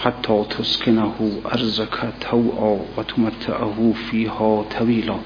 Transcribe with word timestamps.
حتى 0.00 0.44
تسكنه 0.58 1.40
أرزك 1.54 2.12
توعا 2.30 2.80
وتمتعه 2.96 3.92
فيها 4.10 4.64
طويلا 4.78 5.16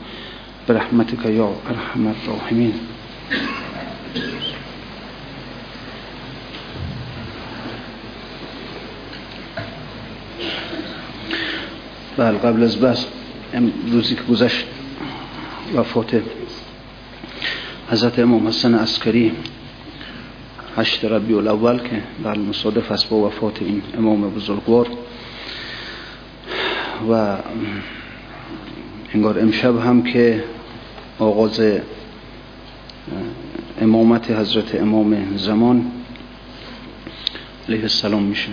برحمتك 0.69 1.25
يا 1.25 1.51
أرحم 1.71 2.09
الراحمين 2.09 2.73
بله 12.19 12.39
قبل 12.39 12.63
از 12.63 12.77
بس 12.77 13.07
روزی 13.93 14.15
که 14.15 14.23
گذشت 14.23 14.67
وفات 15.75 16.23
حضرت 17.91 18.19
امام 18.19 18.49
حسن 18.49 18.75
عسکری 18.75 19.33
هشت 20.77 21.05
ربیع 21.05 21.37
الاول 21.37 21.79
که 21.79 22.03
بر 22.23 22.39
مصادف 22.39 22.93
است 22.93 23.09
با 23.09 23.17
وفات 23.17 23.63
این 23.63 23.83
امام 23.99 24.31
بزرگوار. 24.31 24.89
و 27.11 27.37
انگار 29.15 29.39
امشب 29.39 29.79
هم 29.79 30.03
که 30.03 30.45
آغاز 31.19 31.61
امامت 33.81 34.31
حضرت 34.31 34.75
امام 34.75 35.37
زمان 35.37 35.91
علیه 37.69 37.83
السلام 37.83 38.23
میشه. 38.23 38.49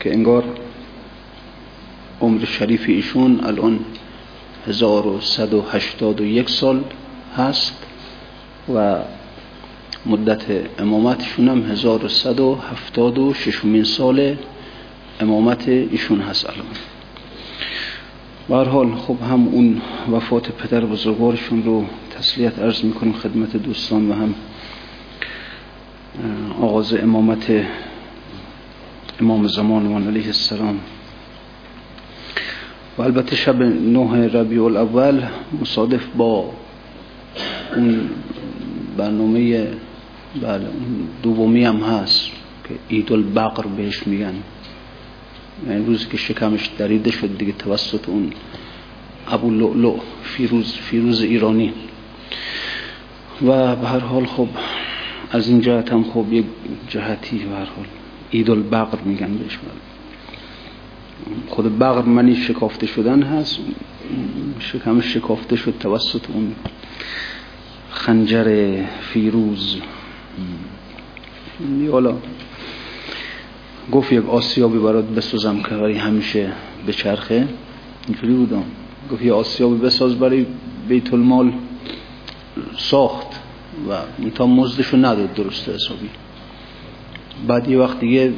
که 0.00 0.12
انگار 0.12 0.44
عمر 2.20 2.44
شریف 2.44 2.84
ایشون 2.88 3.44
الان 3.44 3.78
1181 4.66 6.50
سال 6.50 6.84
هست 7.36 7.74
و 8.74 8.98
مدت 10.06 10.44
امامتشون 10.78 11.48
هم 11.48 11.70
1176 11.70 13.86
سال 13.86 14.36
امامت 15.20 15.68
ایشون 15.68 16.20
هست 16.20 16.50
الان. 16.50 16.66
حال 18.68 18.94
خب 18.94 19.16
هم 19.30 19.48
اون 19.48 19.80
وفات 20.12 20.52
پدر 20.52 20.80
بزرگوارشون 20.80 21.62
رو 21.62 21.84
تسلیت 22.18 22.58
عرض 22.58 22.84
می‌کنیم 22.84 23.12
خدمت 23.12 23.56
دوستان 23.56 24.10
و 24.10 24.14
هم 24.14 24.34
آغاز 26.60 26.94
امامت 26.94 27.64
امام 29.20 29.46
زمان 29.46 30.06
علیه 30.06 30.26
السلام. 30.26 30.80
و 32.98 33.02
البته 33.02 33.36
شب 33.36 33.62
نه 33.62 34.28
ربیع 34.28 34.64
الاول 34.64 35.22
مصادف 35.60 36.06
با 36.16 36.50
اون 37.76 38.10
برنامه 38.96 39.68
بله 40.40 40.68
دومی 41.22 41.64
هم 41.64 41.76
هست 41.76 42.30
که 42.68 42.74
عید 42.90 43.12
البقر 43.12 43.66
بهش 43.66 44.06
میگن. 44.06 44.34
یعنی 45.68 45.84
روزی 45.86 46.06
که 46.06 46.16
شکمش 46.16 46.70
دریده 46.78 47.10
شد 47.10 47.38
دیگه 47.38 47.52
توسط 47.52 48.08
اون 48.08 48.32
ابو 49.28 49.50
لؤلؤ 49.50 49.96
فیروز 50.22 50.72
فیروز 50.72 51.22
ایرانی. 51.22 51.72
و 53.46 53.76
به 53.76 53.88
هر 53.88 53.98
حال 53.98 54.26
خب 54.26 54.48
از 55.30 55.48
این 55.48 55.60
جهت 55.60 55.92
هم 55.92 56.04
خب 56.04 56.32
یک 56.32 56.44
جهتی 56.88 57.38
به 57.38 57.54
هر 57.54 57.64
حال 57.64 57.86
عید 58.32 58.50
البقر 58.50 58.98
میگن 59.04 59.36
بهش. 59.36 59.58
خود 61.48 61.78
بقر 61.78 62.02
منی 62.02 62.36
شکافته 62.36 62.86
شدن 62.86 63.22
هست. 63.22 63.58
شکمش 64.58 65.04
شکافته 65.04 65.56
شد 65.56 65.74
توسط 65.80 66.30
اون 66.30 66.54
خنجر 67.90 68.76
فیروز. 69.00 69.80
حالا 71.92 72.14
گفت 73.92 74.12
یک 74.12 74.28
آسیابی 74.28 74.78
برات 74.78 75.04
بسازم 75.04 75.62
که 75.62 75.68
برای 75.68 75.94
همیشه 75.94 76.52
به 76.86 76.92
چرخه. 76.92 77.48
اینجوری 78.06 78.34
بودم. 78.34 78.64
گفت 79.12 79.22
یه 79.22 79.32
آسیابی 79.32 79.74
بساز 79.74 80.14
برای 80.14 80.46
بیت 80.88 81.14
المال 81.14 81.52
ساخت 82.78 83.26
و 83.88 83.98
تا 84.34 84.46
مزدشو 84.46 84.96
نداد 84.96 85.34
درست 85.34 85.68
حسابی. 85.68 86.10
بعد 87.46 87.68
یه 87.68 87.78
وقت 87.78 88.00
دیگه 88.00 88.32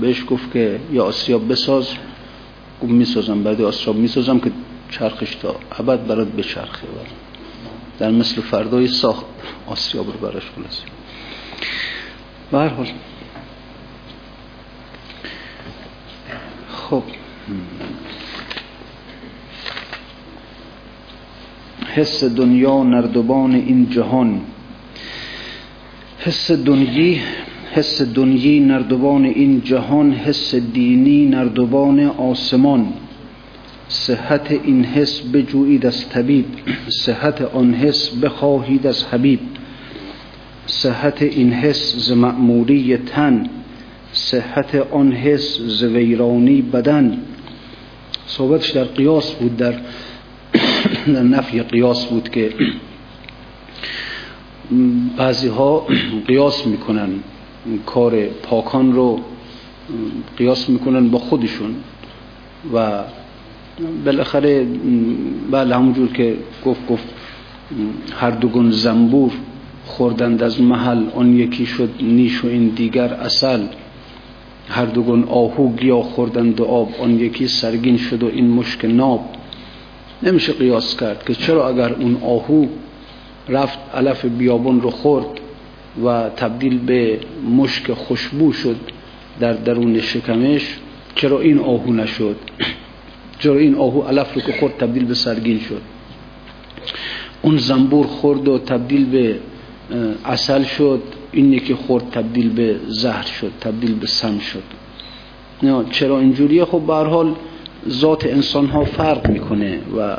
بهش 0.00 0.24
گفت 0.28 0.52
که 0.52 0.80
یه 0.92 1.00
آسیاب 1.00 1.52
بساز. 1.52 1.88
گفت 2.82 2.92
می‌سازم. 2.92 3.42
بعد 3.42 3.60
آسیاب 3.60 3.96
می‌سازم 3.96 4.38
که 4.38 4.52
چرخش 4.90 5.34
تا 5.34 5.56
ابد 5.78 6.06
برات 6.06 6.28
بچرخه 6.28 6.86
در 7.98 8.10
مثل 8.10 8.40
فردای 8.40 8.86
ساخت 8.86 9.24
آسیاب 9.66 10.06
رو 10.06 10.12
براش 10.12 10.42
خلاص 10.56 10.80
به 12.52 12.70
خب. 16.68 17.02
حس 21.94 22.24
دنیا 22.24 22.82
نردبان 22.82 23.54
این 23.54 23.90
جهان. 23.90 24.40
حس 26.18 26.50
دنیی 26.50 27.20
حس 27.72 28.02
دنیی 28.02 28.60
نردبان 28.60 29.24
این 29.24 29.60
جهان 29.60 30.12
حس 30.12 30.54
دینی 30.54 31.26
نردبان 31.26 32.00
آسمان. 32.00 32.92
صحت 33.88 34.50
این 34.50 34.84
حس 34.84 35.20
بجویید 35.20 35.86
از 35.86 36.08
طبیب. 36.08 36.44
صحت 36.88 37.42
آن 37.42 37.74
حس 37.74 38.08
بخواهید 38.08 38.86
از 38.86 39.04
حبیب. 39.04 39.40
صحت 40.66 41.22
این 41.22 41.52
حس 41.52 41.96
ز 41.96 42.12
معموری 42.12 42.96
تن 42.96 43.50
صحت 44.12 44.74
آن 44.74 45.12
حس 45.12 45.60
ز 45.60 45.84
ویرانی 45.84 46.62
بدن. 46.62 47.18
صحبتش 48.26 48.70
در 48.70 48.84
قیاس 48.84 49.32
بود 49.32 49.56
در 49.56 49.74
در 51.14 51.22
نفی 51.22 51.62
قیاس 51.62 52.06
بود 52.06 52.28
که 52.28 52.50
بعضی 55.18 55.48
ها 55.48 55.86
قیاس 56.28 56.66
می‌کنن 56.66 57.10
کار 57.86 58.26
پاکان 58.26 58.92
رو 58.92 59.20
قیاس 60.36 60.68
می‌کنن 60.68 61.08
با 61.08 61.18
خودشون 61.18 61.74
و 62.74 63.00
بالاخره 64.04 64.66
بله 65.50 65.76
همونجور 65.76 66.12
که 66.12 66.36
گفت 66.64 66.86
گفت 66.86 67.04
هر 68.16 68.30
دوگون 68.30 68.70
زنبور 68.70 69.32
خوردند 69.86 70.42
از 70.42 70.60
محل 70.60 71.02
آن 71.14 71.36
یکی 71.36 71.66
شد 71.66 71.90
نیش 72.00 72.44
و 72.44 72.46
این 72.46 72.68
دیگر 72.68 73.14
اصل 73.14 73.66
هر 74.68 74.84
دوگون 74.84 75.24
آهو 75.24 75.72
گیا 75.76 76.02
خوردند 76.02 76.60
و 76.60 76.64
آب 76.64 76.94
آن 77.00 77.20
یکی 77.20 77.46
سرگین 77.46 77.96
شد 77.96 78.22
و 78.22 78.26
این 78.26 78.50
مشک 78.50 78.84
ناب. 78.84 79.24
نمیشه 80.22 80.52
قیاس 80.52 80.96
کرد 80.96 81.24
که 81.24 81.34
چرا 81.34 81.68
اگر 81.68 81.92
اون 81.92 82.16
آهو 82.22 82.66
رفت 83.48 83.78
علف 83.94 84.24
بیابون 84.24 84.80
رو 84.80 84.90
خورد 84.90 85.40
و 86.04 86.30
تبدیل 86.36 86.78
به 86.78 87.18
مشک 87.56 87.92
خوشبو 87.92 88.52
شد 88.52 88.76
در 89.40 89.52
درون 89.52 90.00
شکمش 90.00 90.78
چرا 91.14 91.40
این 91.40 91.58
آهو 91.58 91.92
نشد؟ 91.92 92.36
چرا 93.38 93.56
این 93.56 93.74
آهو 93.74 94.02
علف 94.02 94.34
رو 94.34 94.40
که 94.40 94.52
خورد 94.52 94.76
تبدیل 94.78 95.04
به 95.04 95.14
سرگین 95.14 95.60
شد؟ 95.60 95.82
اون 97.42 97.56
زنبور 97.56 98.06
خورد 98.06 98.48
و 98.48 98.58
تبدیل 98.58 99.04
به 99.04 99.36
اصل 100.24 100.62
شد 100.62 101.02
این 101.32 101.60
که 101.60 101.74
خورد 101.74 102.10
تبدیل 102.10 102.50
به 102.50 102.76
زهر 102.88 103.26
شد 103.26 103.52
تبدیل 103.60 103.94
به 103.94 104.06
سم 104.06 104.38
شد. 104.38 104.62
چرا 105.90 106.20
اینجوریه؟ 106.20 106.64
خب 106.64 106.80
به 106.86 106.94
حال 106.94 107.34
ذات 107.88 108.26
انسان 108.26 108.66
ها 108.66 108.84
فرق 108.84 109.30
می‌کنه 109.30 109.78
و 109.96 110.16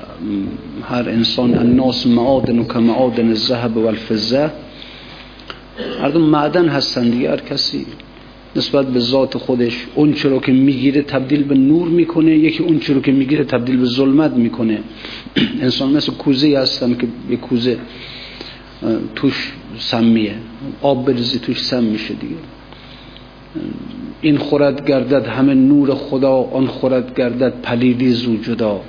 هر 0.83 1.09
انسان 1.09 1.57
الناس 1.57 2.07
معادن 2.07 2.59
و 2.59 2.63
که 2.63 2.79
معادن 2.79 3.27
الذهب 3.27 3.77
و 3.77 3.85
الفزه 3.85 4.51
مردم 6.01 6.21
معدن 6.21 6.67
هستن 6.67 7.09
دیگه 7.09 7.29
هر 7.29 7.37
کسی 7.37 7.85
نسبت 8.55 8.87
به 8.87 8.99
ذات 8.99 9.37
خودش 9.37 9.85
اون 9.95 10.13
چرا 10.13 10.39
که 10.39 10.51
می‌گیره 10.51 11.01
تبدیل 11.01 11.43
به 11.43 11.55
نور 11.55 11.87
می‌کنه 11.87 12.31
یکی 12.31 12.63
اون 12.63 12.79
چرا 12.79 12.99
که 12.99 13.11
می‌گیره 13.11 13.43
تبدیل 13.43 13.77
به 13.77 13.85
ظلمت 13.85 14.31
می‌کنه. 14.31 14.79
انسان 15.61 15.91
مثل 15.91 16.11
کوزه 16.11 16.59
هستن 16.59 16.93
که 16.93 17.07
یه 17.29 17.37
کوزه 17.37 17.77
توش 19.15 19.53
سمیه. 19.77 20.35
آب 20.81 21.06
بریزی 21.06 21.39
توش 21.39 21.63
سم 21.63 21.83
میشه 21.83 22.13
دیگه. 22.13 22.35
این 24.21 24.38
خورد 24.38 24.88
گردد 24.88 25.27
همه 25.27 25.53
نور 25.53 25.94
خدا 25.94 26.31
آن 26.31 26.68
خورد 26.68 27.19
گردد 27.19 27.53
پلیدی 27.62 28.12
زو 28.12 28.38
جدا. 28.38 28.81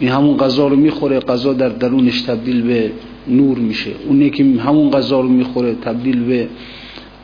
این 0.00 0.10
همون 0.10 0.36
غذا 0.36 0.68
رو 0.68 0.76
می‌خوره 0.76 1.20
غذا 1.20 1.52
در 1.52 1.68
درونش 1.68 2.20
تبدیل 2.20 2.62
به 2.62 2.90
نور 3.28 3.58
میشه. 3.58 3.90
اون 4.08 4.30
که 4.30 4.44
همون 4.44 4.90
غذا 4.90 5.20
رو 5.20 5.28
می‌خوره 5.28 5.74
تبدیل 5.74 6.24
به 6.24 6.48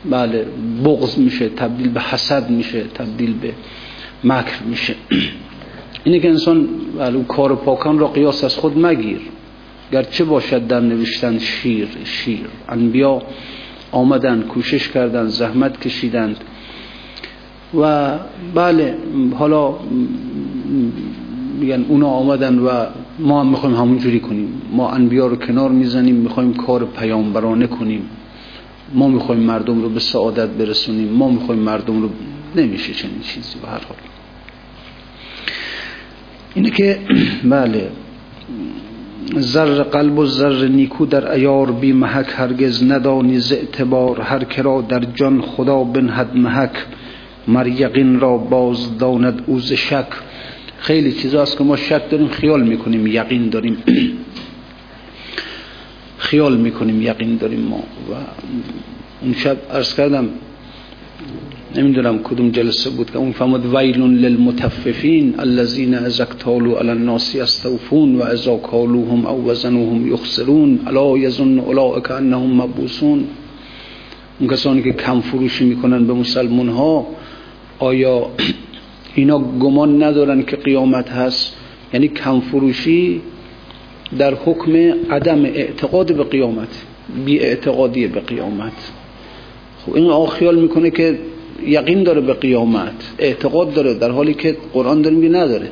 بله 0.09 0.45
بغض 0.85 1.17
میشه 1.17 1.49
تبدیل 1.49 1.89
به 1.89 2.01
حسد 2.01 2.49
میشه 2.49 2.83
تبدیل 2.83 3.33
به 3.33 3.53
مکر 4.23 4.63
میشه. 4.69 4.95
اینه 6.03 6.19
که 6.19 6.29
انسان 6.29 6.67
بله 6.97 7.23
کار 7.23 7.55
پاکان 7.55 7.99
را 7.99 8.07
قیاس 8.07 8.43
از 8.43 8.55
خود 8.55 8.85
مگیر. 8.85 9.19
گرچه 9.91 10.23
باشد 10.23 10.67
در 10.67 10.79
نوشتن 10.79 11.37
شیر 11.39 11.87
شیر. 12.03 12.45
انبیا 12.69 13.21
آمدن 13.91 14.41
کوشش 14.41 14.89
کردند 14.89 15.27
زحمت 15.27 15.81
کشیدند. 15.81 16.37
و 17.79 18.11
بله 18.55 18.97
حالا 19.37 19.73
میگن 21.59 21.85
اونا 21.87 22.07
آمدن 22.07 22.59
و 22.59 22.85
ما 23.19 23.41
هم 23.41 23.47
می‌خوایم 23.47 23.75
همون 23.75 23.97
جوری 23.97 24.19
کنیم. 24.19 24.61
ما 24.71 24.89
انبیا 24.91 25.27
رو 25.27 25.35
کنار 25.35 25.71
می‌زنیم 25.71 26.15
می‌خوایم 26.15 26.53
کار 26.53 26.85
پیامبرانه 26.85 27.67
کنیم. 27.67 28.09
ما 28.93 29.07
می‌خوایم 29.07 29.41
مردم 29.41 29.81
رو 29.81 29.89
به 29.89 29.99
سعادت 29.99 30.49
برسونیم. 30.49 31.09
ما 31.09 31.29
می‌خوایم 31.29 31.61
مردم 31.61 32.01
رو 32.01 32.09
نمیشه 32.55 32.93
چنین 32.93 33.21
چیزی 33.21 33.59
به 33.61 33.67
هر 33.67 33.73
حال. 33.73 33.97
اینه 36.55 36.69
که 36.69 36.99
بله. 37.49 37.91
زر 39.33 39.83
قلب 39.83 40.19
و 40.19 40.25
زر 40.25 40.67
نیکو 40.67 41.05
در 41.05 41.31
ایار 41.31 41.71
بی 41.71 41.93
محک 41.93 42.27
هرگز 42.35 42.83
ندانی 42.83 43.39
ز 43.39 43.51
اعتبار 43.51 44.21
هر 44.21 44.43
کرا 44.43 44.81
در 44.81 44.99
جان 44.99 45.41
خدا 45.41 45.83
بنهد 45.83 46.35
محک 46.35 46.71
مر 47.47 47.67
یقین 47.67 48.19
را 48.19 48.37
باز 48.37 48.97
داند 48.97 49.43
اوز 49.45 49.73
شک. 49.73 50.07
خیلی 50.77 51.13
چیزا 51.13 51.41
است 51.41 51.57
که 51.57 51.63
ما 51.63 51.75
شک 51.75 52.09
داریم 52.09 52.27
خیال 52.27 52.63
می‌کنیم 52.63 53.07
یقین 53.07 53.49
داریم. 53.49 53.77
خیال 56.17 56.57
می‌کنیم 56.57 57.01
یقین 57.01 57.37
داریم 57.37 57.61
ما. 57.61 57.77
و 57.77 58.15
اون 59.21 59.33
شب 59.33 59.57
عرض 59.71 59.95
کردم 59.95 60.29
نمی‌دونم 61.77 62.19
کدوم 62.23 62.49
جلسه 62.49 62.89
بود 62.89 63.11
که 63.11 63.17
اون 63.17 63.31
فرمود 63.31 63.75
ویل 63.75 63.97
للمتففین 63.97 65.35
الذين 65.39 65.93
اذا 65.93 66.23
اكتالوا 66.23 66.79
على 66.79 66.89
الناس 66.89 67.35
يستوفون 67.35 68.15
و 68.15 68.23
اذا 68.23 68.57
كالوهم 68.57 69.25
او 69.25 69.49
وزنوهم 69.49 70.13
يخسرون 70.13 70.79
الا 70.87 71.17
يظن 71.17 71.59
اولئك 71.59 72.11
انهم 72.11 72.61
مبعوثون. 72.61 73.23
اون 74.39 74.49
کسانی 74.49 74.81
که 74.81 74.91
کم 74.91 75.19
فروشی 75.21 75.65
می‌کنن 75.65 76.07
به 76.07 76.13
مسلمان 76.13 76.69
ها 76.69 77.07
آیا 77.79 78.27
اینا 79.15 79.39
گمان 79.39 80.03
ندارن 80.03 80.43
که 80.43 80.55
قیامت 80.55 81.09
هست؟ 81.09 81.55
یعنی 81.93 82.07
کم 82.07 82.39
فروشی 82.39 83.21
در 84.19 84.33
حکم 84.45 84.75
عدم 85.09 85.45
اعتقاد 85.45 86.15
به 86.15 86.23
قیامت 86.23 86.85
بی 87.25 87.39
اعتقادی 87.39 88.07
به 88.07 88.19
قیامت. 88.19 88.91
خب 89.85 89.95
این 89.95 90.09
آخیال 90.09 90.55
می‌کنه 90.59 90.89
که 90.89 91.19
یقین 91.63 92.03
داره 92.03 92.21
به 92.21 92.33
قیامت 92.33 93.13
اعتقاد 93.19 93.73
داره 93.73 93.93
در 93.93 94.11
حالی 94.11 94.33
که 94.33 94.57
قرآن 94.73 95.01
داره 95.01 95.15
میگه 95.15 95.29
نداره. 95.29 95.71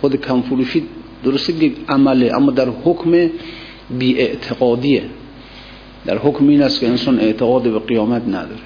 خود 0.00 0.16
کم 0.16 0.40
فروشی 0.40 0.82
درسته 1.24 1.52
که 1.52 1.72
عمله 1.88 2.36
اما 2.36 2.50
در 2.50 2.68
حکم 2.84 3.30
بی 3.98 4.18
اعتقادیه 4.18 5.02
در 6.06 6.18
حکم 6.18 6.48
این 6.48 6.62
است 6.62 6.80
که 6.80 6.88
انسان 6.88 7.20
اعتقاد 7.20 7.62
به 7.62 7.78
قیامت 7.78 8.22
نداره. 8.28 8.60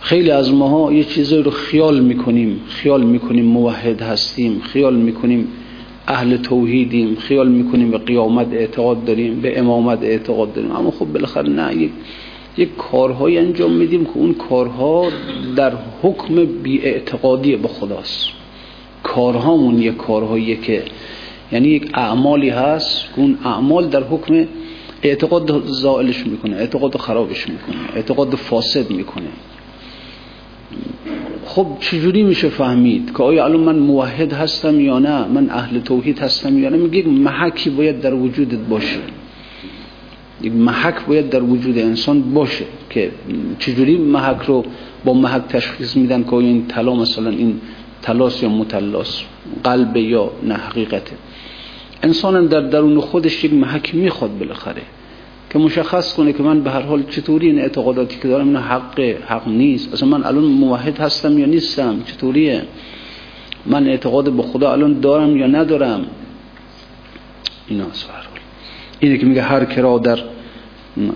خیلی 0.00 0.30
از 0.30 0.52
ماها 0.52 0.92
یه 0.92 1.04
چیزایی 1.04 1.42
رو 1.42 1.50
خیال 1.50 2.00
می‌کنیم 2.00 2.60
خیال 2.68 3.04
می‌کنیم 3.04 3.44
موحد 3.44 4.02
هستیم 4.02 4.60
خیال 4.60 4.96
می‌کنیم 4.96 5.48
اهل 6.08 6.36
توحیدیم 6.36 7.14
خیال 7.14 7.48
می‌کنیم 7.48 7.90
به 7.90 7.98
قیامت 7.98 8.52
اعتقاد 8.52 9.04
داریم 9.04 9.40
به 9.40 9.58
امامت 9.58 10.02
اعتقاد 10.02 10.52
داریم. 10.52 10.70
اما 10.70 10.90
خب 10.90 11.06
بالاخره 11.06 11.48
نه 11.48 11.76
یک 11.76 11.90
یک 12.58 12.76
کارهایی 12.76 13.38
انجام 13.38 13.72
میدیم 13.72 14.04
که 14.04 14.10
اون 14.14 14.34
کارها 14.34 15.08
در 15.56 15.72
حکم 16.02 16.44
بی 16.44 16.80
اعتقادی 16.82 17.56
به 17.56 17.68
خداست. 17.68 18.28
کارهامون 19.02 19.78
یک 19.78 19.96
کارهایی 19.96 20.56
که 20.56 20.82
یعنی 21.52 21.68
یک 21.68 21.90
اعمالی 21.94 22.48
هست 22.48 23.04
که 23.14 23.20
اون 23.20 23.38
اعمال 23.44 23.88
در 23.88 24.02
حکم 24.02 24.46
اعتقاد 25.02 25.64
زائلش 25.66 26.26
می‌کنه 26.26 26.56
اعتقاد 26.56 26.96
خرابش 26.96 27.48
می‌کنه 27.48 27.76
اعتقاد 27.94 28.34
فاسد 28.34 28.90
می‌کنه. 28.90 29.28
خب 31.44 31.66
چجوری 31.80 32.22
میشه 32.22 32.48
فهمید 32.48 33.12
که 33.16 33.22
آیا 33.22 33.44
الان 33.44 33.60
من 33.60 33.78
موحد 33.78 34.32
هستم 34.32 34.80
یا 34.80 34.98
نه؟ 34.98 35.26
من 35.26 35.50
اهل 35.50 35.80
توحید 35.80 36.18
هستم 36.18 36.58
یا 36.58 36.68
نه؟ 36.68 36.76
میگه 36.76 37.08
محکی 37.08 37.70
باید 37.70 38.00
در 38.00 38.14
وجودت 38.14 38.58
باشه. 38.58 38.98
یک 40.42 40.52
محک 40.52 41.06
باید 41.06 41.30
در 41.30 41.42
وجود 41.42 41.78
انسان 41.78 42.34
باشه 42.34 42.64
که 42.90 43.10
چجوری 43.58 43.96
محک 43.96 44.42
رو 44.42 44.64
با 45.04 45.12
محک 45.12 45.42
تشخیص 45.48 45.96
میدن 45.96 46.24
که 46.24 46.34
این 46.34 46.66
طلا 46.66 46.94
مثلا 46.94 47.30
این 47.30 47.60
تلاس 48.02 48.42
یا 48.42 48.48
متلاس 48.48 49.22
قلب 49.64 49.96
یا 49.96 50.30
نه 50.42 50.54
حقیقته. 50.54 51.16
انسان 52.02 52.46
در 52.46 52.60
درون 52.60 53.00
خودش 53.00 53.44
یک 53.44 53.54
محک 53.54 53.94
می‌خواد 53.94 54.38
بالاخره 54.38 54.82
که 55.50 55.58
مشخص 55.58 56.14
کنه 56.14 56.32
که 56.32 56.42
من 56.42 56.60
به 56.60 56.70
هر 56.70 56.80
حال 56.80 57.02
چطوری 57.02 57.46
این 57.46 57.58
اعتقاداتی 57.58 58.18
که 58.22 58.28
دارم 58.28 58.46
این 58.46 58.56
حق 58.56 59.00
حق 59.00 59.48
نیست. 59.48 59.92
اصلا 59.92 60.08
من 60.08 60.24
الان 60.24 60.44
موحد 60.44 60.98
هستم 60.98 61.38
یا 61.38 61.46
نیستم؟ 61.46 62.02
چطوریه؟ 62.06 62.62
من 63.66 63.86
اعتقاد 63.86 64.32
به 64.32 64.42
خدا 64.42 64.72
الان 64.72 65.00
دارم 65.00 65.36
یا 65.36 65.46
ندارم؟ 65.46 66.06
اینا 67.68 67.84
اینه 69.00 69.18
که 69.18 69.26
میگه 69.26 69.42
هر 69.42 69.64
کرا 69.64 69.98
در 69.98 70.18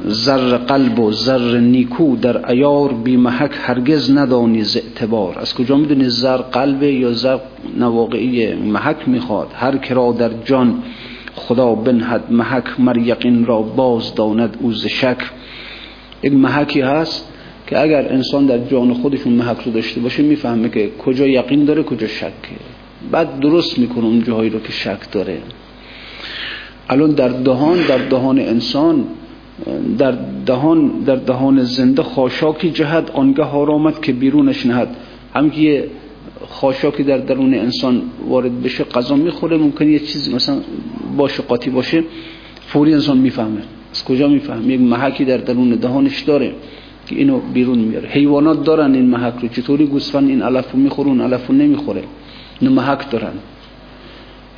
زر 0.04 0.56
قلب 0.56 0.98
و 0.98 1.12
زر 1.12 1.58
نیکو 1.58 2.16
در 2.16 2.50
ایار 2.50 2.92
بی 2.92 3.16
محک 3.16 3.50
هرگز 3.62 4.16
ندانی 4.16 4.62
ز 4.62 4.76
اعتبار. 4.76 5.38
از 5.38 5.54
کجا 5.54 5.76
می‌دونی 5.76 6.08
زر 6.08 6.36
قلب 6.36 6.82
یا 6.82 7.12
زر 7.12 7.38
نواقعی 7.78 8.54
محک 8.54 8.96
می‌خواد؟ 9.06 9.48
هر 9.54 9.76
کرا 9.76 10.12
در 10.12 10.30
جان 10.44 10.82
خدا 11.34 11.74
بنهد 11.74 12.32
محک 12.32 12.64
مر 12.78 12.98
یقین 12.98 13.46
را 13.46 13.62
باز 13.62 14.14
داند 14.14 14.56
اوز 14.60 14.86
شک. 14.86 15.18
یک 16.22 16.32
محکی 16.32 16.80
هست 16.80 17.28
که 17.66 17.80
اگر 17.80 18.12
انسان 18.12 18.46
در 18.46 18.58
جان 18.58 18.94
خودشون 18.94 19.32
محک 19.32 19.60
رو 19.66 19.72
داشته 19.72 20.00
باشه 20.00 20.22
می‌فهمه 20.22 20.68
که 20.68 20.90
کجا 20.98 21.26
یقین 21.26 21.64
داره 21.64 21.82
کجا 21.82 22.06
شکه. 22.06 22.30
بعد 23.10 23.40
درست 23.40 23.78
می‌کنه 23.78 24.04
اون 24.04 24.22
جاهایی 24.22 24.50
رو 24.50 24.60
که 24.60 24.72
شک 24.72 25.12
داره. 25.12 25.38
الان 26.90 27.10
در 27.10 27.28
دهان 27.28 27.78
در 27.88 27.98
دهان 27.98 28.38
انسان 28.38 29.04
در 29.98 30.14
دهان 30.46 30.88
در 31.06 31.16
دهان 31.16 31.62
زنده 31.62 32.02
خاشاکی 32.02 32.70
جهد 32.70 33.10
آنگه 33.14 33.44
آمد 33.44 34.00
که 34.00 34.12
بیرونش 34.12 34.66
نهد. 34.66 34.88
هم 35.34 35.50
که 35.50 35.84
خاشاکی 36.48 37.02
در 37.02 37.18
درون 37.18 37.54
انسان 37.54 38.02
وارد 38.28 38.62
بشه 38.62 38.84
غذا 38.84 39.16
می‌خوره 39.16 39.56
ممکن 39.56 39.88
یه 39.88 39.98
چیزی 39.98 40.34
مثلا 40.34 40.56
باشه 41.16 41.42
قاطی 41.42 41.70
باشه 41.70 42.04
فوری 42.66 42.94
انسان 42.94 43.18
می‌فهمه. 43.18 43.62
از 43.92 44.04
کجا 44.04 44.28
می‌فهمه؟ 44.28 44.74
یک 44.74 44.80
محکی 44.80 45.24
در 45.24 45.36
درون 45.36 45.70
دهانش 45.70 46.20
داره 46.20 46.52
که 47.06 47.16
اینو 47.16 47.38
بیرون 47.54 47.78
میاره 47.78 48.08
حیوانات 48.08 48.64
دارن 48.64 48.94
این 48.94 49.06
محک 49.06 49.34
رو. 49.42 49.48
چطوری 49.48 49.86
گوسفند 49.86 50.28
این 50.28 50.42
علفو 50.42 50.78
می‌خوره 50.78 51.08
اون 51.08 51.20
علفو 51.20 51.52
نمی‌خوره؟ 51.52 52.02
اینو 52.60 52.74
محک 52.74 53.10
دارن. 53.10 53.32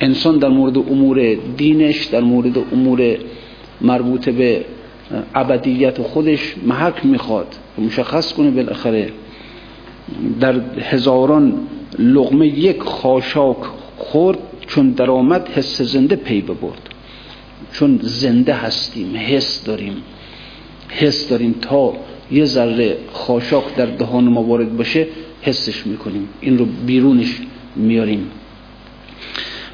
انسان 0.03 0.37
در 0.37 0.47
مورد 0.49 0.77
امور 0.77 1.35
دینش 1.57 2.05
در 2.05 2.21
مورد 2.21 2.57
امور 2.57 3.17
مربوط 3.81 4.29
به 4.29 4.65
ابدیت 5.35 6.01
خودش 6.01 6.55
محک 6.65 7.05
می‌خواد. 7.05 7.55
مشخص 7.77 8.33
کنه 8.33 8.51
بالاخره 8.51 9.09
در 10.39 10.55
هزاران 10.79 11.53
لغمه 11.99 12.47
یک 12.47 12.79
خاشاک 12.81 13.57
خورد 13.97 14.37
چون 14.67 14.89
درآمد 14.89 15.49
حس 15.49 15.81
زنده 15.81 16.15
پی 16.15 16.41
ببرد. 16.41 16.89
چون 17.73 17.99
زنده 18.01 18.53
هستیم 18.53 19.15
حس 19.15 19.63
داریم 19.63 19.95
حس 20.89 21.29
داریم 21.29 21.55
تا 21.61 21.93
یه 22.31 22.45
ذره 22.45 22.97
خاشاک 23.13 23.75
در 23.75 23.85
دهان 23.85 24.23
ما 24.23 24.43
وارد 24.43 24.77
باشه 24.77 25.07
حسش 25.41 25.87
می‌کنیم. 25.87 26.27
این 26.41 26.57
رو 26.57 26.65
بیرونش 26.85 27.41
میاریم. 27.75 28.31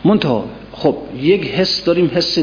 منتها 0.06 0.46
خب 0.72 0.96
یک 1.22 1.46
حس 1.46 1.84
داریم 1.84 2.12
حس 2.14 2.40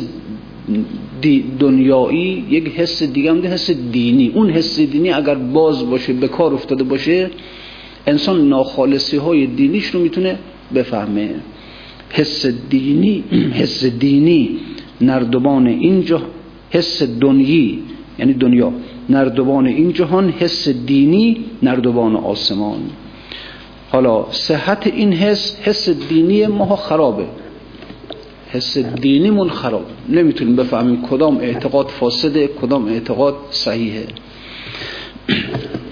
دنیایی 1.60 2.46
یک 2.50 2.68
حس 2.68 3.02
دیگه 3.02 3.30
هم 3.30 3.46
حس 3.46 3.70
دینی. 3.70 4.32
اون 4.34 4.50
حس 4.50 4.80
دینی 4.80 5.10
اگر 5.10 5.34
باز 5.34 5.90
باشه 5.90 6.12
به 6.12 6.28
کار 6.28 6.54
افتاده 6.54 6.84
باشه 6.84 7.30
انسان 8.06 8.48
ناخالصی 8.48 9.16
های 9.16 9.46
دینیش 9.46 9.86
رو 9.86 10.00
می‌تونه 10.00 10.38
بفهمه. 10.74 11.34
حس 12.10 12.46
دینی 12.46 13.24
حس 13.60 13.84
دینی 13.84 14.58
نردبان 15.00 15.66
اینجا 15.66 16.22
حس 16.70 17.02
دنیی 17.02 17.82
یعنی 18.18 18.32
دنیا. 18.32 18.72
نردبان 19.08 19.66
این 19.66 19.92
جهان 19.92 20.30
حس 20.30 20.68
دینی 20.68 21.44
نردبان 21.62 22.16
آسمان. 22.16 22.78
حالا 23.90 24.26
صحت 24.30 24.86
این 24.86 25.12
حس 25.12 25.56
حس 25.62 25.88
دینی 25.88 26.46
ما 26.46 26.76
خرابه. 26.76 27.24
حس 28.52 28.78
دینیمون 28.78 29.50
خراب. 29.50 29.86
نمی‌تونیم 30.08 30.56
بفهمیم 30.56 31.02
کدام 31.02 31.36
اعتقاد 31.36 31.88
فاسده 31.88 32.46
کدام 32.46 32.88
اعتقاد 32.88 33.34
صحیحه. 33.50 34.06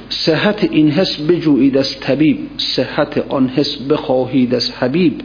صحت 0.08 0.68
این 0.70 0.90
حس 0.90 1.20
بجویید 1.20 1.76
از 1.76 2.00
طبیب 2.00 2.38
صحت 2.56 3.18
آن 3.18 3.48
حس 3.48 3.76
بخواهید 3.76 4.54
از 4.54 4.70
حبیب. 4.70 5.20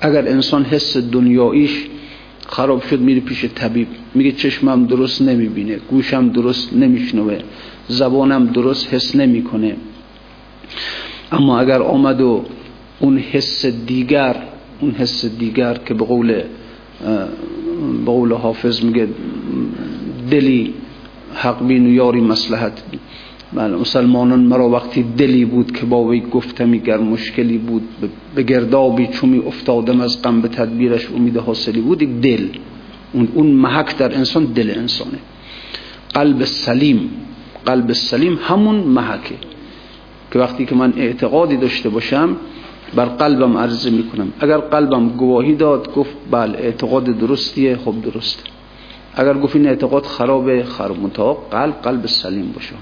اگر 0.00 0.28
انسان 0.28 0.64
حس 0.64 0.96
دنیاییش 0.96 1.86
خراب 2.46 2.82
شد 2.82 3.00
میره 3.00 3.20
پیش 3.20 3.44
طبیب. 3.44 3.88
میگه 4.14 4.32
چشمم 4.32 4.86
درست 4.86 5.22
نمی‌بینه 5.22 5.76
گوشم 5.76 6.28
درست 6.28 6.72
نمیشنوه 6.72 7.38
زبانم 7.88 8.46
درست 8.46 8.94
حس 8.94 9.16
نمی‌کنه. 9.16 9.76
اما 11.32 11.60
اگر 11.60 11.82
آمد 11.82 12.20
و 12.20 12.44
اون 13.00 13.18
حس 13.18 13.66
دیگر 13.66 14.36
اون 14.80 14.90
حس 14.90 15.24
دیگر 15.24 15.74
که 15.74 15.94
به 15.94 16.04
قول 16.04 16.42
به 18.04 18.12
قول 18.12 18.32
حافظ 18.32 18.84
میگه 18.84 19.08
دلی 20.30 20.74
حق 21.34 21.66
بین 21.66 21.86
و 21.86 21.90
یاری 21.90 22.20
مسلحت 22.20 22.82
بله 23.52 23.76
مسلمانان 23.76 24.40
مرا 24.40 24.68
وقتی 24.68 25.02
دلی 25.02 25.44
بود 25.44 25.72
که 25.72 25.86
با 25.86 26.04
وی 26.04 26.20
گفتمی 26.20 26.78
گر 26.78 26.98
مشکلی 26.98 27.58
بود 27.58 27.82
به 28.34 28.42
گردابی 28.42 29.06
چومی 29.06 29.38
افتادم 29.38 30.00
از 30.00 30.22
غم 30.22 30.40
به 30.40 30.48
تدبیرش 30.48 31.08
امید 31.10 31.36
حاصلی 31.36 31.80
بود 31.80 32.02
یک 32.02 32.10
دل. 32.10 32.48
اون 33.12 33.28
اون 33.34 33.46
محک 33.46 33.98
در 33.98 34.14
انسان 34.14 34.44
دل 34.44 34.72
انسانه. 34.76 35.18
قلب 36.14 36.44
سلیم 36.44 37.10
قلب 37.66 37.92
سلیم 37.92 38.38
همون 38.42 38.76
محکه. 38.76 39.34
که 40.32 40.38
وقتی 40.38 40.66
که 40.66 40.74
من 40.74 40.92
اعتقادی 40.96 41.56
داشته 41.56 41.88
باشم 41.88 42.36
بر 42.94 43.04
قلبم 43.04 43.56
عرضه 43.56 43.90
می‌کنم. 43.90 44.32
اگر 44.40 44.58
قلبم 44.58 45.08
گواهی 45.08 45.54
داد 45.54 45.94
گفت 45.94 46.10
بله 46.30 46.58
اعتقاد 46.58 47.04
درستیه 47.04 47.76
خب 47.76 47.94
درسته. 48.02 48.42
اگر 49.14 49.34
گفت 49.34 49.56
این 49.56 49.66
اعتقاد 49.66 50.06
خرابه 50.06 50.64
خراب 50.64 51.12
قلب 51.50 51.74
قلب 51.82 52.06
سلیم 52.06 52.52
باشه. 52.52 52.72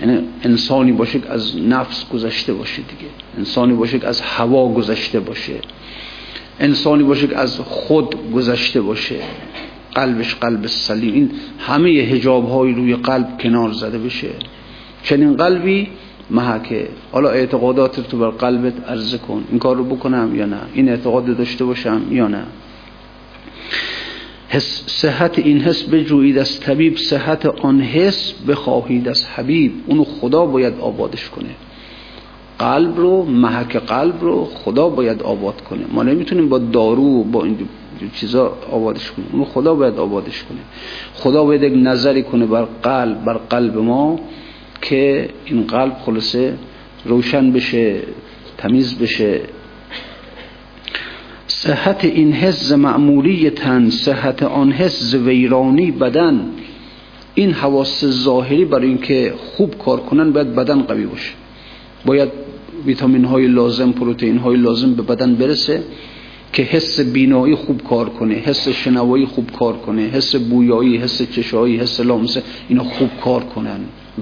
یعنی 0.00 0.18
انسانی 0.42 0.92
باشه 0.92 1.18
که 1.18 1.30
از 1.30 1.56
نفس 1.56 2.08
گذشته 2.08 2.52
باشه 2.52 2.82
دیگه. 2.82 3.12
انسانی 3.38 3.74
باشه 3.74 3.98
که 3.98 4.06
از 4.06 4.20
هوا 4.20 4.68
گذشته 4.68 5.20
باشه. 5.20 5.54
انسانی 6.60 7.02
باشه 7.02 7.26
که 7.26 7.36
از 7.36 7.60
خود 7.60 8.32
گذشته 8.32 8.80
باشه. 8.80 9.16
قلبش 9.94 10.34
قلب 10.34 10.66
سلیم. 10.66 11.14
این 11.14 11.30
همه 11.58 11.88
هجاب 11.88 12.48
های 12.48 12.72
روی 12.72 12.96
قلب 12.96 13.38
کنار 13.40 13.72
زده 13.72 13.98
بشه. 13.98 14.28
چنین 15.02 15.36
قلبی 15.36 15.88
محکه 16.30 16.88
حالا 17.12 17.30
اعتقادات 17.30 18.00
تو 18.00 18.18
بر 18.18 18.30
قلبت 18.30 18.88
عرضه 18.88 19.18
کن. 19.18 19.44
این 19.50 19.58
کار 19.58 19.76
رو 19.76 19.84
بکنم 19.84 20.34
یا 20.34 20.46
نه؟ 20.46 20.60
این 20.74 20.88
اعتقاد 20.88 21.36
داشته 21.36 21.64
باشم 21.64 22.02
یا 22.10 22.28
نه؟ 22.28 22.42
صحت 24.86 25.38
این 25.38 25.60
حس 25.60 25.82
بجویید 25.82 26.38
از 26.38 26.60
طبیب. 26.60 26.96
صحت 26.96 27.46
آن 27.46 27.80
حس 27.80 28.32
بخواهید 28.48 29.08
از 29.08 29.24
حبیب. 29.24 29.72
اونو 29.86 30.04
خدا 30.04 30.46
باید 30.46 30.80
آبادش 30.80 31.28
کنه. 31.28 31.48
قلب 32.58 32.96
رو 32.96 33.24
محک 33.24 33.76
قلب 33.76 34.20
رو 34.20 34.44
خدا 34.44 34.88
باید 34.88 35.22
آباد 35.22 35.60
کنه. 35.60 35.80
ما 35.92 36.02
نمی‌تونیم 36.02 36.48
با 36.48 36.58
دارو 36.58 37.24
با 37.24 37.44
این 37.44 37.56
چیزا 38.14 38.58
آبادش 38.70 39.10
کنیم. 39.10 39.28
اونو 39.32 39.44
خدا 39.44 39.74
باید 39.74 39.98
آبادش 39.98 40.44
کنه. 40.44 40.60
خدا 41.14 41.44
باید 41.44 41.88
نظری 41.88 42.22
کنه 42.22 42.46
بر 42.46 42.64
قلب 42.82 43.24
بر 43.24 43.34
قلب 43.34 43.78
ما. 43.78 44.18
که 44.82 45.28
این 45.44 45.66
قلب 45.66 45.96
خلاصه 46.04 46.54
روشن 47.04 47.52
بشه 47.52 48.02
تمیز 48.58 48.98
بشه. 48.98 49.40
صحت 51.46 52.04
این 52.04 52.32
حس 52.32 52.72
معمولی 52.72 53.50
تن 53.50 53.90
صحت 53.90 54.42
آن 54.42 54.72
حس 54.72 55.14
ویرانی 55.14 55.90
بدن. 55.90 56.50
این 57.34 57.52
حواس 57.52 58.04
ظاهری 58.04 58.64
برای 58.64 58.88
اینکه 58.88 59.34
خوب 59.36 59.78
کار 59.78 60.00
کنن 60.00 60.32
باید 60.32 60.54
بدن 60.54 60.82
قوی 60.82 61.06
باشه. 61.06 61.32
باید 62.06 62.28
ویتامین 62.86 63.24
های 63.24 63.46
لازم 63.46 63.92
پروتئین 63.92 64.38
های 64.38 64.56
لازم 64.56 64.94
به 64.94 65.02
بدن 65.02 65.34
برسه 65.34 65.82
که 66.52 66.62
حس 66.62 67.00
بینایی 67.00 67.54
خوب 67.54 67.82
کار 67.82 68.08
کنه 68.08 68.34
حس 68.34 68.68
شنوایی 68.68 69.26
خوب 69.26 69.50
کار 69.58 69.76
کنه 69.76 70.02
حس 70.02 70.36
بویایی 70.36 70.96
حس 70.96 71.22
چشایی 71.22 71.76
حس 71.76 72.00
لامسه 72.00 72.42
اینا 72.68 72.84
خوب 72.84 73.10
کار 73.24 73.44
کنن. 73.44 73.80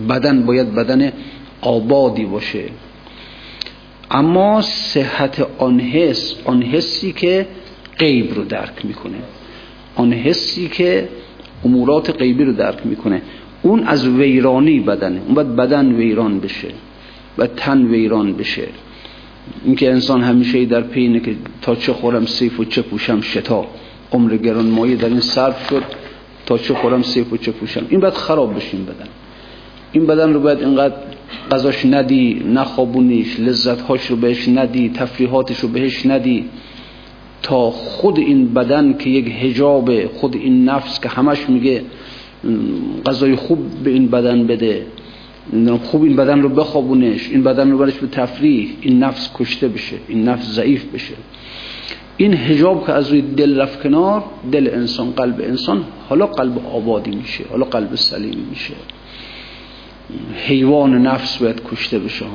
بدن 0.09 0.43
باید 0.47 0.75
بدن 0.75 1.13
آبادی 1.61 2.25
باشه. 2.25 2.65
اما 4.11 4.63
صحت 4.63 5.47
آن 5.59 5.81
حس 5.81 6.35
آن 6.45 6.63
حسی 6.63 7.13
که 7.13 7.47
غیب 7.99 8.35
رو 8.35 8.45
درک 8.45 8.85
می‌کنه. 8.85 9.19
آن 9.97 10.13
حسی 10.13 10.69
که 10.69 11.09
امورات 11.65 12.11
غیبی 12.11 12.45
رو 12.45 12.53
درک 12.53 12.87
می‌کنه. 12.87 13.23
اون 13.63 13.85
از 13.85 14.09
ویرانی 14.09 14.81
بدنه. 14.81 15.21
اون 15.27 15.35
باید 15.35 15.57
بدن 15.57 15.93
ویران 15.93 16.41
بشه 16.41 16.69
و 17.39 17.47
تن 17.47 17.87
ویران 17.87 18.33
بشه. 18.33 18.69
اینکه 19.65 19.91
انسان 19.91 20.23
همیشه 20.23 20.65
در 20.65 20.81
پینه 20.81 21.21
که 21.21 21.37
تا 21.63 21.75
چه 21.75 21.93
خورم 21.93 22.27
سیف 22.27 22.61
و 22.61 22.65
چه 22.65 22.83
پوشم 22.83 23.21
شتا. 23.21 23.67
عمر 24.13 24.37
گران 24.37 24.67
مایه 24.67 24.97
در 24.97 25.09
این 25.09 25.21
صرف 25.21 25.69
شد 25.71 25.83
تا 26.47 26.59
چه 26.59 26.75
خورم 26.75 27.03
سیف 27.03 27.33
و 27.33 27.37
چه 27.37 27.53
پوشم. 27.53 27.87
این 27.89 28.01
باید 28.01 28.15
خراب 28.15 28.57
بشین 28.57 28.85
بدن. 28.85 29.09
این 29.95 30.07
بدن 30.07 30.33
رو 30.33 30.41
باید 30.41 30.59
اینقدر 30.59 30.95
غذاش 31.51 31.87
ندی 31.87 32.43
نخوابونیش 32.55 33.41
لذتهاش 33.41 34.07
رو 34.07 34.17
بهش 34.17 34.49
ندی 34.49 34.89
تفریحاتش 34.89 35.61
رو 35.61 35.69
بهش 35.69 36.07
ندی. 36.07 36.45
تا 37.43 37.71
خود 37.71 38.19
این 38.19 38.55
بدن 38.55 38.97
که 38.99 39.11
یک 39.11 39.33
هجاب 39.43 40.07
خود 40.07 40.37
این 40.37 40.65
نفس 40.65 41.01
که 41.01 41.09
همش 41.09 41.49
میگه 41.49 41.83
غذای 43.07 43.35
خوب 43.35 43.59
به 43.85 43.91
این 43.91 44.07
بدن 44.07 44.47
بده. 44.47 44.87
خوب 45.83 46.03
این 46.03 46.17
بدن 46.17 46.43
رو 46.43 46.49
بخوابونش 46.49 47.31
این 47.31 47.43
بدن 47.43 47.71
رو 47.71 47.79
برش 47.79 47.95
به 47.95 48.07
تفریح 48.07 48.69
این 48.81 48.99
نفس 48.99 49.31
کشته 49.35 49.69
بشه 49.69 49.97
این 50.09 50.29
نفس 50.29 50.47
ضعیف 50.47 50.85
بشه. 50.85 51.15
این 52.17 52.35
هجاب 52.35 52.87
که 52.87 52.93
از 52.93 53.11
روی 53.11 53.23
دل 53.23 53.61
رفت 53.61 53.83
کنار 53.83 54.25
دل 54.53 54.71
انسان 54.73 55.11
قلب 55.11 55.41
انسان 55.41 55.85
حالا 56.09 56.27
قلب 56.27 56.67
آبادی 56.67 57.11
میشه 57.11 57.45
حالا 57.51 57.65
قلب 57.65 57.95
سلیم 57.95 58.47
میشه. 58.51 58.75
حیوان 60.47 61.07
نفس 61.07 61.37
باید 61.39 61.63
کشته 61.71 61.99
بشه 61.99 62.27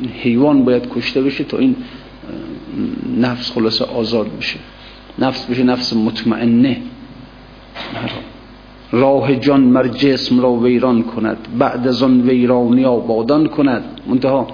این 0.00 0.10
حیوان 0.10 0.64
باید 0.64 0.88
کشته 0.94 1.22
بشه 1.22 1.44
تا 1.44 1.58
این 1.58 1.76
نفس 3.20 3.52
خلاصه 3.52 3.84
آزاد 3.84 4.36
بشه. 4.38 4.58
نفس 5.18 5.46
بشه 5.46 5.62
نفس 5.62 5.92
مطمئنه. 5.92 6.76
راه 8.92 9.36
جان 9.36 9.60
مر 9.60 9.88
جسم 9.88 10.40
را 10.40 10.52
ویران 10.52 11.02
کند. 11.02 11.36
بعد 11.58 11.88
از 11.88 12.02
آن 12.02 12.20
ویرانی 12.20 12.84
آبادان 12.84 13.46
کند. 13.46 14.00
منتها 14.06 14.46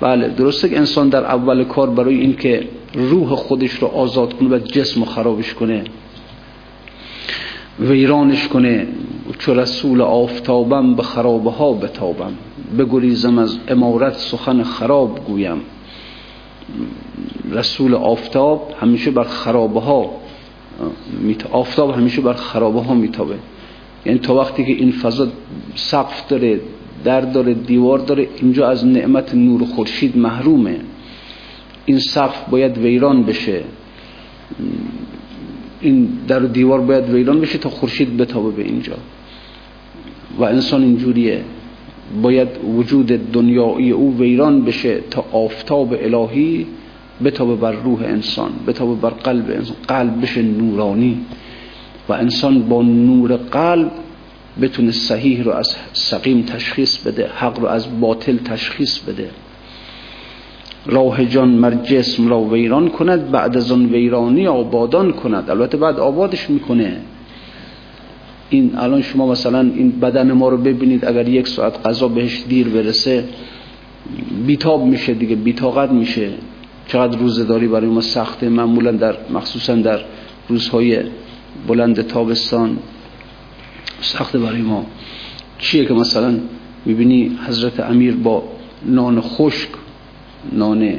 بله 0.00 0.28
درسته 0.28 0.68
که 0.68 0.78
انسان 0.78 1.08
در 1.08 1.24
اول 1.24 1.64
کار 1.64 1.90
برای 1.90 2.20
اینکه 2.20 2.68
روح 2.94 3.34
خودش 3.34 3.72
رو 3.72 3.88
آزاد 3.88 4.32
کنه 4.32 4.48
و 4.48 4.58
جسم 4.58 5.04
خرابش 5.04 5.54
کنه 5.54 5.84
ویرانش 7.80 8.48
کنه. 8.48 8.86
چو 9.38 9.54
رسول 9.54 10.00
آفتابم 10.00 10.94
به 10.94 11.02
خرابه 11.02 11.50
ها 11.50 11.72
بتابم. 11.72 12.32
بگریزم 12.78 13.38
از 13.38 13.58
امارت 13.68 14.14
سخن 14.16 14.62
خراب 14.62 15.24
گویم. 15.24 15.60
رسول 17.50 17.94
آفتاب 17.94 18.72
همیشه 18.80 19.10
بر 19.10 19.24
خرابه 19.24 19.80
ها 19.80 20.10
آفتاب 21.52 21.90
همیشه 21.90 22.20
بر 22.20 22.32
خرابه 22.32 22.80
ها 22.80 22.94
میتابه. 22.94 23.34
یعنی 24.06 24.18
تا 24.18 24.34
وقتی 24.34 24.64
که 24.64 24.72
این 24.72 24.92
فضا 24.92 25.28
سقف 25.74 26.28
داره 26.28 26.60
در 27.04 27.20
داره 27.20 27.54
دیوار 27.54 27.98
داره 27.98 28.28
اینجا 28.36 28.68
از 28.68 28.86
نعمت 28.86 29.34
نور 29.34 29.64
خورشید 29.64 30.18
محرومه. 30.18 30.80
این 31.86 31.98
سقف 31.98 32.48
باید 32.50 32.78
ویران 32.78 33.22
بشه. 33.22 33.64
این 35.80 36.08
در 36.28 36.38
دیوار 36.38 36.80
باید 36.80 37.10
ویران 37.10 37.40
بشه 37.40 37.58
تا 37.58 37.70
خورشید 37.70 38.16
بتابه 38.16 38.50
به 38.50 38.62
اینجا. 38.62 38.96
و 40.38 40.44
انسان 40.44 40.82
اینجوریه. 40.82 41.44
باید 42.22 42.48
وجود 42.76 43.06
دنیایی 43.32 43.90
او 43.90 44.18
ویران 44.18 44.64
بشه 44.64 45.00
تا 45.10 45.24
آفتاب 45.32 45.94
الهی 46.00 46.66
بتابه 47.24 47.56
بر 47.56 47.72
روح 47.72 48.02
انسان 48.02 48.50
بتابه 48.66 48.94
بر 48.94 49.10
قلب 49.10 49.50
انسان. 49.50 49.76
قلب 49.88 50.22
بشه 50.22 50.42
نورانی. 50.42 51.20
و 52.08 52.12
انسان 52.12 52.62
با 52.62 52.82
نور 52.82 53.36
قلب 53.36 53.90
بتونه 54.60 54.90
صحیح 54.90 55.42
رو 55.42 55.52
از 55.52 55.76
سقیم 55.92 56.42
تشخیص 56.42 56.98
بده 56.98 57.30
حق 57.36 57.60
رو 57.60 57.66
از 57.66 58.00
باطل 58.00 58.36
تشخیص 58.36 58.98
بده. 58.98 59.30
راه 60.86 61.24
جان 61.24 61.48
مر 61.48 61.74
جسم 61.74 62.28
را 62.28 62.40
ویران 62.40 62.88
کند 62.88 63.30
بعد 63.30 63.56
از 63.56 63.72
آن 63.72 63.86
ویرانی 63.86 64.46
آبادان 64.46 65.12
کند. 65.12 65.50
البته 65.50 65.76
بعد 65.76 65.98
آبادش 65.98 66.50
می‌کنه. 66.50 66.96
این 68.50 68.72
الان 68.78 69.02
شما 69.02 69.26
مثلا 69.26 69.60
این 69.60 69.90
بدن 69.90 70.32
ما 70.32 70.48
رو 70.48 70.56
ببینید 70.56 71.04
اگر 71.04 71.28
یک 71.28 71.48
ساعت 71.48 71.86
غذا 71.86 72.08
بهش 72.08 72.44
دیر 72.48 72.68
برسه 72.68 73.24
بیتاب 74.46 74.84
میشه 74.84 75.14
دیگه 75.14 75.36
بیتاقت 75.36 75.90
میشه. 75.90 76.30
چقدر 76.88 77.18
روزداری 77.18 77.68
برای 77.68 77.86
ما 77.86 78.00
سخته. 78.00 78.48
معمولا 78.48 78.92
در 78.92 79.16
مخصوصا 79.30 79.74
در 79.74 80.00
روزهای 80.48 80.98
بلند 81.68 82.06
تابستان 82.06 82.78
سخته 84.00 84.38
برای 84.38 84.62
ما. 84.62 84.86
چیه 85.58 85.84
که 85.84 85.94
مثلا 85.94 86.38
می‌بینی 86.84 87.38
حضرت 87.48 87.80
امیر 87.80 88.14
با 88.14 88.42
نان 88.84 89.20
خشک 89.20 89.68
نان 90.52 90.98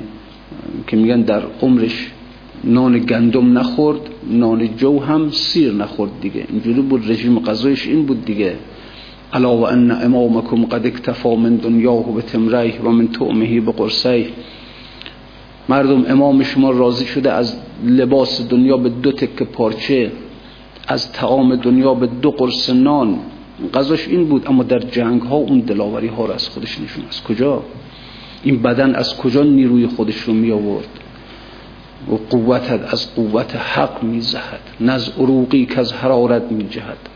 که 0.87 0.97
میگن 0.97 1.21
در 1.21 1.41
عمرش 1.61 2.11
نان 2.63 2.99
گندم 2.99 3.57
نخورد 3.57 3.99
نان 4.29 4.75
جو 4.75 4.99
هم 4.99 5.31
سیر 5.31 5.73
نخورد 5.73 6.11
دیگه. 6.21 6.45
اینجوری 6.49 6.81
بود 6.81 7.11
رژیم 7.11 7.39
غذایش 7.39 7.87
این 7.87 8.05
بود 8.05 8.25
دیگه. 8.25 8.55
الا 9.33 9.57
و 9.57 9.67
ان 9.67 9.91
امامکم 9.91 10.65
قد 10.65 10.85
اکتفا 10.85 11.35
من 11.35 11.55
دنیاه 11.55 12.13
به 12.15 12.21
تمریه 12.21 12.81
و 12.81 12.89
من 12.89 13.07
تعمهی 13.07 13.59
به 13.59 13.71
قرصیه 13.71 14.27
مردم 15.69 16.05
امام 16.07 16.43
شما 16.43 16.71
راضی 16.71 17.05
شده 17.05 17.31
از 17.31 17.55
لباس 17.85 18.47
دنیا 18.49 18.77
به 18.77 18.89
دو 18.89 19.11
تک 19.11 19.43
پارچه 19.43 20.11
از 20.87 21.11
تعام 21.11 21.55
دنیا 21.55 21.93
به 21.93 22.07
دو 22.07 22.31
قرص 22.31 22.69
نان. 22.69 23.19
غذاش 23.73 24.07
این 24.07 24.25
بود 24.25 24.47
اما 24.47 24.63
در 24.63 24.79
جنگ 24.79 25.21
ها 25.21 25.35
اون 25.35 25.59
دلاوری 25.59 26.07
ها 26.07 26.25
رو 26.25 26.33
از 26.33 26.49
خودش 26.49 26.79
نشون 26.79 27.03
از 27.09 27.23
کجا؟ 27.23 27.63
این 28.43 28.61
بدن 28.61 28.95
از 28.95 29.17
کجا 29.17 29.43
نیروی 29.43 29.87
خودش 29.87 30.15
رو 30.15 30.33
می 30.33 30.51
آورد 30.51 30.87
و 32.11 32.15
قوت 32.29 32.71
از 32.93 33.15
قوت 33.15 33.55
حق 33.55 34.03
می 34.03 34.21
زهد 34.21 34.59
نه 34.79 34.91
از 34.91 35.09
عروقی 35.19 35.65
که 35.65 35.79
از 35.79 35.93
حرارت 35.93 36.51
می 36.51 36.69
جهد 36.69 37.09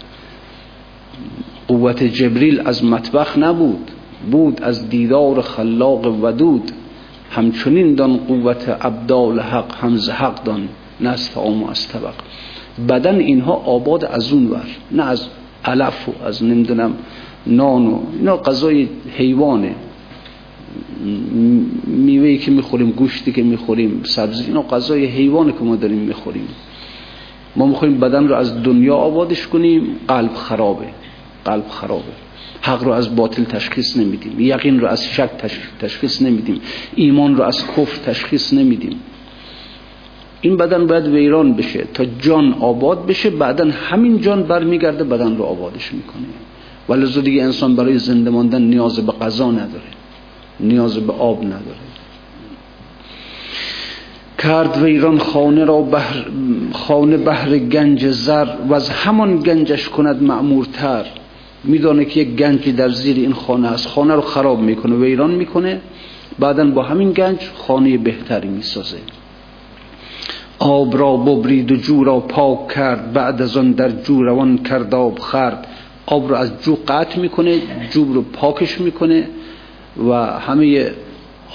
قوت 1.68 2.04
جبریل 2.04 2.62
از 2.66 2.86
مطبخ 2.86 3.38
نبود 3.38 3.92
بود 4.32 4.62
از 4.64 4.90
دیدار 4.90 5.42
خلاق 5.42 6.24
ودود. 6.24 6.72
همچنین 7.32 7.96
دان 7.96 8.18
قوت 8.18 8.78
ابدال 8.82 9.40
حق 9.40 9.76
همز 9.76 10.10
حق 10.10 10.44
دان 10.44 10.70
نه 11.00 11.10
از 11.10 11.30
و 11.36 11.70
از 11.70 11.88
طبق. 11.88 12.14
بدن 12.90 13.20
اینها 13.20 13.54
آباد 13.54 14.06
از 14.06 14.34
اون 14.34 14.48
ور 14.48 14.68
نه 14.92 15.04
از 15.04 15.28
علف 15.66 16.10
و 16.10 16.26
از 16.26 16.44
نمی‌دونم 16.44 16.94
نان 17.48 17.88
و 17.88 18.00
اینا 18.14 18.38
غذای 18.38 18.88
حیوانه. 19.18 19.76
میوهی 21.88 22.38
که 22.38 22.52
می‌خوریم 22.52 22.92
گوشتی 22.92 23.32
که 23.32 23.44
می‌خوریم 23.44 24.02
سبزی 24.04 24.44
اینا 24.44 24.62
غذای 24.62 25.06
حیوانه 25.06 25.52
که 25.52 25.64
ما 25.64 25.76
داریم 25.76 25.98
می‌خوریم. 25.98 26.48
ما 27.56 27.66
می‌خوریم 27.66 28.00
بدن 28.00 28.28
رو 28.28 28.36
از 28.36 28.64
دنیا 28.64 28.96
آبادش 28.96 29.48
کنیم 29.48 29.96
قلب 30.08 30.34
خرابه 30.34 30.88
قلب 31.46 31.68
خرابه. 31.70 32.14
حق 32.62 32.84
رو 32.84 32.92
از 32.92 33.16
باطل 33.16 33.44
تشخیص 33.44 33.98
نمیدیم 33.98 34.40
یقین 34.40 34.80
رو 34.80 34.88
از 34.88 35.06
شک 35.06 35.30
تشخیص 35.80 36.22
نمیدیم 36.22 36.62
ایمان 36.96 37.36
رو 37.36 37.44
از 37.44 37.68
کفر 37.68 38.12
تشخیص 38.12 38.54
نمیدیم. 38.54 39.00
این 40.42 40.58
بدن 40.58 40.88
باید 40.88 41.08
ویران 41.08 41.54
بشه 41.54 41.84
تا 41.94 42.06
جان 42.06 42.54
آباد 42.54 43.06
بشه 43.06 43.30
بعدا 43.30 43.72
همین 43.72 44.22
جان 44.22 44.44
برمیگرده 44.44 45.04
بدن 45.04 45.38
رو 45.38 45.44
آبادش 45.44 45.94
می‌کنه. 45.94 46.28
ولی 46.90 47.22
دیگه 47.22 47.44
انسان 47.44 47.76
برای 47.76 47.98
زنده 47.98 48.30
ماندن 48.30 48.62
نیاز 48.62 49.00
به 49.00 49.12
غذا 49.12 49.52
نداره. 49.52 50.01
نیاز 50.60 50.98
به 50.98 51.14
آب 51.14 51.46
نداره. 51.46 51.82
کرد 54.40 54.78
ویران 54.78 55.20
خانه 55.20 55.66
را 55.66 55.82
بحر 55.82 56.26
خانه 56.74 57.18
بحر 57.18 57.58
گنج 57.58 58.08
زر 58.08 58.48
و 58.70 58.74
از 58.74 58.90
همان 58.90 59.40
گنجش 59.40 59.90
کند 59.90 60.24
معمورتر 60.24 61.06
میدانه 61.64 62.06
که 62.06 62.20
یک 62.20 62.36
گنجی 62.36 62.72
در 62.72 62.90
زیر 62.90 63.16
این 63.16 63.34
خانه 63.34 63.68
است. 63.68 63.88
خانه 63.88 64.14
رو 64.16 64.22
خراب 64.22 64.60
می‌کنه 64.60 64.96
ویران 64.96 65.32
می‌کنه. 65.32 65.82
بعدا 66.40 66.66
با 66.66 66.84
همین 66.84 67.12
گنج 67.12 67.38
خانه 67.56 67.98
بهتری 67.98 68.48
می‌سازه. 68.48 68.98
آب 70.60 70.98
را 70.98 71.18
ببرید 71.18 71.72
و 71.72 71.76
جو 71.76 72.04
را 72.04 72.20
پاک 72.20 72.68
کرد. 72.68 73.14
بعد 73.14 73.42
از 73.42 73.58
آن 73.58 73.72
در 73.72 73.90
جو 73.90 74.24
روان 74.24 74.58
کرد 74.58 74.96
آب 74.96 75.20
خرد 75.20 75.68
آب 76.06 76.30
رو 76.30 76.36
از 76.36 76.52
جو 76.64 76.78
قطع 76.88 77.20
می‌کنه 77.20 77.60
جو 77.92 78.14
رو 78.14 78.22
پاکش 78.22 78.82
می‌کنه. 78.82 79.28
و 79.98 80.14
همه 80.40 80.92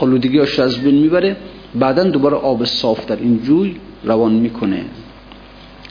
آلودگی 0.01 0.38
هاش 0.38 0.59
از 0.59 0.79
بین 0.79 0.94
می‌بره. 0.94 1.37
بعدا 1.75 2.05
دوباره 2.05 2.37
آب 2.37 2.64
صاف 2.64 3.07
در 3.07 3.16
این 3.16 3.42
جوی 3.42 3.77
روان 4.05 4.33
می‌کنه. 4.33 4.85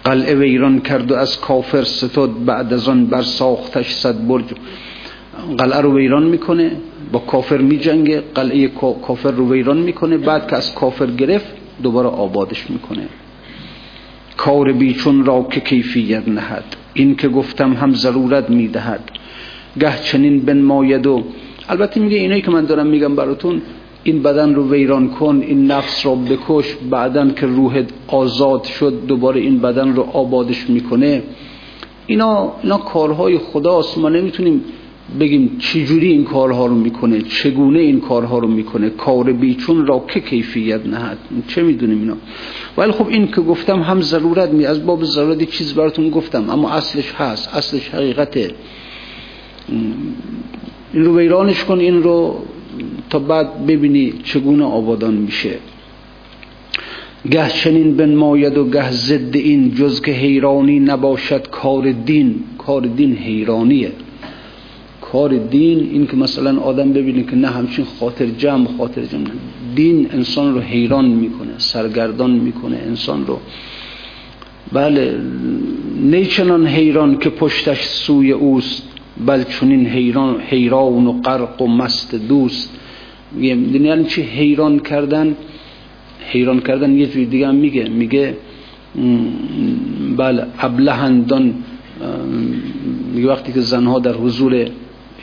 قلعه 0.03 0.35
ویران 0.35 0.79
کرد 0.81 1.11
و 1.11 1.15
از 1.15 1.39
کافر 1.39 1.83
ستاد 1.83 2.45
بعد 2.45 2.73
از 2.73 2.89
آن 2.89 3.05
بر 3.05 3.21
ساختش 3.21 3.93
صد 3.93 4.27
برج. 4.27 4.43
قلعه 5.57 5.81
رو 5.81 5.97
ویران 5.97 6.23
می‌کنه 6.23 6.71
با 7.11 7.19
کافر 7.19 7.57
میجنگه. 7.57 8.23
قلعه 8.35 8.67
کافر 9.07 9.31
رو 9.31 9.51
ویران 9.51 9.77
می‌کنه. 9.77 10.17
بعد 10.17 10.47
که 10.47 10.55
از 10.55 10.75
کافر 10.75 11.05
گرفت 11.05 11.47
دوباره 11.83 12.07
آبادش 12.07 12.69
می‌کنه. 12.69 13.07
کار 14.37 14.71
بیچون 14.71 15.25
را 15.25 15.47
که 15.51 15.59
کیفیت 15.59 16.27
نهد 16.27 16.75
این 16.93 17.15
که 17.15 17.27
گفتم 17.27 17.73
هم 17.73 17.93
ضرورت 17.93 18.49
می‌دهد. 18.49 19.11
گه 19.79 19.97
چنین 20.03 20.39
بنماید 20.39 21.07
و 21.07 21.23
البته 21.69 21.99
میگه 21.99 22.17
اینایی 22.17 22.41
که 22.41 22.51
من 22.51 22.65
دارم 22.65 22.87
میگم 22.87 23.15
براتون 23.15 23.61
این 24.03 24.23
بدن 24.23 24.55
رو 24.55 24.71
ویران 24.71 25.09
کن 25.09 25.43
این 25.47 25.71
نفس 25.71 26.05
را 26.05 26.15
بکش 26.15 26.75
بعدا 26.89 27.29
که 27.29 27.45
روح 27.45 27.83
آزاد 28.07 28.63
شد 28.63 28.93
دوباره 29.07 29.41
این 29.41 29.59
بدن 29.59 29.95
رو 29.95 30.01
آبادش 30.01 30.69
می‌کنه. 30.69 31.23
اینا, 32.07 32.53
اینا 32.63 32.77
کارهای 32.77 33.37
خداست. 33.37 33.97
ما 33.97 34.09
نمی‌تونیم 34.09 34.61
بگیم 35.19 35.57
چجوری 35.59 36.07
این 36.07 36.23
کارها 36.23 36.65
رو 36.65 36.75
می‌کنه 36.75 37.21
چگونه 37.21 37.79
این 37.79 37.99
کارها 37.99 38.39
رو 38.39 38.47
می‌کنه. 38.47 38.89
کار 38.89 39.31
بیچون 39.31 39.85
را 39.85 40.05
که 40.07 40.19
کیفیت 40.19 40.85
نهد؟ 40.85 41.17
چه 41.47 41.63
می‌دونیم 41.63 41.99
اینا؟ 41.99 42.17
ولی 42.77 42.91
خب 42.91 43.07
این 43.07 43.27
که 43.27 43.41
گفتم 43.41 43.81
هم 43.81 44.01
ضرورت 44.01 44.49
می 44.49 44.65
از 44.65 44.85
باب 44.85 45.03
ضرورت 45.03 45.43
چیز 45.43 45.73
براتون 45.73 46.09
گفتم 46.09 46.49
اما 46.49 46.71
اصلش 46.71 47.11
هست 47.11 47.55
اصلش 47.55 47.89
حقیقته. 47.89 48.51
این 50.95 51.05
رو 51.05 51.17
ویرانش 51.17 51.63
کن 51.63 51.79
این 51.79 52.03
رو 52.03 52.35
تا 53.09 53.19
بعد 53.19 53.65
ببینی 53.65 54.13
چگونه 54.23 54.63
آبادان 54.63 55.13
میشه. 55.13 55.57
گه 57.31 57.49
چنین 57.49 57.97
بنماید 57.97 58.57
و 58.57 58.69
گه 58.69 58.91
ضد 58.91 59.35
این 59.35 59.75
جز 59.75 60.01
که 60.01 60.11
حیرانی 60.11 60.79
نباشد 60.79 61.47
کار 61.49 61.91
دین. 61.91 62.35
کار 62.57 62.81
دین 62.81 63.15
حیرانیه. 63.15 63.91
کار 65.01 65.37
دین 65.37 65.79
این 65.79 66.07
که 66.07 66.17
مثلا 66.17 66.59
آدم 66.59 66.93
ببینه 66.93 67.23
که 67.23 67.35
نه 67.35 67.47
همچین 67.47 67.85
خاطر 67.99 68.25
جمع 68.25 68.67
خاطر 68.77 69.05
جمع 69.05 69.23
دین 69.75 70.07
انسان 70.11 70.53
رو 70.53 70.59
حیران 70.59 71.05
می‌کنه 71.05 71.51
سرگردان 71.57 72.31
می‌کنه 72.31 72.77
انسان 72.87 73.27
رو. 73.27 73.39
بله 74.73 75.19
نیچنان 76.01 76.67
حیران 76.67 77.17
که 77.17 77.29
پشتش 77.29 77.81
سوی 77.81 78.31
اوست. 78.31 78.94
بل 79.17 79.43
چونین 79.43 79.87
حیران, 79.87 80.41
حیران 80.41 81.07
و 81.07 81.21
غرق 81.21 81.61
و 81.61 81.67
مست 81.67 82.15
دوست. 82.15 82.79
یعنی 83.39 84.05
چی 84.05 84.21
حیران 84.21 84.79
کردن؟ 84.79 85.35
حیران 86.19 86.59
کردن 86.59 86.97
یه 86.97 87.07
جوی 87.07 87.25
دیگه 87.25 87.47
هم 87.47 87.55
میگه 87.55 87.89
میگه 87.89 88.37
بله 90.17 90.45
ابلهندان 90.59 91.53
میگه 93.13 93.27
وقتی 93.27 93.53
که 93.53 93.61
زنها 93.61 93.99
در 93.99 94.13
حضور 94.13 94.67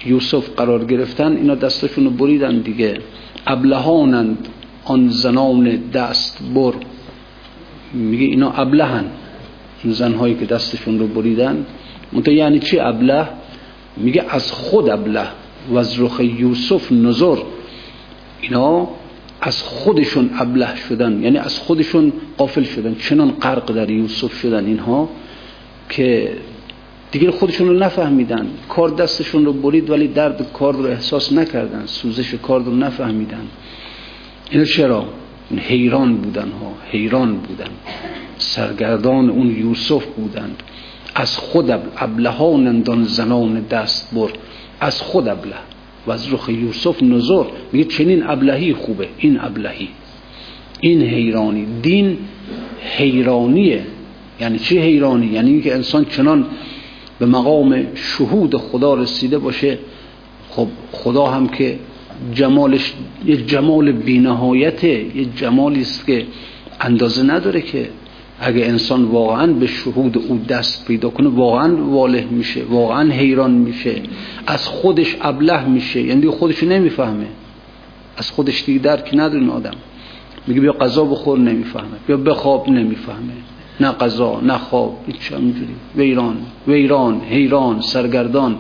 یوسف 0.07 0.51
قرار 0.57 0.85
گرفتن 0.85 1.37
اینا 1.37 1.55
دستشون 1.55 2.05
رو 2.05 2.11
بریدن 2.11 2.59
دیگه. 2.59 2.99
ابلهانند 3.47 4.49
آن 4.85 5.09
زنان 5.09 5.77
دست 5.93 6.43
بر. 6.55 6.73
میگه 7.95 8.25
اینا 8.25 8.51
ابلهن. 8.51 9.05
زنهایی 9.85 10.35
که 10.35 10.47
دستشون 10.47 10.99
رو 10.99 11.07
بریدن. 11.07 11.67
منطقه 12.13 12.35
یعنی 12.35 12.59
چی 12.59 12.79
ابله؟ 12.79 13.29
میگه 13.97 14.25
از 14.29 14.53
خود 14.53 14.89
ابله 14.89 15.27
و 15.69 15.79
از 15.79 16.01
رخ 16.01 16.21
یوسف 16.21 16.93
نظر. 16.93 17.37
اینا 18.41 18.89
از 19.41 19.63
خودشون 19.63 20.31
ابله 20.39 20.77
شدن 20.77 21.23
یعنی 21.23 21.39
از 21.39 21.59
خودشون 21.59 22.13
قافل 22.37 22.63
شدن 22.63 22.95
چنان 22.95 23.31
غرق 23.31 23.73
در 23.73 23.91
یوسف 23.91 24.41
شدن 24.41 24.67
اینها 24.67 25.09
که 25.89 26.37
دیگه 27.11 27.31
خودشون 27.31 27.69
رو 27.69 27.75
نفهمیدن. 27.75 28.47
کار 28.69 28.89
دستشون 28.89 29.45
رو 29.45 29.53
برید 29.53 29.91
ولی 29.91 30.09
درد 30.09 30.53
کار 30.53 30.75
رو 30.75 30.85
احساس 30.85 31.33
نکردن 31.33 31.83
سوزش 31.87 32.35
کار 32.35 32.63
رو 32.63 32.75
نفهمیدن. 32.77 33.47
اینو 34.51 34.65
چرا؟ 34.65 35.09
حیران 35.57 36.17
بودن 36.17 36.49
ها 36.61 36.75
حیران 36.91 37.37
بودن. 37.37 37.71
سرگردان 38.39 39.31
اون 39.31 39.57
یوسف 39.57 40.05
بودند 40.05 40.63
از 41.15 41.37
خود 41.37 41.71
ابلهانندان 41.97 43.05
زنان 43.05 43.61
دست 43.61 44.15
بر 44.15 44.29
از 44.81 45.03
خود 45.03 45.29
ابله. 45.29 45.55
و 46.07 46.11
از 46.11 46.33
رخ 46.33 46.49
یوسف 46.49 47.03
نظر. 47.03 47.45
میگه 47.73 47.85
چنین 47.85 48.27
ابلهی 48.27 48.75
خوبه. 48.75 49.09
این 49.19 49.41
ابلهی. 49.41 49.89
این 50.81 51.03
حیرانی. 51.03 51.67
دین 51.83 52.19
حیرانیه. 52.97 53.87
یعنی 54.41 54.59
چی 54.59 54.79
حیرانی؟ 54.79 55.27
یعنی 55.27 55.51
اینکه 55.51 55.75
انسان 55.75 56.05
چنان 56.05 56.47
به 57.19 57.27
مقام 57.27 57.87
شهود 57.95 58.57
خدا 58.57 58.95
رسیده 58.95 59.39
باشه. 59.39 59.79
خب 60.51 60.69
خدا 60.93 61.27
هم 61.27 61.49
که 61.49 61.79
جمالش 62.35 62.93
یه 63.27 63.37
جمال 63.37 63.93
بینهایته. 63.93 65.17
یه 65.17 65.25
جمالی 65.37 65.81
است 65.81 66.07
که 66.07 66.27
اندازه 66.81 67.23
نداره 67.23 67.61
که 67.61 67.89
اگه 68.45 68.65
انسان 68.65 69.05
واقعا 69.05 69.47
به 69.53 69.67
شهود 69.67 70.19
او 70.19 70.39
دست 70.49 70.87
پیدا 70.87 71.11
کنه 71.11 71.29
واقعا 71.29 71.77
واله 71.85 72.27
میشه 72.31 72.65
واقعا 72.65 73.13
حیران 73.13 73.51
میشه 73.51 74.03
از 74.47 74.69
خودش 74.69 75.17
ابله 75.21 75.65
میشه 75.65 76.03
یعنی 76.03 76.27
خودشو 76.27 76.67
نمی‌فهمه. 76.67 77.27
از 78.17 78.31
خودش 78.31 78.65
دیگه 78.65 78.79
درک 78.79 79.11
نداره 79.13 79.51
آدم. 79.51 79.75
میگه 80.47 80.61
بیا 80.61 80.73
قضا 80.73 81.05
بخور 81.05 81.39
نمی‌فهمه. 81.39 81.97
بیا 82.07 82.17
بخواب 82.17 82.69
نمی‌فهمه. 82.69 83.33
نه 83.81 83.89
قضا 83.91 84.41
نه 84.41 84.59
خواب 84.59 85.05
هیچ 85.07 85.33
همینجوری 85.33 85.75
ویران 85.97 86.37
ویران 86.69 87.21
حیران 87.21 87.81
سرگردان. 87.81 88.57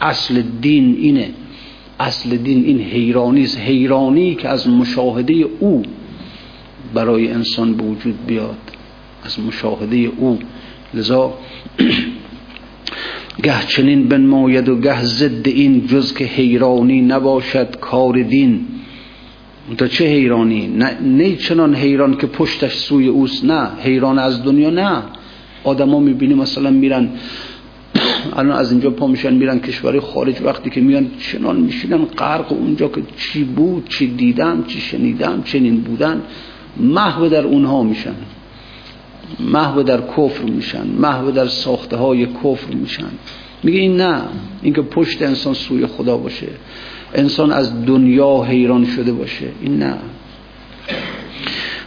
اصل 0.00 0.42
دین 0.60 0.96
اینه. 0.98 1.30
اصل 2.00 2.36
دین 2.36 2.64
این 2.64 2.80
حیرانی 2.80 3.42
است. 3.42 3.58
حیرانی 3.58 4.34
که 4.34 4.48
از 4.48 4.68
مشاهده 4.68 5.34
او 5.60 5.82
برای 6.94 7.28
انسان 7.28 7.74
به 7.74 7.84
وجود 7.84 8.26
بیاد. 8.26 8.56
از 9.24 9.40
مشاهده 9.40 9.96
او. 9.96 10.38
لذا 10.94 11.34
گه 13.42 13.66
چنین 13.66 14.08
بنماید 14.08 14.68
و 14.68 14.80
گه 14.80 15.02
ضد 15.02 15.48
این 15.48 15.86
جز 15.86 16.14
که 16.14 16.24
حیرانی 16.24 17.00
نباشد 17.00 17.76
کار 17.80 18.22
دین. 18.22 18.66
تا 19.78 19.86
چه 19.86 20.04
حیرانی؟ 20.04 20.66
نه, 20.66 21.00
نه 21.00 21.36
چنان 21.36 21.74
حیران 21.74 22.16
که 22.16 22.26
پشتش 22.26 22.74
سوی 22.74 23.06
اوست 23.08 23.44
نه. 23.44 23.68
حیران 23.82 24.18
از 24.18 24.44
دنیا 24.44 24.70
نه. 24.70 25.02
آدما 25.64 26.00
می‌بینی 26.00 26.34
مثلا 26.34 26.70
میرن 26.70 27.08
الان 28.36 28.52
از 28.58 28.72
اینجا 28.72 28.90
پا 28.90 29.06
میشن 29.06 29.34
میرن 29.34 29.58
کشور 29.58 30.00
خارج. 30.00 30.42
وقتی 30.44 30.70
که 30.70 30.80
میان 30.80 31.10
چنان 31.18 31.56
میشینن 31.60 32.04
غرق 32.04 32.52
اونجا 32.52 32.88
که 32.88 33.02
چی 33.16 33.44
بود 33.44 33.88
چی 33.88 34.06
دیدم 34.06 34.64
چی 34.68 34.80
شنیدم 34.80 35.42
چنین 35.42 35.80
بودن 35.80 36.22
محو 36.76 37.28
در 37.28 37.44
اونها 37.44 37.82
میشن. 37.82 38.14
محو 39.40 39.82
در 39.82 40.00
کفر 40.00 40.42
میشن 40.42 40.86
محو 40.86 41.30
در 41.30 41.46
ساخته 41.46 41.96
های 41.96 42.26
کفر 42.26 42.74
میشن. 42.74 43.10
میگه 43.62 43.78
این 43.78 43.96
نه 43.96 44.22
اینکه 44.62 44.82
پشت 44.82 45.22
انسان 45.22 45.54
سوی 45.54 45.86
خدا 45.86 46.16
باشه. 46.16 46.48
انسان 47.14 47.52
از 47.52 47.86
دنیا 47.86 48.42
حیران 48.42 48.84
شده 48.86 49.12
باشه. 49.12 49.48
این 49.62 49.78
نه. 49.78 49.94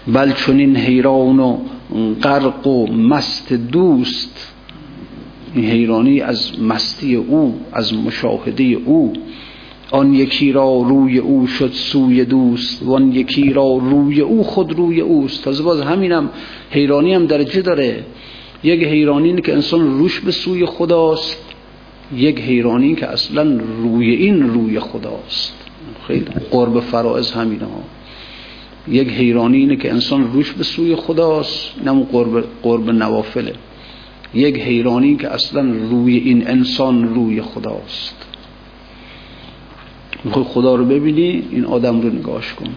بل 0.07 0.31
چون 0.31 0.57
این 0.59 0.77
حیران 0.77 1.39
و 1.39 1.57
غرق 2.23 2.67
و 2.67 2.87
مست 2.87 3.53
دوست. 3.53 4.53
این 5.55 5.65
حیرانی 5.65 6.21
از 6.21 6.61
مستی 6.61 7.15
او 7.15 7.59
از 7.73 7.93
مشاهده 7.93 8.63
او. 8.63 9.13
آن 9.91 10.13
یکی 10.13 10.51
را 10.51 10.81
روی 10.87 11.17
او 11.17 11.47
شد 11.47 11.71
سوی 11.73 12.25
دوست 12.25 12.83
و 12.83 12.93
آن 12.93 13.11
یکی 13.11 13.53
را 13.53 13.77
روی 13.81 14.21
او 14.21 14.43
خود 14.43 14.73
روی 14.73 15.01
اوست. 15.01 15.43
تازه 15.43 15.63
باز 15.63 15.81
همینم 15.81 16.29
حیرانی 16.69 17.13
هم 17.13 17.25
درجه 17.25 17.61
داره. 17.61 18.03
یک 18.63 18.83
حیرانی 18.83 19.41
که 19.41 19.53
انسان 19.53 19.99
روش 19.99 20.19
به 20.19 20.31
سوی 20.31 20.65
خداست 20.65 21.37
یک 22.15 22.39
حیرانی 22.39 22.95
که 22.95 23.07
اصلا 23.07 23.59
روی 23.83 24.15
این 24.15 24.49
روی 24.49 24.79
خداست. 24.79 25.53
خیلی 26.07 26.25
قرب 26.51 26.79
فرائض 26.79 27.31
همینه. 27.31 27.65
ها 27.65 27.83
یک 28.87 29.09
حیرانی 29.09 29.57
اینه 29.57 29.75
که 29.75 29.91
انسان 29.91 30.33
روش 30.33 30.51
به 30.51 30.63
سوی 30.63 30.95
خداست 30.95 31.71
نمو 31.85 32.03
قرب, 32.03 32.45
قرب 32.63 32.89
نوافله. 32.89 33.53
یک 34.33 34.59
حیرانی 34.59 35.15
که 35.15 35.27
اصلا 35.33 35.61
روی 35.89 36.17
این 36.17 36.47
انسان 36.47 37.15
روی 37.15 37.41
خداست. 37.41 38.30
می‌خوای 40.23 40.45
خدا 40.45 40.75
رو 40.75 40.85
ببینی 40.85 41.43
این 41.51 41.65
آدم 41.65 42.01
رو 42.01 42.09
نگاش 42.09 42.53
کن. 42.53 42.69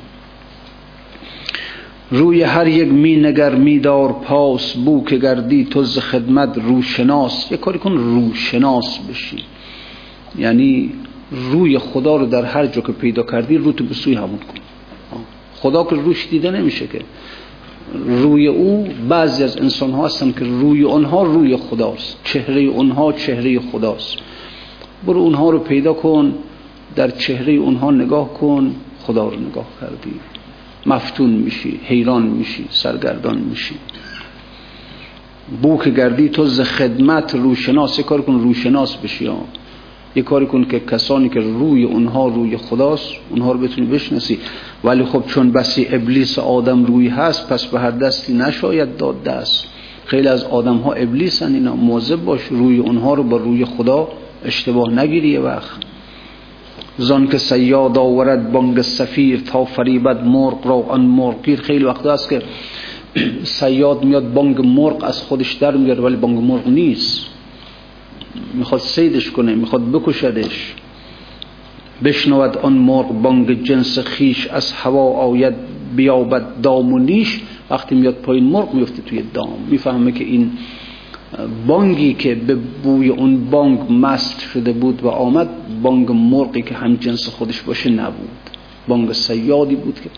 روی 2.11 2.43
هر 2.43 2.67
یک 2.67 2.89
می 2.89 3.17
نگر 3.17 3.55
می 3.55 3.79
دار 3.79 4.13
پاس 4.13 4.73
بو 4.73 5.05
که 5.05 5.17
گردی 5.17 5.65
تو 5.65 5.85
ز 5.85 5.99
خدمت 5.99 6.59
روشناس. 6.59 7.53
یه 7.53 7.57
کاری 7.57 7.79
کن 7.79 7.93
روشناس 7.93 8.99
بشی. 8.99 9.37
یعنی 10.39 10.91
روی 11.53 11.79
خدا 11.79 12.17
رو 12.17 12.27
در 12.27 12.45
هر 12.45 12.67
جا 12.67 12.81
که 12.81 12.93
پیدا 12.93 13.23
کردی 13.23 13.57
رو 13.57 13.73
تو 13.73 13.85
به 13.85 13.95
سوی 13.95 14.15
همون 14.15 14.39
کن. 14.39 14.61
خدا 15.55 15.85
که 15.85 15.97
روش 15.97 16.29
دیده 16.31 16.51
نمیشه 16.51 16.87
که. 16.87 17.01
روی 18.07 18.47
او 18.47 18.89
بعضی 19.09 19.45
از 19.45 19.57
انسان 19.57 19.91
ها 19.91 20.07
هستن 20.07 20.33
که 20.33 20.45
روی 20.45 20.83
اونها 20.83 21.23
روی 21.23 21.57
خداست. 21.57 22.21
چهره 22.25 22.63
اونها 22.63 23.13
چهره 23.13 23.61
خداست. 23.61 24.17
برو 25.07 25.21
اونها 25.21 25.51
رو 25.51 25.59
پیدا 25.59 25.93
کن. 25.93 26.35
در 26.97 27.11
چهره 27.11 27.53
اونها 27.53 27.91
نگاه 27.91 28.35
کن 28.35 28.75
خدا 29.03 29.29
رو 29.29 29.41
نگاه 29.41 29.67
کردی. 29.81 30.21
مفتون 30.87 31.31
میشی 31.31 31.81
حیران 31.85 32.23
میشی 32.23 32.65
سرگردان 32.71 33.39
میشی. 33.39 33.75
بوک 35.63 35.89
گردی 35.89 36.29
تو 36.29 36.47
ز 36.47 36.61
خدمت 36.61 37.35
روشناس 37.35 38.01
کار 38.01 38.23
کن 38.23 38.41
روشناس 38.41 38.97
بشی 38.97 39.31
یه 40.17 40.23
کاری 40.23 40.47
کن 40.47 40.65
که 40.65 40.81
کسانی 40.81 41.29
که 41.29 41.41
روی 41.41 41.85
اونها 41.85 42.29
روی 42.29 42.57
خداست 42.57 43.09
اونها 43.31 43.53
رو 43.53 43.59
بتونی 43.59 43.87
بشناسی. 43.87 44.39
ولی 44.85 45.05
خب 45.05 45.23
چون 45.27 45.53
بسی 45.53 45.87
ابلیس 45.91 46.39
آدم 46.39 46.85
روی 46.85 47.09
هست 47.09 47.49
پس 47.49 47.67
به 47.67 47.81
هر 47.81 47.91
دستی 47.91 48.35
نشاید 48.35 48.97
داد 48.97 49.23
دست. 49.23 49.69
خیلی 50.05 50.29
از 50.29 50.45
آدم 50.45 50.77
ها 50.77 50.93
ابلیسن 50.93 51.55
اینا 51.55 51.75
موظب 51.77 52.25
باش 52.25 52.41
روی 52.43 52.79
اونها 52.79 53.15
رو 53.15 53.23
با 53.23 53.37
روی 53.37 53.65
خدا 53.65 54.09
اشتباه 54.45 54.91
نگیری 54.91 55.29
یه 55.29 55.41
وقت. 55.41 55.94
زان 56.99 57.29
که 57.29 57.39
سیاد 57.39 57.99
آورد 57.99 58.53
بانگ 58.53 58.81
سفیر 58.81 59.41
تا 59.41 59.65
فریبت 59.65 60.23
مرغ 60.23 60.67
را 60.67 60.75
آن 60.75 61.01
مرغگیر 61.01 61.61
خیلی 61.61 61.85
وقت 61.85 62.07
است 62.07 62.29
که 62.29 62.43
سیاد 63.43 64.05
میاد 64.05 64.33
بانگ 64.33 64.61
مرغ 64.61 65.05
از 65.05 65.23
خودش 65.23 65.53
در 65.53 65.77
میاره 65.77 66.01
ولی 66.01 66.17
بانگ 66.17 66.39
مرغ 66.39 66.69
نیست. 66.69 67.27
می‌خواد 68.55 68.81
سیدش 68.81 69.31
کنه 69.31 69.55
می‌خواد 69.55 69.91
بکشدش. 69.93 70.75
بشنود 72.05 72.59
آن 72.59 72.73
مرغ 72.73 73.13
بانگ 73.23 73.63
جنس 73.63 73.99
خیش 73.99 74.47
از 74.47 74.73
هوا 74.73 75.11
آید 75.11 75.55
بیابد 75.97 76.61
دام 76.63 76.93
و 76.93 76.99
نیش. 76.99 77.41
وقتی 77.71 77.95
میاد 77.95 78.15
پایین 78.15 78.45
مرغ 78.45 78.75
میفته 78.75 79.03
توی 79.03 79.23
دام. 79.35 79.53
می‌فهمه 79.71 80.13
که 80.13 80.25
این 80.25 80.51
بانگی 81.67 82.15
که 82.15 82.35
به 82.35 82.55
بوی 82.55 83.09
اون 83.09 83.45
بانگ 83.51 83.79
مست 83.91 84.41
شده 84.41 84.73
بود 84.73 85.03
و 85.03 85.09
آمد 85.09 85.49
بانگ 85.83 86.13
مرغی 86.13 86.63
که 86.63 86.75
هم 86.75 86.95
جنس 86.95 87.29
خودش 87.29 87.63
باشه 87.63 87.91
نبود. 87.91 88.29
بانگ 88.89 89.13
سیادی 89.13 89.77
بود 89.77 90.01
که 90.01 90.11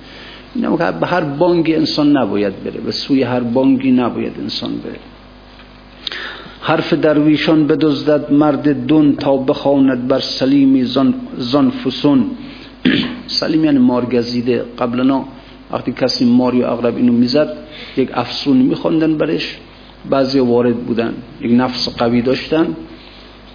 به 1.01 1.07
هر 1.07 1.21
بانگی 1.21 1.75
انسان 1.75 2.17
نباید 2.17 2.65
بره 2.65 2.81
به 2.81 2.93
سوی 2.93 3.23
هر 3.23 3.41
بانگی 3.41 3.91
نباید 3.91 4.33
انسان 4.39 4.71
بره. 4.71 4.99
حرف 6.61 6.93
درویشان 6.93 7.67
بدزدد 7.67 8.33
مرد 8.33 8.87
دون 8.87 9.17
تا 9.17 9.37
بخواند 9.37 10.09
بر 10.09 10.21
سلیمی 10.21 10.85
زن, 10.85 11.15
زن 11.39 11.71
فسون. 11.71 12.31
سلیم 13.27 13.65
یعنی 13.65 13.79
مارگزیده. 13.79 14.65
قبلنا 14.79 15.25
وقتی 15.73 15.93
کسی 15.93 16.25
ماری 16.25 16.63
و 16.63 16.67
اغرب 16.67 16.97
اینو 16.97 17.13
می‌زد 17.13 17.57
یک 17.97 18.11
افسون 18.15 18.57
میخوندن 18.57 19.17
برش. 19.17 19.59
بعضی 20.11 20.39
وارد 20.39 20.77
بودن 20.77 21.15
یک 21.41 21.53
نفس 21.55 21.89
قوی 21.89 22.23
داشتن 22.23 22.77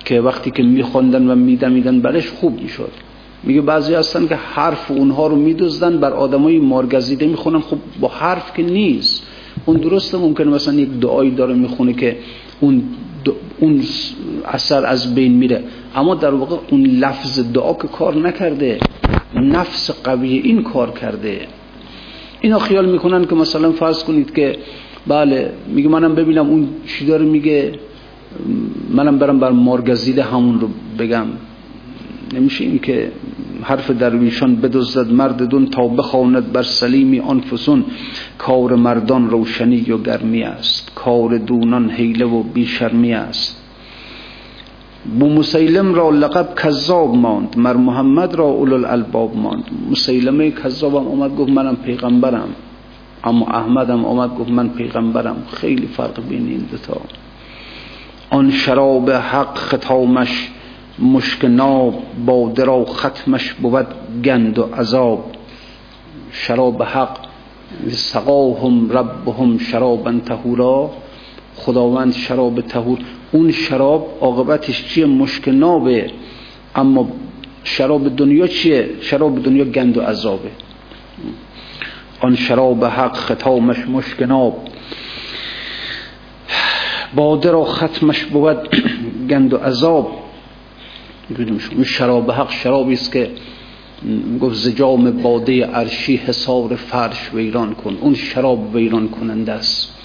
که 0.06 0.22
وقتی 0.22 0.52
که 0.52 0.64
میخوندن 0.64 1.30
و 1.32 1.36
میدمیدن 1.36 2.02
برش 2.02 2.30
خوب 2.30 2.62
می‌شد. 2.62 2.92
میگه 3.44 3.62
بعضی 3.62 3.94
هستن 3.94 4.28
که 4.28 4.36
حرف 4.36 4.92
اونها 4.92 5.28
رو 5.28 5.36
میدوزدن 5.36 5.98
بر 5.98 6.12
آدمای 6.12 6.60
مارگزیده 6.60 7.28
می‌خونن. 7.28 7.60
خب 7.60 7.78
با 8.00 8.08
حرف 8.08 8.54
که 8.54 8.64
نیست. 8.64 9.28
اون 9.66 9.78
درسته 9.78 10.18
ممکنه 10.18 10.48
مثلا 10.48 10.74
یک 10.74 10.90
دعایی 10.90 11.32
داره 11.32 11.54
می‌خونه 11.54 11.94
که 11.94 12.18
اون 12.60 12.84
اون 13.60 13.82
اثر 14.46 14.86
از 14.86 15.16
بین 15.16 15.32
میره. 15.32 15.64
اما 15.96 16.16
در 16.16 16.34
واقع 16.34 16.56
اون 16.72 16.82
لفظ 16.86 17.40
دعا 17.54 17.74
که 17.74 17.88
کار 17.88 18.16
نکرده 18.16 18.80
نفس 19.36 19.92
قوی 20.04 20.38
این 20.38 20.64
کار 20.64 20.92
کرده. 20.92 21.48
اینا 22.42 22.60
خیال 22.60 22.86
می‌کنن 22.86 23.26
که 23.26 23.36
مثلا 23.36 23.72
فرض 23.72 24.04
کنید 24.04 24.34
که 24.34 24.58
بله 25.08 25.52
میگه 25.68 25.90
منم 25.90 26.16
ببینم 26.16 26.50
اون 26.50 26.68
چی 26.88 27.06
داره 27.06 27.26
میگه. 27.26 27.72
منم 28.90 29.18
برم 29.20 29.40
بر 29.40 29.52
مارگزیده 29.52 30.24
همون 30.24 30.60
رو 30.60 30.68
بگم. 31.00 31.26
نمیشه 32.34 32.64
این 32.64 32.80
که 32.80 33.12
حرف 33.64 33.92
درویشان 33.92 34.56
بدزدد 34.56 35.12
مرد 35.12 35.44
دون 35.44 35.66
تا 35.68 35.88
بخواند 35.88 36.52
بر 36.52 36.64
سلیمی 36.64 37.20
آنفسون. 37.20 37.86
کار 38.38 38.76
مردان 38.76 39.30
روشنی 39.30 39.92
و 39.92 39.98
گرمی 39.98 40.44
است. 40.44 40.92
کار 40.96 41.38
دونان 41.38 41.90
حیله 41.90 42.26
و 42.26 42.44
بیشرمی 42.44 43.14
است. 43.14 43.58
بو 45.20 45.30
مسیلم 45.30 45.94
را 45.94 46.10
لقب 46.10 46.56
کذاب 46.56 47.16
ماند. 47.16 47.56
مر 47.58 47.74
محمد 47.74 48.36
را 48.36 48.46
اولو 48.46 48.76
الالباب 48.76 49.38
ماند. 49.38 49.64
مسیلمه 49.92 50.52
کذابم 50.52 51.08
اومد 51.08 51.36
گفت 51.36 51.50
منم 51.50 51.76
پیغمبرم. 51.76 52.50
اما 53.24 53.48
احمدم 53.48 54.06
اومد 54.06 54.36
گفت 54.36 54.50
من 54.50 54.70
پیغمبرم. 54.70 55.44
خیلی 55.54 55.88
فرق 55.88 56.22
بین 56.30 56.48
این 56.48 56.68
دوتا 56.72 57.02
آن 58.30 58.52
شراب 58.52 59.12
حق 59.12 59.58
ختامش 59.58 60.50
مشک 61.00 61.46
ناب 61.46 62.04
باده 62.26 62.64
را 62.64 62.86
ختمش 62.86 63.54
بود 63.54 63.88
گند 64.24 64.60
و 64.60 64.64
عذاب. 64.64 65.32
شراب 66.32 66.84
حق 66.84 67.18
سقاهم 67.90 68.92
ربهم 68.92 69.58
شرابا 69.58 70.14
تهورا 70.26 70.90
خداوند 71.56 72.14
شراب 72.14 72.62
تهور 72.62 73.00
اون 73.32 73.52
شراب 73.52 74.18
عاقبتش 74.22 74.88
چیه؟ 74.88 75.06
مشک 75.06 75.48
نابه. 75.48 76.12
اما 76.76 77.08
شراب 77.64 78.16
دنیا 78.16 78.48
چیه؟ 78.48 78.90
شراب 79.02 79.44
دنیا 79.44 79.66
گند 79.66 79.98
و 79.98 80.02
عذابه. 80.02 80.52
آن 82.22 82.36
شراب 82.36 82.86
حق 82.86 83.18
ختامش 83.18 83.78
مشک 83.88 84.22
ناب. 84.22 84.58
باده 87.16 87.52
را 87.52 87.66
ختمش 87.66 88.24
بود 88.24 88.58
گند 89.30 89.54
و 89.54 89.58
عذاب. 89.58 90.12
شراب 91.86 92.32
حق 92.32 92.52
شرابی 92.52 92.94
است 92.94 93.12
که 93.12 93.32
گفت 94.42 94.56
زجام 94.56 95.12
باده 95.12 95.66
عرشی 95.66 96.16
حسار 96.16 96.76
فرش 96.76 97.34
ویران 97.34 97.74
کن. 97.74 97.98
اون 98.02 98.14
شراب 98.14 98.76
ویران 98.76 99.10
کننده 99.10 99.52
است. 99.52 99.98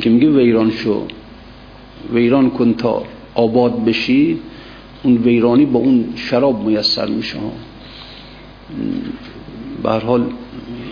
که 0.00 0.10
میگه 0.10 0.28
ویران 0.28 0.70
شو. 0.70 1.06
ویران 2.12 2.50
کن 2.50 2.74
تا 2.74 3.02
آباد 3.34 3.84
بشی. 3.84 4.38
اون 5.02 5.16
ویرانی 5.16 5.66
با 5.66 5.80
اون 5.80 6.12
شراب 6.16 6.64
میسر 6.64 7.06
میشه. 7.06 7.38
به 9.82 9.90
هر 9.90 10.00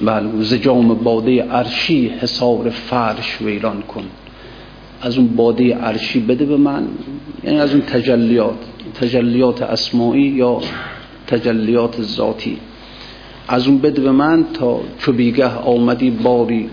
بله 0.03 0.43
زجام 0.43 0.95
باده 0.95 1.43
عرشی 1.43 2.09
حسار 2.09 2.71
فرش 2.71 3.43
ویران 3.43 3.83
کن. 3.83 4.05
از 5.03 5.19
اون 5.19 5.29
باده 5.29 5.75
عرشی 5.75 6.21
بده 6.21 6.45
به 6.45 6.57
من 6.57 6.89
یعنی 7.45 7.61
از 7.61 7.71
اون 7.73 7.81
تجلیات 7.81 8.59
تجلیات 9.01 9.63
اسماعی 9.63 10.23
یا 10.23 10.61
تجلیات 11.27 12.03
ذاتی. 12.03 12.57
از 13.49 13.69
اون 13.69 13.79
بده 13.79 14.03
به 14.03 14.11
من 14.11 14.45
تا 14.55 14.81
چو 14.99 15.13
بیگه 15.13 15.47
آمدی 15.47 16.11
باری 16.11 16.69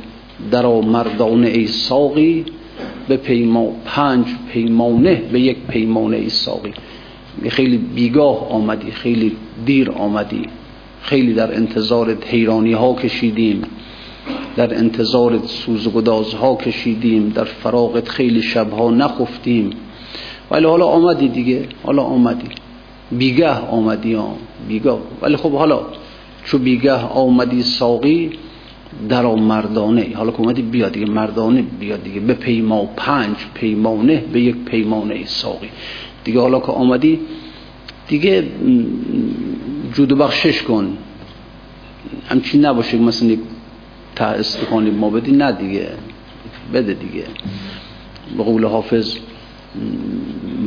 در 0.51 0.65
مردانه 0.65 1.47
ای 1.47 1.67
ساقی 1.67 2.45
به 3.07 3.17
پیما 3.17 3.71
پنج 3.85 4.25
پیمانه 4.53 5.21
به 5.31 5.39
یک 5.39 5.57
پیمانه 5.67 6.17
ای 6.17 6.29
ساقی. 6.29 6.73
خیلی 7.49 7.77
بیگاه 7.77 8.49
آمدی 8.51 8.91
خیلی 8.91 9.31
دیر 9.65 9.91
آمدی. 9.91 10.45
خیلی 11.07 11.33
در 11.33 11.55
انتظار 11.55 12.17
حیرانی 12.25 12.73
ها 12.73 12.93
کشیدیم 12.93 13.61
در 14.55 14.77
انتظار 14.77 15.39
سوز 15.45 15.87
ها 16.33 16.55
کشیدیم 16.55 17.29
در 17.29 17.43
فراغت 17.43 18.09
خیلی 18.09 18.41
شبها 18.41 18.91
نخفتیم. 18.91 19.69
ولی 20.51 20.65
حالا 20.65 20.85
آمدی 20.85 21.27
دیگه 21.27 21.67
حالا 21.83 22.03
آمدی. 22.03 22.47
بیگه 23.11 23.51
آمدی 23.51 24.13
ها 24.13 24.35
بیگاه 24.67 24.99
ولی 25.21 25.35
خب 25.35 25.51
حالا 25.51 25.79
چو 26.45 26.57
بیگه 26.57 26.93
آمدی 26.93 27.63
ساقی 27.63 28.29
در 29.09 29.25
مردانه. 29.35 30.07
حالا 30.15 30.31
که 30.31 30.39
اومدی 30.39 30.61
بیا 30.61 30.89
دیگه 30.89 31.05
مردانه 31.05 31.63
بیا 31.79 31.97
دیگه. 31.97 32.19
به 32.19 32.33
پیما 32.33 32.85
پنج 32.95 33.35
پیمانه 33.53 34.23
به 34.33 34.41
یک 34.41 34.55
پیمانه 34.55 35.25
ساقی. 35.25 35.69
دیگه 36.23 36.39
حالا 36.39 36.59
که 36.59 36.71
آمدی 36.71 37.19
دیگه 38.07 38.43
جود 39.97 40.13
بخشش 40.13 40.61
کن. 40.61 40.97
همچین 42.29 42.65
نباشه 42.65 42.97
مثلا 42.97 43.29
یک 43.29 43.39
تا 44.15 44.25
استخانی 44.25 44.89
ما 44.89 45.09
بدی 45.09 45.31
نه 45.31 45.51
دیگه. 45.51 45.89
بده 46.73 46.93
دیگه. 46.93 47.23
به 48.37 48.43
قول 48.43 48.65
حافظ 48.65 49.15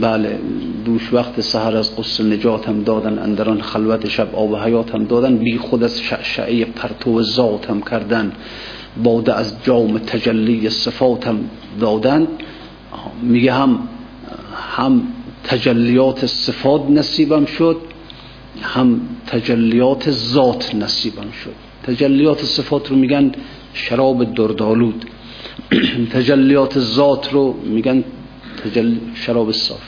بله 0.01 0.39
دوش 0.85 1.13
وقت 1.13 1.41
سهر 1.41 1.77
از 1.77 1.97
قصه 1.97 2.25
نجات 2.25 2.69
هم 2.69 2.83
دادن 2.83 3.19
اندران 3.19 3.61
خلوت 3.61 4.09
شب 4.09 4.35
آب 4.35 4.57
حیات 4.57 4.95
هم 4.95 5.05
دادن. 5.05 5.37
بی 5.37 5.59
خود 5.59 5.85
از 5.85 6.01
شعشعه 6.01 6.65
پرتو 6.65 7.23
ذات 7.23 7.71
هم 7.71 7.83
کردن. 7.83 8.33
باده 9.03 9.35
از 9.35 9.55
جام 9.65 9.99
تجلی 9.99 10.71
صفات 10.71 11.27
هم 11.27 11.51
دادن. 11.81 12.29
میگه 13.23 13.53
هم 13.53 13.79
هم 14.77 15.03
تجلیات 15.45 16.27
صفات 16.27 16.91
نصیبم 16.91 17.45
شد. 17.45 17.77
هم 18.63 19.01
تجلیات 19.27 20.11
ذات 20.11 20.75
نصیبم 20.75 21.31
شد. 21.45 21.55
تجلیات 21.87 22.45
صفات 22.45 22.89
رو 22.89 22.97
میگن 22.97 23.33
شراب 23.75 24.35
دردالود 24.35 25.05
تجلیات 26.13 26.79
ذات 26.79 27.33
رو 27.33 27.57
میگن 27.65 28.05
تجل 28.65 28.95
شراب 29.15 29.53
صاف. 29.53 29.81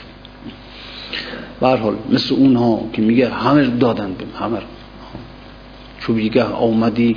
حال 1.61 1.95
مثل 2.09 2.35
اونها 2.35 2.89
که 2.93 3.01
میگه 3.01 3.29
همه 3.29 3.67
دادن 3.67 4.13
بیم 4.13 4.27
همه 4.39 4.57
چو 5.99 6.13
بیگه 6.13 6.43
آمدی 6.43 7.15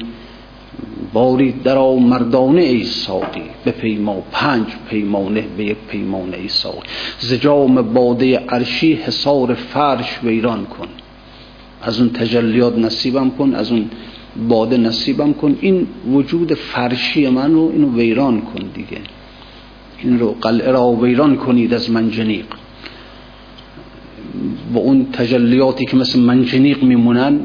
باری 1.12 1.52
در 1.52 1.78
مردانه 1.94 2.62
ای 2.62 2.84
ساقی. 2.84 3.42
به 3.64 3.70
پیما 3.70 4.22
پنج 4.32 4.66
پیمانه 4.90 5.44
به 5.56 5.64
یک 5.64 5.76
پیمانه 5.88 6.36
ای 6.36 6.48
ساقی. 6.48 6.88
زجام 7.18 7.82
باده 7.82 8.38
عرشی 8.38 8.92
حسار 8.92 9.54
فرش 9.54 10.18
ویران 10.24 10.66
کن. 10.66 10.88
از 11.82 12.00
اون 12.00 12.10
تجلیات 12.10 12.78
نصیبم 12.78 13.30
کن 13.30 13.54
از 13.54 13.72
اون 13.72 13.90
باده 14.48 14.76
نصیبم 14.76 15.32
کن. 15.32 15.56
این 15.60 15.86
وجود 16.12 16.54
فرشی 16.54 17.28
من 17.28 17.52
رو 17.52 17.70
اینو 17.72 17.96
ویران 17.96 18.40
کن 18.40 18.62
دیگه. 18.74 19.00
این 20.02 20.18
رو 20.18 20.36
قلعه 20.40 20.70
را 20.70 20.88
ویران 20.88 21.36
کنید 21.36 21.74
از 21.74 21.90
منجنیق. 21.90 22.46
با 24.74 24.80
اون 24.80 25.06
تجلیاتی 25.12 25.84
که 25.84 25.96
مثل 25.96 26.20
منجنیق 26.20 26.82
میمونن 26.82 27.40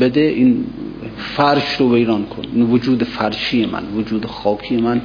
بده 0.00 0.20
این 0.20 0.64
فرش 1.16 1.76
رو 1.78 1.94
ویران 1.94 2.24
کن. 2.24 2.42
این 2.54 2.70
وجود 2.70 3.04
فرشی 3.04 3.66
من 3.66 3.82
وجود 3.96 4.26
خاکی 4.26 4.76
من 4.76 5.00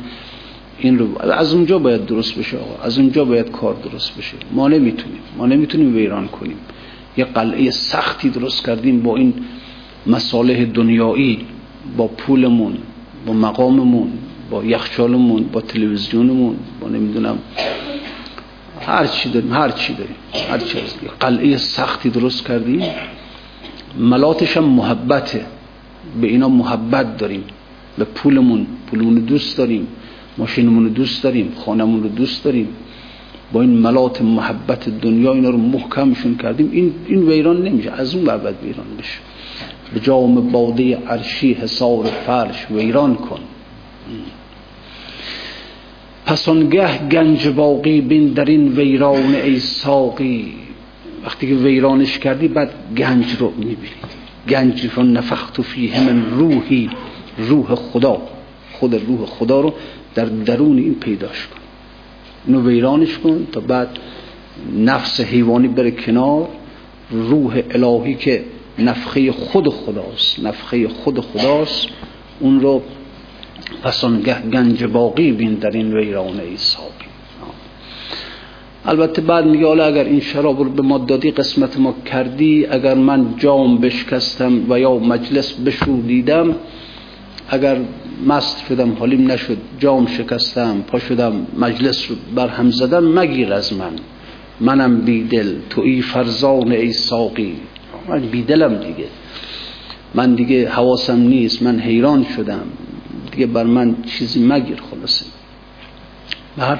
این 0.79 0.99
رو. 0.99 1.21
از 1.21 1.53
اونجا 1.53 1.79
باید 1.79 2.05
درست 2.05 2.39
بشه 2.39 2.57
آقا. 2.57 2.83
از 2.83 2.97
اونجا 2.99 3.25
باید 3.25 3.51
کار 3.51 3.73
درست 3.73 4.17
بشه. 4.17 4.37
ما 4.51 4.67
نمی‌تونیم. 4.67 5.19
ما 5.37 5.45
نمی‌تونیم 5.45 5.95
ویران 5.95 6.27
کنیم. 6.27 6.57
یه 7.17 7.25
قلعه 7.25 7.71
سختی 7.71 8.29
درست 8.29 8.65
کردیم 8.65 9.01
با 9.01 9.15
این 9.15 9.33
مصالح 10.07 10.65
دنیایی 10.65 11.45
با 11.97 12.07
پولمون 12.07 12.77
با 13.25 13.33
مقاممون 13.33 14.11
با 14.49 14.63
یخچالمون 14.63 15.43
با 15.43 15.61
تلویزیونمون 15.61 16.55
با 16.81 16.89
نمی‌دونم 16.89 17.37
هر 18.81 19.07
چی 19.07 19.29
داریم 19.29 19.53
هر 19.53 19.71
چی 19.71 19.93
داریم 19.93 20.15
هر 20.49 20.57
چی 20.57 20.77
قلعه 21.19 21.57
سختی 21.57 22.09
درست 22.09 22.47
کردیم. 22.47 22.83
ملاتش 23.99 24.57
هم 24.57 24.63
محبته. 24.63 25.45
به 26.21 26.27
اینا 26.27 26.49
محبت 26.49 27.17
داریم. 27.17 27.43
به 27.97 28.03
پولمون 28.03 28.67
پولمون 28.87 29.15
دوست 29.15 29.57
داریم. 29.57 29.87
ماشینمون 30.37 30.87
دوست 30.87 31.23
داریم. 31.23 31.53
خانمون 31.65 32.03
رو 32.03 32.09
دوست 32.09 32.43
داریم. 32.43 32.67
با 33.53 33.61
این 33.61 33.77
ملات 33.77 34.21
محبت 34.21 34.89
دنیا 34.89 35.33
اینا 35.33 35.49
رو 35.49 35.57
محکمشون 35.57 36.35
کردیم. 36.35 36.69
این 36.71 36.93
این 37.07 37.29
ویران 37.29 37.63
نمیشه. 37.63 37.91
از 37.91 38.15
اون 38.15 38.25
بعد 38.25 38.55
ویران 38.63 38.85
بشه. 38.99 39.19
به 39.93 39.99
جام 39.99 40.51
باده 40.51 40.97
عرشی 40.97 41.53
حسار 41.53 42.05
فرش 42.05 42.67
ویران 42.71 43.15
کن. 43.15 43.39
پس 46.25 46.49
آنگه 46.49 47.07
گنج 47.07 47.47
باقی 47.47 48.01
بین 48.01 48.27
در 48.27 48.45
این 48.45 48.67
ویران 48.67 49.35
ای 49.35 49.59
ساقی. 49.59 50.53
وقتی 51.25 51.47
که 51.47 51.53
ویرانش 51.55 52.19
کردی 52.19 52.47
بعد 52.47 52.71
گنج 52.97 53.35
رو 53.39 53.53
می‌بینید 53.57 54.15
گنج 54.49 54.89
رو 54.95 55.03
نفخت 55.03 55.61
فیه 55.61 56.03
من 56.03 56.25
روحی 56.31 56.89
روح 57.37 57.75
خدا. 57.75 58.21
خود 58.71 58.95
روح 58.95 59.25
خدا 59.25 59.61
رو 59.61 59.73
در 60.15 60.25
درون 60.25 60.77
این 60.77 60.95
پیداش 60.95 61.47
کن. 61.47 61.64
اینو 62.47 62.67
ویرانش 62.67 63.17
کن 63.17 63.47
تا 63.51 63.59
بعد 63.59 63.89
نفس 64.77 65.21
حیوانی 65.21 65.67
بره 65.67 65.91
کنار. 65.91 66.47
روح 67.11 67.61
الهی 67.71 68.15
که 68.15 68.43
نفخه 68.79 69.31
خود 69.31 69.69
خداست 69.69 70.39
نفخه 70.39 70.87
خود 70.87 71.19
خداست. 71.19 71.87
اون 72.39 72.59
رو 72.59 72.81
پس 73.83 74.03
آنگه 74.03 74.41
گنج 74.41 74.83
باقی 74.83 75.31
بین 75.31 75.53
در 75.53 75.71
این 75.71 75.93
ویرانه 75.93 76.43
ای 76.43 76.57
ساقی. 76.57 77.05
البته 78.85 79.21
بعد 79.21 79.45
میگه 79.45 79.65
حالا 79.67 79.85
اگر 79.85 80.03
این 80.03 80.19
شراب 80.19 80.59
رو 80.59 80.69
به 80.69 80.81
ما 80.81 80.97
دادی 80.97 81.31
قسمت 81.31 81.79
ما 81.79 81.95
کردی 82.05 82.65
اگر 82.65 82.93
من 82.93 83.33
جام 83.37 83.77
بشکستم 83.77 84.71
و 84.71 84.79
یا 84.79 84.97
مجلس 84.97 85.53
بشودیدم 85.53 86.55
اگر 87.49 87.77
مست 88.27 88.65
شدم 88.69 88.93
حالیم 88.93 89.31
نشد 89.31 89.57
جام 89.79 90.07
شکستم 90.07 90.81
پا 90.87 90.99
شدم 90.99 91.47
مجلس 91.59 92.11
رو 92.11 92.15
برهم 92.35 92.69
زدم 92.69 93.03
مگیر 93.03 93.53
از 93.53 93.73
من. 93.73 93.91
منم 94.59 95.01
بیدل 95.01 95.55
توی 95.69 96.01
فرزان 96.01 96.71
ای 96.71 96.93
ساقی. 96.93 97.55
من 98.09 98.19
بیدلم 98.19 98.75
دیگه. 98.75 99.07
من 100.15 100.35
دیگه 100.35 100.69
حواسم 100.69 101.19
نیست 101.19 101.63
من 101.63 101.79
حیران 101.79 102.25
شدم. 102.35 102.63
دیگه 103.31 103.47
بر 103.47 103.63
من 103.63 103.95
چیزی 104.05 104.45
مگیر 104.45 104.81
خلاصه. 104.91 105.25
بله. 106.57 106.77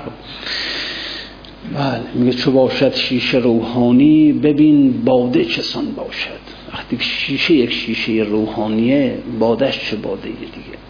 بله 1.74 2.02
میگه 2.14 2.38
چو 2.38 2.52
باشد 2.52 2.94
شیشه 2.94 3.38
روحانی؟ 3.38 4.34
ببین 4.34 5.04
باده 5.06 5.46
چسان 5.46 5.86
باشد. 5.86 6.40
وقتی 6.74 6.98
شیشه 7.00 7.54
یک 7.54 7.74
شیشه 7.74 8.12
روحانیه 8.12 9.18
بادش 9.40 9.90
چه 9.90 9.96
باده 9.96 10.28
دیگه؟ 10.30 10.85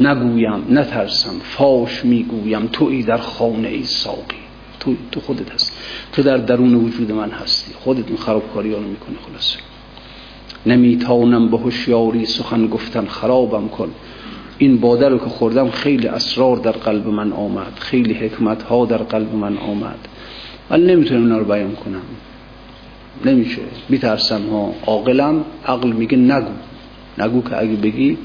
نگویم 0.00 0.64
نترسم. 0.70 1.38
فاش 1.42 2.04
می‌گویم 2.04 2.68
توی 2.72 3.02
در 3.02 3.16
خانه 3.16 3.68
ای 3.68 3.82
ساقی. 3.82 4.36
تو, 4.80 4.94
تو 5.12 5.20
خودت 5.20 5.52
هست 5.52 5.72
تو 6.12 6.22
در 6.22 6.36
درون 6.36 6.74
وجود 6.74 7.12
من 7.12 7.30
هستی. 7.30 7.72
خودت 7.74 8.08
این 8.08 8.16
خرابکاری 8.16 8.70
رو 8.72 8.80
می‌کنی 8.80 9.16
خلاصه. 9.28 9.58
نمیتانم 10.66 11.48
به 11.48 11.58
هوشیاری 11.58 12.26
سخن 12.26 12.66
گفتن 12.66 13.06
خرابم 13.06 13.68
کن. 13.68 13.90
این 14.58 14.76
باده 14.76 15.08
رو 15.08 15.18
که 15.18 15.24
خوردم 15.24 15.70
خیلی 15.70 16.08
اسرار 16.08 16.56
در 16.56 16.72
قلب 16.72 17.08
من 17.08 17.32
آمد. 17.32 17.72
خیلی 17.78 18.14
حکمت 18.14 18.62
ها 18.62 18.86
در 18.86 18.96
قلب 18.96 19.34
من 19.34 19.58
آمد. 19.58 20.08
ولی 20.70 20.86
نمی‌تونم 20.94 21.22
اینا 21.22 21.38
رو 21.38 21.44
بیان 21.44 21.72
کنم. 21.74 22.02
نمیشه. 23.24 23.62
میترسم 23.88 24.48
ها. 24.50 24.74
عاقلم 24.86 25.44
عقل 25.66 25.92
میگه 25.92 26.18
نگو. 26.18 26.52
نگو 27.18 27.42
که 27.42 27.58
اگه 27.58 27.76
بگی 27.76 28.18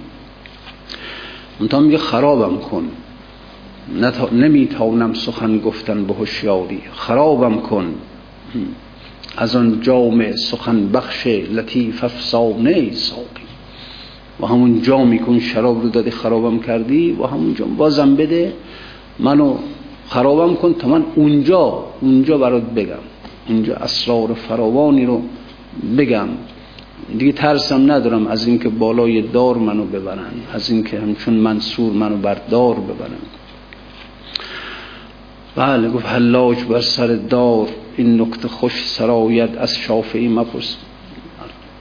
منتها 1.59 1.79
میگه 1.79 1.97
خرابم 1.97 2.57
کن. 2.57 2.89
نمی‌تونم 4.31 5.13
سخن 5.13 5.57
گفتن 5.59 6.03
به 6.05 6.13
هوشیاری. 6.13 6.81
خرابم 6.93 7.59
کن. 7.59 7.95
از 9.37 9.55
آن 9.55 9.81
جام 9.81 10.35
سخن 10.35 10.89
بخش 10.91 11.27
لطیف 11.27 12.03
افسانه 12.03 12.91
ساقی. 12.91 13.47
و 14.39 14.45
همون 14.45 14.81
جامی 14.81 15.19
کن 15.19 15.39
شراب 15.39 15.81
رو 15.81 15.89
دادی 15.89 16.11
خرابم 16.11 16.59
کردی 16.59 17.11
و 17.11 17.25
همون 17.25 17.53
جام. 17.53 17.75
بازم 17.75 18.15
بده 18.15 18.53
منو 19.19 19.55
خرابم 20.09 20.55
کن 20.55 20.73
تا 20.73 20.87
من 20.87 21.03
اونجا 21.15 21.83
اونجا 22.01 22.37
برات 22.37 22.63
بگم. 22.63 23.03
اونجا 23.49 23.75
اسرار 23.75 24.33
فراوانی 24.33 25.05
رو 25.05 25.21
بگم. 25.97 26.27
دیگه 27.17 27.31
ترسم 27.31 27.91
ندارم 27.91 28.27
از 28.27 28.47
اینکه 28.47 28.69
بالای 28.69 29.21
دار 29.21 29.57
منو 29.57 29.85
ببرن 29.85 30.31
از 30.53 30.69
اینکه 30.69 30.99
همچون 30.99 31.33
منصور 31.33 31.93
منو 31.93 32.17
بر 32.17 32.37
دار 32.49 32.75
ببرن. 32.75 33.17
بله 35.55 35.89
گفت 35.89 36.05
حلاج 36.05 36.63
بر 36.63 36.81
سر 36.81 37.07
دار 37.07 37.67
این 37.97 38.21
نکته 38.21 38.47
خوش 38.47 38.83
سرایت 38.87 39.57
از 39.57 39.77
شافعی 39.77 40.27
مپرس. 40.27 40.77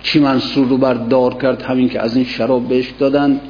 چی 0.03 0.19
منصور 0.19 0.69
رو 0.69 0.77
بر 0.77 0.95
دار 0.95 1.35
کرد؟ 1.35 1.63
همین 1.63 1.89
که 1.89 2.01
از 2.01 2.17
این 2.17 2.25
شراب 2.25 2.69
بهش 2.69 2.91
دادن. 2.99 3.41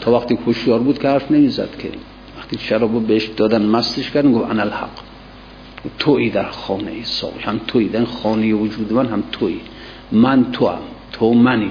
تا 0.00 0.12
وقتی 0.12 0.38
کشیار 0.46 0.78
بود 0.78 0.98
که 0.98 1.08
حرف 1.08 1.30
نمی‌زد 1.30 1.76
که. 1.78 1.90
وقتی 2.38 2.58
شراب 2.58 2.92
رو 2.92 3.00
بهش 3.00 3.26
دادن 3.26 3.62
مستش 3.62 4.10
کردن 4.10 4.32
گفت 4.32 4.50
انا 4.50 4.62
الحق. 4.62 4.90
توی 5.98 6.30
در 6.30 6.50
خانه 6.50 6.90
ای 6.90 7.04
ساقی 7.04 7.40
هم 7.40 7.60
توی 7.66 7.88
در 7.88 8.04
خانه 8.04 8.54
وجود 8.54 8.92
من 8.92 9.06
هم 9.06 9.22
توی 9.32 9.60
من 10.12 10.52
تو 10.52 10.66
هم. 10.66 10.78
تو 11.12 11.32
منی. 11.34 11.70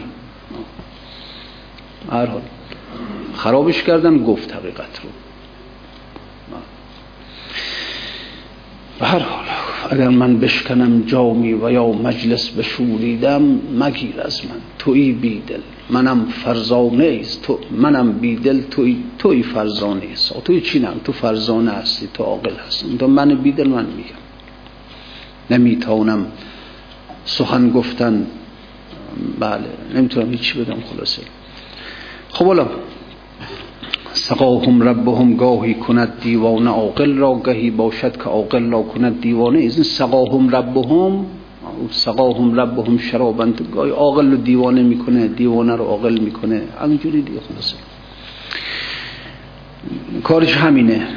هر 2.11 2.27
خرابش 3.35 3.83
کردن 3.83 4.23
گفت 4.23 4.53
حقیقت 4.53 4.99
رو. 5.03 5.09
به 8.99 9.05
هر 9.05 9.19
حال 9.19 9.45
اگر 9.89 10.09
من 10.09 10.39
بشکنم 10.39 11.01
جامی 11.01 11.53
و 11.53 11.71
یا 11.71 11.87
مجلس 11.87 12.49
بشوریدم 12.49 13.61
مگیر 13.79 14.21
از 14.21 14.45
من. 14.45 14.61
توی 14.79 15.11
بیدل. 15.11 15.59
منم 15.89 16.25
فرزانه 16.25 17.17
است. 17.21 17.41
تو 17.41 17.59
منم 17.71 18.11
بیدل. 18.11 18.61
توی 18.61 19.03
توی 19.17 19.43
فرزانه 19.43 20.05
است. 20.11 20.43
توی 20.43 20.61
چینم 20.61 21.01
تو 21.03 21.11
فرزانه 21.11 21.71
هستی 21.71 22.09
تو 22.13 22.23
عاقل 22.23 22.55
هستی. 22.67 22.97
تو 22.97 23.07
من 23.07 23.35
بیدل 23.35 23.67
من 23.67 23.85
میگم. 23.85 24.19
نمی‌تونم 25.49 26.25
سخن 27.25 27.69
گفتن. 27.69 28.27
بله 29.39 29.65
نمی‌تونم 29.95 30.31
هیچی 30.31 30.59
بدم 30.59 30.77
خلاصه. 30.81 31.21
خب 32.29 32.45
حالا 32.45 32.67
سقاهم 34.13 34.83
ربهم 34.83 35.35
گاهی 35.35 35.73
کند 35.73 36.19
دیوانه 36.21 36.69
عاقل 36.69 37.17
را 37.17 37.41
گهی 37.45 37.71
باشد 37.71 38.17
که 38.17 38.23
عاقل 38.23 38.71
را 38.71 38.81
کند 38.81 39.21
دیوانه. 39.21 39.59
این 39.59 39.69
سقاهم 39.69 40.49
ربهم 40.49 41.25
سقاهم 41.91 42.59
ربهم 42.59 42.97
شرابند. 42.97 43.67
گاهی 43.73 43.91
عاقل 43.91 44.31
رو 44.31 44.37
دیوانه 44.37 44.83
می‌کنه 44.83 45.27
دیوانه 45.27 45.75
رو 45.75 45.85
عاقل 45.85 46.19
می‌کنه. 46.19 46.61
همینجوری 46.81 47.21
دیگه 47.21 47.39
خلاصه. 47.49 47.75
کارش 50.23 50.57
همینه. 50.57 51.07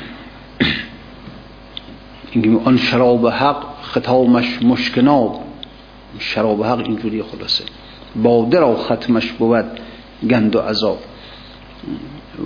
آن 2.65 2.77
شراب 2.77 3.27
حق 3.27 3.65
ختامش 3.83 4.63
مشکناب 4.63 5.41
شراب 6.19 6.65
حق 6.65 6.79
اینجوری 6.79 7.23
خلاصه. 7.23 7.65
باده 8.23 8.61
را 8.61 8.77
ختمش 8.77 9.33
بود 9.33 9.65
گند 10.31 10.57
و 10.57 10.61
عذاب. 10.61 10.99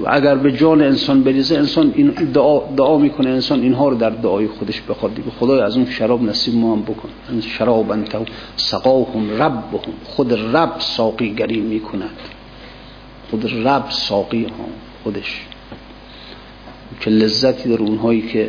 اگر 0.06 0.34
به 0.34 0.52
جان 0.52 0.82
انسان 0.82 1.22
بریزه 1.22 1.56
انسان 1.56 1.92
این 1.96 2.10
دعا, 2.10 2.60
دعا 2.76 2.98
می‌کنه 2.98 3.30
انسان 3.30 3.60
اینها 3.60 3.88
رو 3.88 3.96
در 3.96 4.10
دعای 4.10 4.46
خودش 4.46 4.82
بخواد. 4.88 5.14
دیگه 5.14 5.30
خدای 5.40 5.60
از 5.60 5.76
اون 5.76 5.86
شراب 5.86 6.22
نصیب 6.22 6.54
ما 6.54 6.72
هم 6.72 6.82
بکن. 6.82 7.08
این 7.30 7.40
شراب 7.40 7.90
انتو 7.90 8.24
سقاهم 8.56 9.42
ربهم. 9.42 9.92
خود 10.04 10.32
رب 10.32 10.74
ساقی 10.78 11.34
گری 11.34 11.60
می‌کند. 11.60 12.10
خود 13.30 13.66
رب 13.66 13.84
ساقی 13.90 14.44
ها 14.44 14.64
خودش. 15.02 15.40
که 17.00 17.10
لذتی 17.10 17.68
در 17.68 17.78
اونهایی 17.78 18.22
که 18.22 18.48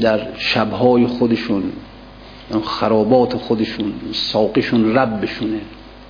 در 0.00 0.20
شبهای 0.38 1.06
خودشون 1.06 1.62
خرابات 2.64 3.36
خودشون 3.36 3.92
ساقیشون 4.12 4.94
ربشونه. 4.94 5.60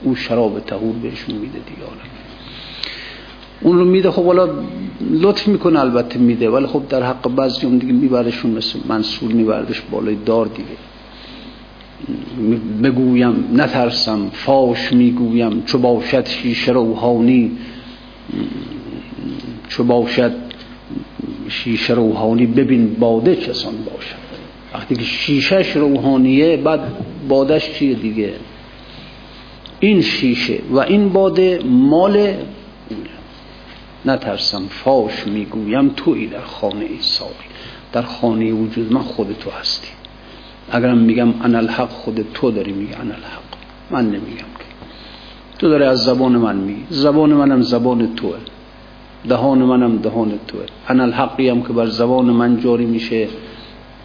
اون 0.03 0.15
شراب 0.15 0.61
تهور 0.61 0.95
بهشون 1.03 1.35
میده 1.35 1.59
دیگه 1.59 1.83
اون 3.61 3.79
رو 3.79 3.85
میده 3.85 4.11
خب 4.11 4.25
حالا 4.25 4.49
لطف 5.11 5.49
می‌کنه 5.49 5.81
البته 5.81 6.19
میده 6.19 6.51
ولی 6.51 6.67
خب 6.67 6.83
در 6.89 7.03
حق 7.03 7.29
بعضی 7.29 7.67
اون 7.67 7.79
دیگه 7.79 7.93
میبرشون 7.93 8.51
مثل 8.51 8.79
منصور 8.89 9.33
میبردش 9.33 9.83
بالای 9.91 10.17
دار 10.27 10.47
دیگه. 10.47 10.69
بگویم 12.83 13.49
نترسم 13.55 14.31
فاش 14.33 14.93
می‌گویم 14.93 15.63
چو 15.67 15.79
باشد 15.79 16.27
شیشه 16.27 16.73
روحانی. 16.73 17.59
چو 19.69 19.85
باشد 19.85 20.33
شیشه 21.49 21.95
روحانی 21.95 22.47
ببین 22.47 22.97
باده 22.99 23.37
چسان 23.37 23.75
باشد. 23.85 24.28
وقتی 24.75 24.95
که 24.95 25.05
شیشهش 25.05 25.77
روحانیه 25.77 26.57
بعد 26.57 26.81
بادش 27.29 27.73
چیه 27.73 27.95
دیگه؟ 27.95 28.35
این 29.81 30.01
شیشه 30.01 30.59
و 30.71 30.79
این 30.79 31.09
باده 31.09 31.61
مال 31.65 32.35
نترسم 34.05 34.67
فاش 34.69 35.27
می‌گویم 35.27 35.89
توی 35.89 36.27
در 36.27 36.41
خانه 36.41 36.85
ای 36.85 36.99
ساقی. 37.01 37.33
در 37.93 38.03
خانه 38.03 38.53
وجود 38.53 38.93
من 38.93 39.01
خود 39.01 39.37
تو 39.41 39.51
هستی. 39.51 39.89
اگرم 40.71 40.99
میگم 40.99 41.35
انا 41.43 41.59
الحق 41.59 41.89
خود 41.89 42.27
تو 42.35 42.51
داری 42.51 42.73
میگه 42.73 43.01
انا 43.01 43.15
الحق 43.15 43.43
من 43.91 44.05
نمیگم 44.05 44.37
که. 44.37 44.65
تو 45.59 45.69
داری 45.69 45.85
از 45.85 45.99
زبان 45.99 46.33
من 46.37 46.57
میگی. 46.57 46.85
زبان 46.91 47.33
منم 47.33 47.63
زبان 47.63 48.15
توه. 48.15 48.37
دهان 49.29 49.59
منم 49.59 49.97
دهان 49.97 50.39
توه. 50.47 50.67
انا 50.89 51.03
الحقی 51.03 51.49
هم 51.49 51.63
که 51.63 51.73
بر 51.73 51.87
زبان 51.87 52.27
من 52.27 52.61
جاری 52.61 52.87
میشه. 52.87 53.29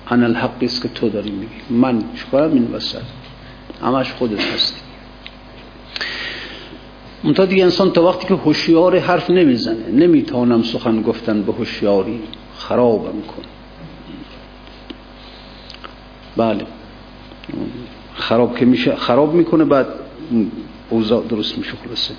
انا 0.08 0.26
الحقی 0.26 0.66
است 0.66 0.82
که 0.82 0.88
تو 0.88 1.10
داری 1.10 1.32
میگی 1.32 1.52
من 1.70 2.04
چکارم 2.16 2.54
این 2.54 2.72
وسط 2.74 3.02
همش 3.82 4.12
خودت 4.12 4.42
هستی 4.54 4.82
منتها 7.24 7.46
دیگه 7.46 7.64
انسان 7.64 7.92
تا 7.92 8.04
وقتی 8.04 8.28
که 8.28 8.34
هوشیار 8.34 9.00
حرف 9.00 9.30
نمی‌زنه 9.30 9.88
نمی‌تونم 9.92 10.64
سخن 10.64 11.02
گفتن 11.02 11.42
به 11.42 11.54
هوشیاری 11.54 12.22
خرابم 12.58 13.22
کن 13.22 13.44
بله 16.38 16.66
خراب 18.16 18.58
که 18.58 18.66
میشه 18.66 18.96
خراب 18.96 19.34
می‌کنه 19.34 19.66
بعد 19.66 19.88
اوضاع 20.90 21.24
درست 21.28 21.58
میشه 21.58 21.72
خلاصه 21.86 22.14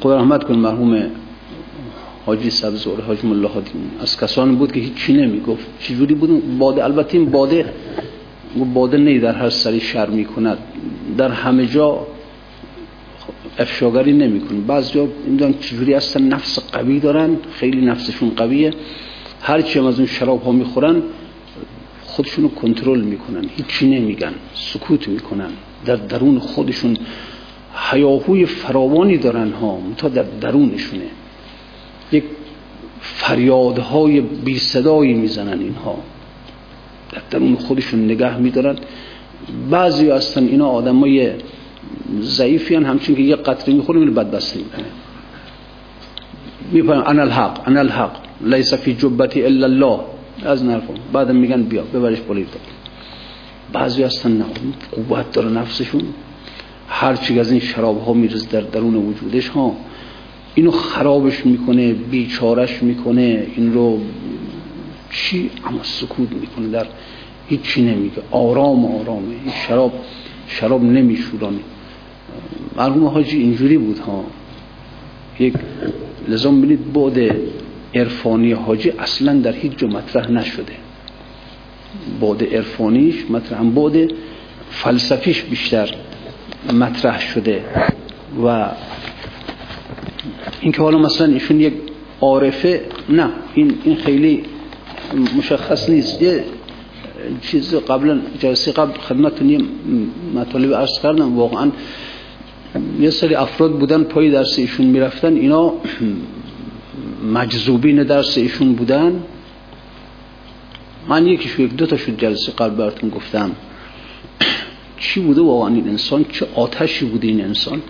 خدا 0.00 0.16
رحمت 0.16 0.44
کن 0.44 0.54
مرحوم 0.54 1.10
حاجی 2.26 2.50
سبزوره 2.50 3.04
حاجی 3.04 3.26
ملا 3.26 3.50
از 4.00 4.20
کسانی 4.20 4.56
بود 4.56 4.72
که 4.72 4.80
هیچی 4.80 5.12
نمی‌گفت. 5.12 5.66
چجوری 5.80 6.14
بود؟ 6.14 6.58
باده 6.58 6.84
البته 6.84 7.18
این 7.18 7.30
باده 7.30 7.72
باده 8.74 8.98
نی 8.98 9.18
در 9.18 9.34
هر 9.34 9.50
سری 9.50 9.80
شر 9.80 10.06
می‌کند. 10.06 10.58
در 11.18 11.30
همه 11.30 11.66
جا 11.66 12.06
افشاگری 13.58 14.12
نمی‌کنه. 14.12 14.60
بعضیا 14.60 15.08
نمی‌دونم 15.26 15.54
چجوری 15.60 15.94
هستن. 15.94 16.22
نفس 16.22 16.58
قوی 16.72 17.00
دارن. 17.00 17.36
خیلی 17.52 17.80
نفسشون 17.80 18.30
قویه. 18.30 18.70
هر 19.40 19.60
چی 19.60 19.78
از 19.78 19.98
اون 19.98 20.06
شراب 20.06 20.42
ها 20.42 20.52
می‌خورن 20.52 21.02
خودشونو 22.04 22.48
کنترل 22.48 23.00
می‌کنن. 23.00 23.44
هیچی 23.56 23.90
نمیگن. 23.90 24.32
سکوت 24.54 25.08
می‌کنن. 25.08 25.50
در 25.84 25.96
درون 25.96 26.38
خودشون 26.38 26.96
حیاهوی 27.90 28.46
فراوانی 28.46 29.18
دارن 29.18 29.52
ها. 29.52 29.78
تا 29.96 30.08
در 30.08 30.22
درونشونه. 30.22 31.06
یک 32.12 32.24
فریادهای 33.00 34.20
بی 34.20 34.58
صدایی 34.58 35.14
می‌زنن 35.14 35.60
اینها. 35.60 35.98
در 37.12 37.20
درون 37.30 37.56
خودشون 37.56 38.04
نگه 38.04 38.38
میدارن. 38.38 38.76
بعضی 39.70 40.10
هستن 40.10 40.44
اینا 40.44 40.68
آدمای 40.68 41.30
ضعیفی 42.20 42.74
هن 42.74 42.84
همچون 42.84 43.16
که 43.16 43.22
یه 43.22 43.36
قطره 43.36 43.74
می‌خوره 43.74 44.00
میره 44.00 44.10
بدبسته 44.10 44.58
می‌کنه 44.58 44.84
میپرن 46.72 47.02
انا 47.06 47.22
الحق 47.22 47.68
انا 47.68 47.80
الحق 47.80 48.12
لیس 48.40 48.74
فی 48.74 48.94
جبتی 48.94 49.44
الا 49.44 49.66
الله. 49.66 50.00
از 50.44 50.64
نرفم 50.64 50.94
بعد 51.12 51.30
میگن 51.30 51.62
بیا 51.62 51.82
ببرش 51.82 52.20
پلیس 52.20 52.46
بعضی 53.72 54.02
هستن 54.02 54.32
نه 54.32 54.44
قوت 55.08 55.32
داره 55.32 55.48
نفسشون. 55.48 56.02
هرچی 56.88 57.40
از 57.40 57.50
این 57.50 57.60
شراب 57.60 58.04
ها 58.04 58.12
میرز 58.12 58.48
در 58.48 58.60
درون 58.60 58.94
وجودش 58.94 59.48
ها. 59.48 59.76
اینو 60.56 60.70
خرابش 60.70 61.46
می‌کنه 61.46 61.92
بیچارش 61.92 62.82
می‌کنه 62.82 63.46
این 63.56 63.72
رو 63.74 64.00
چی؟ 65.10 65.50
اما 65.66 65.82
سکوت 65.82 66.32
می‌کنه 66.32 66.68
در 66.68 66.86
هیچی 67.48 67.82
نمیگه. 67.82 68.22
آرام 68.30 68.84
آرامه. 68.84 69.28
این 69.28 69.52
شراب 69.68 69.92
شراب 70.48 70.82
نمیشورانه. 70.82 71.58
مرحوم 72.76 73.04
حاجی 73.04 73.38
اینجوری 73.38 73.78
بود 73.78 73.98
ها. 73.98 74.24
یک 75.40 75.54
لازم 76.28 76.60
بینید 76.60 76.92
بعد 76.92 77.36
عرفانی 77.94 78.52
حاجی 78.52 78.90
اصلا 78.90 79.40
در 79.40 79.52
هیچ 79.52 79.72
جا 79.76 79.86
مطرح 79.88 80.30
نشده. 80.30 80.72
بعد 82.20 82.54
عرفانیش 82.54 83.14
مطرح 83.30 83.58
هم 83.58 83.74
بعد 83.74 84.10
فلسفیش 84.70 85.42
بیشتر 85.42 85.94
مطرح 86.72 87.20
شده 87.20 87.64
و 88.44 88.70
اینکه 90.60 90.82
حالا 90.82 90.98
مثلا 90.98 91.32
ایشون 91.32 91.60
یک 91.60 91.72
عارفه 92.20 92.80
نه 93.08 93.28
این 93.54 93.74
این 93.84 93.96
خیلی 93.96 94.42
مشخص 95.38 95.90
نیست. 95.90 96.22
یه 96.22 96.44
چیز 97.42 97.74
قبلا 97.74 98.20
جلسه 98.38 98.72
قبل 98.72 98.98
خدمتتون 99.00 99.50
یه 99.50 99.60
مطالب 100.34 100.74
عرض 100.74 101.00
کردم. 101.02 101.36
واقعا 101.36 101.70
یه 103.00 103.10
سری 103.10 103.34
افراد 103.34 103.78
بودن 103.78 104.02
پای 104.02 104.30
درس 104.30 104.58
ایشون 104.58 104.86
می‌رفتن. 104.86 105.34
اینا 105.34 105.72
مجذوبین 107.32 108.02
درس 108.02 108.38
ایشون 108.38 108.72
بودن. 108.72 109.22
من 111.08 111.26
یکیش 111.26 111.58
یک 111.58 111.74
دو 111.74 111.86
تا 111.86 111.96
شد 111.96 112.18
جلسه 112.18 112.52
قبل 112.52 112.74
براتون 112.74 113.10
گفتم. 113.10 113.50
چی 114.98 115.20
بوده 115.20 115.40
واقعا 115.40 115.74
این 115.74 115.88
انسان؟ 115.88 116.24
چه 116.32 116.46
آتشی 116.54 117.04
بوده 117.04 117.28
این 117.28 117.44
انسان؟ 117.44 117.82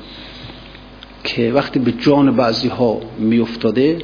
که 1.26 1.52
وقتی 1.52 1.78
به 1.78 1.92
جان 1.92 2.36
بعضی 2.36 2.68
ها 2.68 3.00
می 3.18 3.38
افتاده 3.38 3.98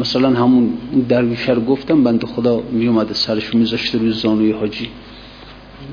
مثلا 0.00 0.30
همون 0.30 0.72
درویشه 1.08 1.52
رو 1.52 1.60
گفتم 1.60 2.04
بند 2.04 2.24
خدا 2.24 2.62
می 2.72 2.86
اومده 2.86 3.14
سرش 3.14 3.54
میذاشته 3.54 3.98
روی 3.98 4.12
زانوی 4.12 4.52
حاجی. 4.52 4.88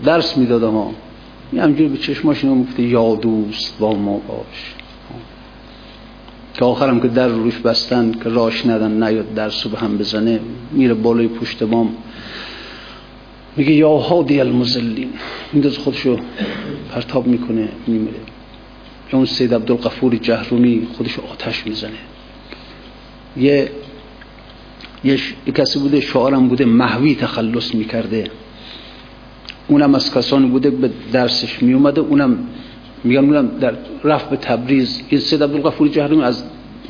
درس 0.06 0.38
می‌داده 0.38 0.66
ها 0.66 0.92
یه 1.54 1.62
همجوری 1.62 1.90
به 1.90 1.98
چشماش 1.98 2.44
اینو 2.44 2.56
مفته 2.56 2.84
یا 2.84 3.16
دوست 3.16 3.80
با 3.80 3.94
ما 3.94 4.18
باش. 4.18 4.74
که 6.54 6.66
آخرم 6.66 7.00
که 7.00 7.08
در 7.08 7.28
روش 7.28 7.58
بستن 7.58 8.12
که 8.12 8.30
راش 8.30 8.66
ندن 8.66 9.04
نیاد 9.04 9.34
درس 9.34 9.68
به 9.68 9.78
هم 9.78 9.98
بزنه 9.98 10.40
میره 10.72 10.94
بالای 10.94 11.28
پشت 11.28 11.64
بام. 11.64 11.90
میگه 13.58 13.72
یا 13.72 13.98
هادی 13.98 14.40
المزلین 14.40 15.10
مینداز 15.54 15.78
خودشو 15.78 16.18
پرتاب 16.92 17.28
می‌کنه 17.28 17.70
میمیره. 17.88 18.33
یا 19.14 19.18
اون 19.18 19.26
سید 19.26 19.54
عبدالقفور 19.54 20.16
جهرومی 20.16 20.88
خودشو 20.98 21.22
آتش 21.32 21.68
می‌زنه. 21.68 21.92
یه 23.38 23.72
یه 25.04 25.18
کسی 25.56 25.80
بوده 25.80 26.02
شعارم 26.02 26.48
بوده 26.48 26.66
محوی 26.66 27.16
تخلص 27.16 27.76
می‌کرده. 27.76 28.24
اونم 29.68 29.96
از 29.96 30.14
کسانی 30.14 30.48
بوده 30.48 30.70
به 30.70 30.90
درسش 31.12 31.64
میومده 31.64 32.02
اونم 32.02 32.48
میگم 33.04 33.26
اونم 33.26 33.48
در 33.48 33.74
رفت 34.04 34.30
به 34.30 34.38
تبریز. 34.38 35.02
این 35.10 35.20
سید 35.20 35.44
عبدالقفور 35.44 35.88
جهرومی 35.88 36.24
از 36.24 36.44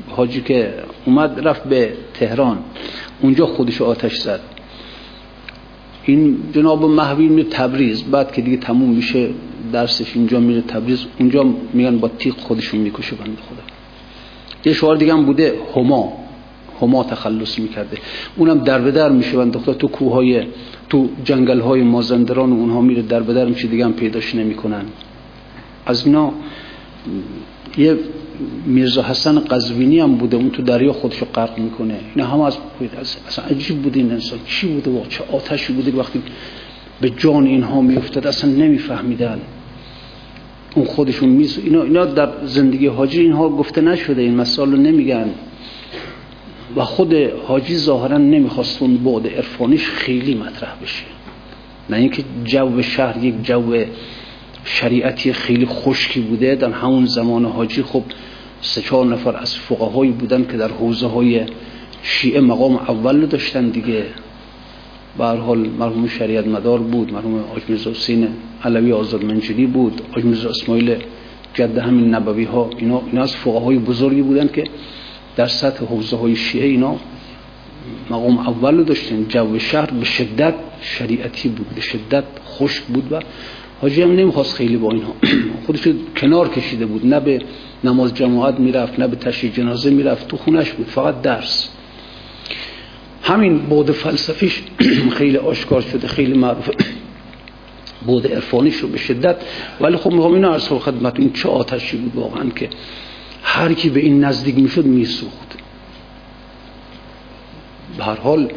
حاجی 0.10 0.42
که 0.42 0.74
اومد 1.06 1.48
رفت 1.48 1.64
به 1.64 1.94
تهران. 2.14 2.58
اونجا 3.22 3.46
خودش 3.46 3.82
آتش 3.82 4.18
زد. 4.18 4.40
این 6.06 6.38
جناب 6.54 6.86
محوی 6.86 7.28
میره 7.28 7.50
تبریز 7.50 8.04
بعد 8.04 8.32
که 8.32 8.42
دیگه 8.42 8.58
تموم 8.58 8.90
میشه 8.90 9.30
درسش 9.74 10.16
اینجا 10.16 10.40
میره 10.40 10.62
تبریز 10.62 11.06
اونجا 11.20 11.46
میگن 11.74 11.98
با 11.98 12.08
تیغ 12.08 12.38
خودشون 12.38 12.80
می‌کشه 12.80 13.16
بند 13.16 13.38
خدا. 13.50 13.64
یه 14.66 14.74
شعار 14.74 14.96
دیگه 14.96 15.14
هم 15.14 15.26
بوده 15.26 15.54
هما 15.76 16.14
هما 16.82 17.04
تخلص 17.04 17.60
می‌کرده. 17.60 17.98
اونم 18.38 18.60
در 18.60 18.80
به 18.80 18.92
در 18.92 19.10
میشه 19.10 19.38
بند 19.38 19.58
خدا 19.58 19.74
تو 19.74 19.88
کوههای 19.88 20.44
تو 20.90 21.10
جنگل 21.24 21.60
های 21.60 21.84
مازندران 21.84 22.52
و 22.52 22.56
اونها 22.56 22.82
میره 22.82 23.02
در 23.02 23.20
به 23.20 23.46
میشه 23.46 23.68
دیگه 23.68 23.86
هم 23.86 23.94
پیداش 23.94 24.36
نمی‌کنن. 24.36 24.86
از 25.86 26.06
اینا 26.06 26.32
یه 27.78 27.98
میرزا 28.66 29.04
حسن 29.04 29.40
قزوینی 29.40 30.00
هم 30.00 30.16
بوده 30.16 30.38
اون 30.38 30.50
تو 30.50 30.62
دریا 30.62 30.94
خودشو 30.94 31.26
غرق 31.26 31.60
می‌کنه. 31.60 32.00
اینا 32.16 32.28
هم 32.28 32.42
از 32.42 32.58
اصلا 33.28 33.46
عجیب 33.46 33.82
بود 33.82 33.96
این 33.96 34.12
انسان. 34.12 34.40
چی 34.48 34.68
بوده؟ 34.68 34.92
واقعا 34.92 35.10
چه 35.10 35.24
آتشی 35.32 35.74
بوده 35.74 35.98
وقتی 35.98 36.22
به 37.02 37.10
جان 37.10 37.46
اینها 37.46 37.82
میافتاد 37.82 38.28
اصلا 38.28 38.52
نمیفهمیدن. 38.52 39.40
اون 40.76 40.86
خودشون 40.86 41.30
میز 41.30 41.60
اینا 41.64 41.84
اینا 41.84 42.06
در 42.06 42.30
زندگی 42.46 42.88
حاجی 42.88 43.22
اینها 43.22 43.50
گفته 43.50 43.82
نشده 43.82 44.22
این 44.22 44.36
مسائل 44.36 44.72
رو 44.72 44.78
نمیگن. 44.78 45.30
و 46.76 46.84
خود 46.84 47.14
حاجی 47.48 47.76
ظاهرا 47.76 48.18
نمی‌خواست 48.18 48.82
اون 48.82 48.98
بعد 48.98 49.28
عرفانیش 49.28 49.90
خیلی 49.90 50.36
مطرح 50.36 50.76
بشه. 50.84 51.04
نه 51.90 51.98
اینکه 51.98 52.24
جو 52.46 52.82
شهر 52.82 53.24
یک 53.24 53.44
جو 53.44 53.84
شریعتی 54.66 55.34
خیلی 55.34 55.66
خشکی 55.66 56.20
بوده. 56.20 56.56
در 56.56 56.72
همون 56.72 57.06
زمان 57.06 57.46
حاجی 57.46 57.84
خب 57.84 58.04
سه 58.62 58.82
چهار 58.82 59.06
نفر 59.06 59.38
از 59.38 59.58
فقهایی 59.58 60.12
بودن 60.12 60.46
که 60.52 60.58
در 60.58 60.72
حوزه 60.72 61.08
های 61.08 61.46
شیعه 62.04 62.42
مقام 62.42 62.76
اول 62.76 63.26
داشتن 63.26 63.70
دیگه. 63.70 64.06
به 65.18 65.26
حال 65.26 65.60
مرحوم 65.60 66.08
شریعت 66.08 66.48
مدار 66.48 66.80
بود 66.80 67.14
مرحوم 67.14 67.44
حاج 67.50 67.62
میرزا 67.68 67.92
حسین 67.92 68.28
علوی 68.64 68.92
آزاد 68.92 69.26
منجلی 69.26 69.66
بود 69.66 70.02
حاج 70.12 70.24
میرزا 70.24 70.50
اسماعیل 70.50 70.96
جد 71.54 71.78
همین 71.78 72.16
نبوی 72.16 72.44
ها 72.44 72.70
اینا 72.78 73.02
اینا 73.12 73.22
از 73.22 73.36
فقهای 73.36 73.78
بزرگی 73.78 74.22
بودن 74.22 74.48
که 74.48 74.64
در 75.36 75.48
سطح 75.48 75.86
حوزه 75.86 76.18
های 76.18 76.36
شیعه 76.36 76.68
اینا 76.68 76.96
مقام 78.10 78.38
اول 78.38 78.84
داشتن. 78.84 79.26
جو 79.30 79.60
شهر 79.60 79.92
به 79.92 80.06
شدت 80.06 80.54
شریعتی 80.82 81.50
بود 81.50 81.68
به 81.76 81.82
شدت 81.82 82.24
خشک 82.46 82.84
بود 82.84 83.12
و 83.12 83.20
حاجی 83.84 84.02
هم 84.02 84.12
نمی‌خواست 84.12 84.56
خیلی 84.56 84.78
با 84.78 84.92
اینها. 84.92 85.16
خودش 85.66 85.88
کنار 86.18 86.50
کشیده 86.50 86.86
بود. 86.86 87.06
نه 87.06 87.20
به 87.20 87.40
نماز 87.84 88.14
جماعت 88.14 88.60
می‌رفت 88.60 89.00
نه 89.00 89.08
به 89.08 89.16
تشییع 89.16 89.54
جنازه 89.54 89.90
می‌رفت. 89.90 90.28
تو 90.28 90.38
خونش 90.38 90.72
بود. 90.72 90.88
فقط 90.88 91.22
درس. 91.22 91.70
همین 93.22 93.58
بود 93.58 93.92
فلسفیش 93.92 94.62
خیلی 95.18 95.38
آشکار 95.38 95.82
شده 95.82 96.08
خیلی 96.08 96.38
معروف 96.38 96.70
بود 98.08 98.28
عرفانیش 98.28 98.76
رو 98.76 98.88
به 98.88 98.98
شدت. 98.98 99.36
ولی 99.82 99.98
خب 99.98 100.12
می‌خوام 100.12 100.34
اینو 100.34 100.52
عرض 100.52 100.68
خدمت 100.68 101.20
این 101.20 101.34
چه 101.34 101.50
آتشی 101.50 101.98
بود 101.98 102.16
واقعا 102.16 102.50
که 102.50 102.70
هر 103.44 103.74
کی 103.74 103.90
به 103.90 104.00
این 104.00 104.24
نزدیک 104.24 104.56
می‌شد 104.56 104.86
میسوخت. 104.86 105.58
به 107.98 108.04
هر 108.04 108.16
حال 108.16 108.52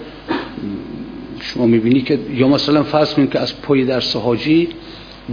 شما 1.41 1.67
می‌بینی 1.67 2.03
که 2.03 2.19
یا 2.35 2.49
مثلا 2.49 2.83
فرض 2.83 3.15
کنید 3.15 3.33
که 3.33 3.39
از 3.39 3.63
پای 3.63 3.85
درس 3.85 4.17
حاجی 4.17 4.69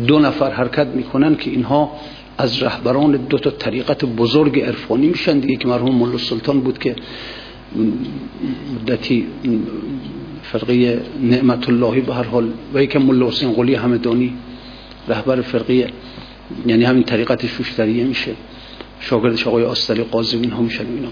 دو 0.07 0.19
نفر 0.19 0.51
حرکت 0.51 0.87
می‌کنن 0.87 1.35
که 1.35 1.51
اینها 1.51 1.91
از 2.37 2.63
رهبران 2.63 3.11
دو 3.11 3.37
تا 3.37 3.49
طریقت 3.49 4.05
بزرگ 4.05 4.59
عرفانی 4.59 5.07
میشن. 5.07 5.39
دیگه 5.39 5.55
که 5.55 5.67
مرحوم 5.67 5.95
مولا 5.95 6.17
سلطان 6.17 6.59
بود 6.59 6.77
که 6.77 6.95
مدتی 8.75 9.27
فرقه 10.43 11.01
نعمت 11.21 11.69
اللهی 11.69 12.01
به 12.01 12.13
هر 12.13 12.23
حال 12.23 12.49
و 12.73 12.83
یکم 12.83 12.99
مولا 12.99 13.27
حسین 13.27 13.53
قلی 13.53 13.75
همدانی 13.75 14.33
رهبر 15.07 15.41
فرقه 15.41 15.87
یعنی 16.65 16.83
همین 16.83 17.03
طریقت 17.03 17.45
شوشتریه 17.45 18.03
میشه. 18.03 18.31
شاگردش 18.99 19.47
آقای 19.47 19.63
آستلی 19.63 20.03
قاضی 20.03 20.37
اینها 20.37 20.61
میشن. 20.61 20.85
اینا. 20.85 21.09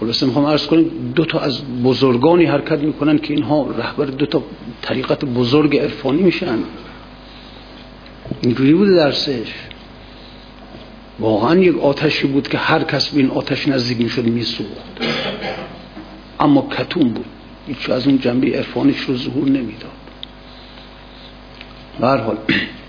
خلاصه 0.00 0.26
می‌خوام 0.26 0.46
عرض 0.46 0.66
کنیم 0.66 0.90
دو 1.14 1.24
تا 1.24 1.38
از 1.38 1.62
بزرگانی 1.84 2.44
حرکت 2.44 2.78
می‌کنن 2.78 3.18
که 3.18 3.34
اینها 3.34 3.70
رهبر 3.78 4.04
دو 4.04 4.26
تا 4.26 4.42
طریقت 4.82 5.24
بزرگ 5.24 5.76
عرفانی 5.76 6.22
میشن. 6.22 6.58
اینجوری 8.42 8.74
بوده 8.74 8.94
درسش. 8.94 9.52
واقعا 11.18 11.58
یک 11.60 11.78
آتشی 11.78 12.26
بود 12.26 12.48
که 12.48 12.58
هر 12.58 12.82
کس 12.82 13.08
به 13.08 13.20
این 13.20 13.30
آتش 13.30 13.68
نزدیک 13.68 14.00
می‌شد 14.00 14.24
میسوخت. 14.24 15.04
اما 16.40 16.68
کتون 16.78 17.08
بود. 17.08 17.24
هیچ 17.66 17.90
از 17.90 18.06
اون 18.06 18.18
جنبه 18.18 18.56
عرفانیش 18.56 19.00
رو 19.00 19.16
ظهور 19.16 19.48
نمی‌داد. 19.48 19.90
به 22.00 22.06
هر 22.06 22.16
حال 22.16 22.36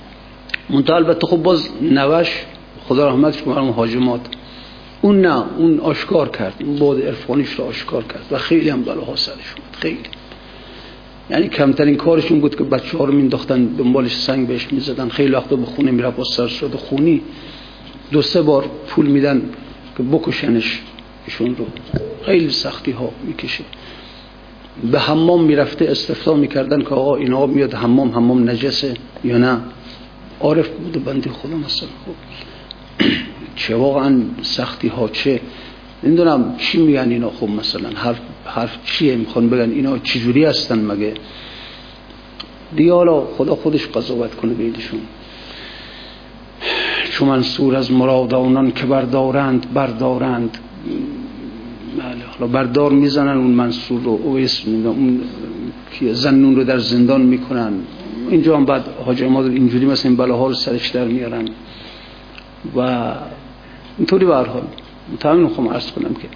منتها 0.70 0.96
البته 0.96 1.28
خب 1.28 1.38
باز 1.38 1.70
نوش 1.82 2.30
خدا 2.88 3.08
رحمتش 3.10 3.42
کنه 3.42 3.62
مهاجمات. 3.62 4.22
اون 5.02 5.22
نه 5.22 5.44
اون 5.58 5.80
آشکار 5.80 6.30
کرد. 6.30 6.54
اون 6.60 6.76
بعد 6.76 7.06
عرفانیش 7.08 7.50
رو 7.50 7.66
آشکار 7.66 8.04
کرد 8.04 8.26
و 8.32 8.38
خیلی 8.38 8.70
هم 8.70 8.84
بلاها 8.84 9.16
سرش 9.16 9.36
اومد. 9.36 9.76
خیلی. 9.80 10.00
یعنی 11.30 11.48
کمترین 11.48 11.96
کارشون 11.96 12.40
بود 12.40 12.56
که 12.56 12.64
بچه 12.64 12.98
ها 12.98 13.06
رو 13.06 13.14
مینداختن 13.14 13.66
دنبالش 13.66 14.16
سنگ 14.16 14.48
بهش 14.48 14.68
می‌زدن. 14.72 15.10
خیلی 15.10 15.32
وقتا 15.32 15.56
به 15.56 15.66
خونه 15.66 15.92
می‌رفت 15.92 16.18
با 16.18 16.24
سر 16.24 16.48
شده 16.48 16.78
خونی. 16.78 17.22
دو 18.12 18.22
سه 18.22 18.42
بار 18.42 18.70
پول 18.88 19.06
میدن 19.06 19.42
که 19.98 20.04
بکشنش 20.04 20.82
ایشون 21.26 21.56
رو. 21.56 21.66
خیلی 22.26 22.50
سختی 22.50 22.92
ها 22.92 23.10
می‌کشه. 23.24 23.64
به 24.92 25.00
حمام 25.00 25.44
می‌رفته 25.44 25.86
استفتا 25.86 26.34
می‌کردن 26.34 26.82
که 26.82 26.90
آقا 26.90 27.16
این 27.16 27.34
آقا 27.34 27.46
میاد 27.46 27.74
حمام 27.74 28.12
حمام 28.12 28.50
نجسه 28.50 28.94
یا 29.24 29.38
نه؟ 29.38 29.58
عارف 30.40 30.70
بوده 30.70 31.00
بنده 31.00 31.30
خدا 31.30 31.58
مثلا. 31.58 31.90
خب 32.06 32.16
چه 33.56 33.76
واقعا 33.76 34.22
سختی 34.42 34.88
ها 34.88 35.08
چه 35.08 35.42
نمی‌دونم 36.06 36.56
چی 36.58 36.82
میگن 36.82 37.10
اینا 37.10 37.30
خب 37.30 37.50
مثلا 37.50 37.90
حرف, 37.96 38.20
حرف 38.46 38.78
چیه؟ 38.86 39.16
می‌خوان 39.16 39.50
بگن 39.50 39.72
اینا 39.72 39.98
چجوری 39.98 40.46
هستن 40.46 40.86
مگه؟ 40.86 41.14
دیالا 42.76 43.22
خدا 43.22 43.56
خودش 43.56 43.88
قضاوت 43.88 44.36
کنه 44.36 44.54
بیدشون 44.54 45.00
چون 47.12 47.28
منصور 47.28 47.76
از 47.76 47.92
مراد 47.92 48.34
آنان 48.34 48.72
که 48.72 48.86
بردارند 48.86 49.74
بردارند. 49.74 50.58
بله 51.98 52.26
حالا 52.40 52.52
بردار 52.52 52.92
می‌زنن 52.92 53.38
اون 53.38 53.52
منصور 53.52 54.02
رو 54.02 54.20
اویس 54.24 54.62
اون 54.66 55.22
زنون 56.12 56.56
رو 56.56 56.64
در 56.64 56.78
زندان 56.78 57.22
می‌کنن. 57.22 57.74
اینجا 58.30 58.58
هم 58.58 58.66
بعد 58.66 58.86
حاج 59.06 59.24
اماد 59.24 59.46
اینجوری 59.46 59.86
مثل 59.86 60.08
این 60.08 60.18
بلاها 60.18 60.48
رو 60.48 60.54
سرش 60.54 60.90
در 60.90 61.06
میارن. 61.06 61.50
و 62.76 63.12
اینطوری 63.98 64.26
به 64.26 64.36
حال. 64.36 64.64
متهم 65.14 65.40
می‌خوام 65.40 65.70
عرض 65.70 65.92
کنم 65.92 66.14
که 66.14 66.28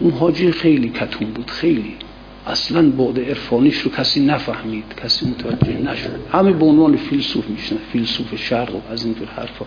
اون 0.00 0.12
حاجی 0.12 0.52
خیلی 0.52 0.88
کتون 0.88 1.30
بود 1.30 1.50
خیلی. 1.50 1.94
اصلا 2.46 2.90
بعد 2.90 3.18
عرفانیش 3.18 3.78
رو 3.78 3.90
کسی 3.90 4.26
نفهمید 4.26 4.84
کسی 5.02 5.26
متوجه 5.26 5.78
نشد. 5.78 6.20
همه 6.32 6.52
به 6.52 6.64
عنوان 6.64 6.96
فیلسوف 6.96 7.48
میشنه 7.48 7.78
فیلسوف 7.92 8.36
شرق 8.36 8.74
و 8.74 8.92
از 8.92 9.04
اینطور 9.04 9.28
حرفا. 9.28 9.64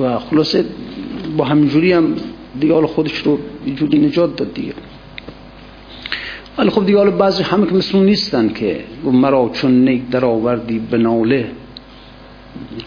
و 0.00 0.18
خلاصه 0.18 0.64
با 1.36 1.44
همینجوری 1.44 1.92
هم 1.92 2.14
دیگه 2.60 2.86
خودش 2.86 3.18
رو 3.18 3.38
اینجوری 3.64 3.98
نجات 3.98 4.36
داد 4.36 4.54
دیگه. 4.54 4.74
ولی 6.58 6.70
خب 6.70 6.86
دیگه 6.86 7.04
بعضی 7.04 7.42
همه 7.42 7.66
که 7.66 7.74
مثل 7.74 7.98
نیستن 7.98 8.48
که 8.48 8.84
مرا 9.04 9.50
چون 9.52 9.88
نیک 9.88 10.08
در 10.10 10.24
آوردی 10.24 10.78
به 10.78 10.98
ناله 10.98 11.50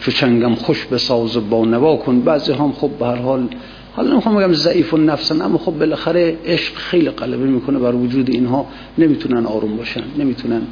چو 0.00 0.10
چنگم 0.10 0.54
خوش 0.54 0.84
بساز 0.84 1.36
و 1.36 1.40
با 1.40 1.64
نوا 1.64 1.96
کن. 1.96 2.20
بعضی 2.20 2.52
هم 2.52 2.72
خب 2.72 2.90
به 2.90 3.06
هر 3.06 3.16
حال 3.16 3.48
حالا 3.92 4.12
نمی‌خوام 4.12 4.36
بگم 4.36 4.52
ضعیف 4.52 4.94
و 4.94 4.96
نفسن 4.96 5.42
اما 5.42 5.58
خب 5.58 5.72
بالاخره 5.72 6.38
عشق 6.46 6.74
خیلی 6.74 7.10
غلبه 7.10 7.46
می‌کنه 7.46 7.78
بر 7.78 7.94
وجود 7.94 8.30
اینها. 8.30 8.66
نمی‌تونن 8.98 9.46
آروم 9.46 9.76
باشن 9.76 10.02
نمی‌تونن 10.18 10.62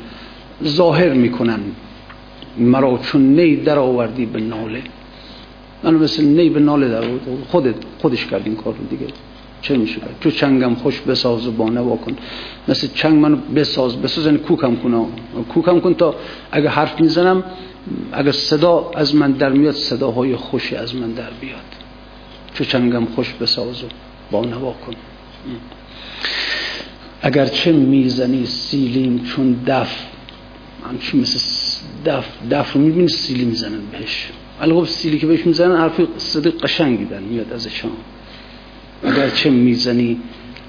ظاهر 0.65 1.13
می‌کنن. 1.13 1.61
مرا 2.59 2.99
چون 3.03 3.41
نی 3.41 3.57
در 3.57 3.79
آوردی 3.79 4.27
به 4.27 4.41
ناله. 4.41 4.83
من 5.83 5.95
مثل 5.95 6.25
نی 6.25 6.51
به 6.51 6.61
ناله 6.61 6.89
در 6.89 7.03
خودت 7.49 7.75
خودش 7.99 8.27
کرد 8.27 8.43
این 8.45 8.57
کار 8.57 8.75
رو 8.75 8.97
دیگه. 8.97 9.13
چه 9.63 9.77
میشه 9.77 10.01
تو 10.21 10.31
چنگم 10.31 10.75
خوش 10.75 11.01
بساز 11.01 11.47
و 11.47 11.53
بانه 11.53 11.81
واکن. 11.81 12.17
مثل 12.69 12.89
چنگ 12.95 13.15
منو 13.15 13.37
بساز 13.37 13.97
بساز 13.97 14.27
یعنی 14.27 14.39
کوکم 14.39 14.77
کن 14.77 15.07
کوکم 15.49 15.81
کن 15.81 15.95
تا 15.95 16.15
اگه 16.53 16.69
حرف 16.69 17.01
می‌زنم 17.01 17.45
اگر 18.13 18.33
صدا 18.33 18.91
از 18.95 19.15
من 19.15 19.33
در 19.33 19.49
میاد 19.49 19.75
صداهای 19.75 20.37
خوشی 20.37 20.77
از 20.77 20.95
من 20.95 21.11
در 21.13 21.31
بیاد. 21.41 21.61
چو 22.55 22.65
چنگم 22.65 23.05
خوش 23.05 23.35
بساز 23.41 23.85
و 23.85 23.87
بانه 24.31 24.57
واکن. 24.57 24.93
اگر 27.23 27.47
چه 27.47 27.73
می‌زنی 27.73 28.47
سیلیم 28.47 29.25
چون 29.25 29.53
دف 29.67 30.07
همچی 30.91 31.19
مثل 31.19 31.39
دف 32.07 32.27
دف 32.51 32.73
رو 32.73 32.81
می‌بینی 32.81 33.09
سیلی 33.09 33.45
می‌زنن 33.45 33.81
بهش. 33.93 34.29
ولی 34.61 34.73
خب 34.73 34.85
سیلی 34.85 35.19
که 35.19 35.27
بهش 35.27 35.47
می‌زنن 35.47 35.77
حرف 35.77 36.01
صدای 36.17 36.53
قشنگی 36.53 37.05
در 37.05 37.19
میاد 37.19 37.53
ازشان. 37.53 37.91
اگر 39.05 39.29
چه 39.29 39.51
می‌زنی 39.51 40.21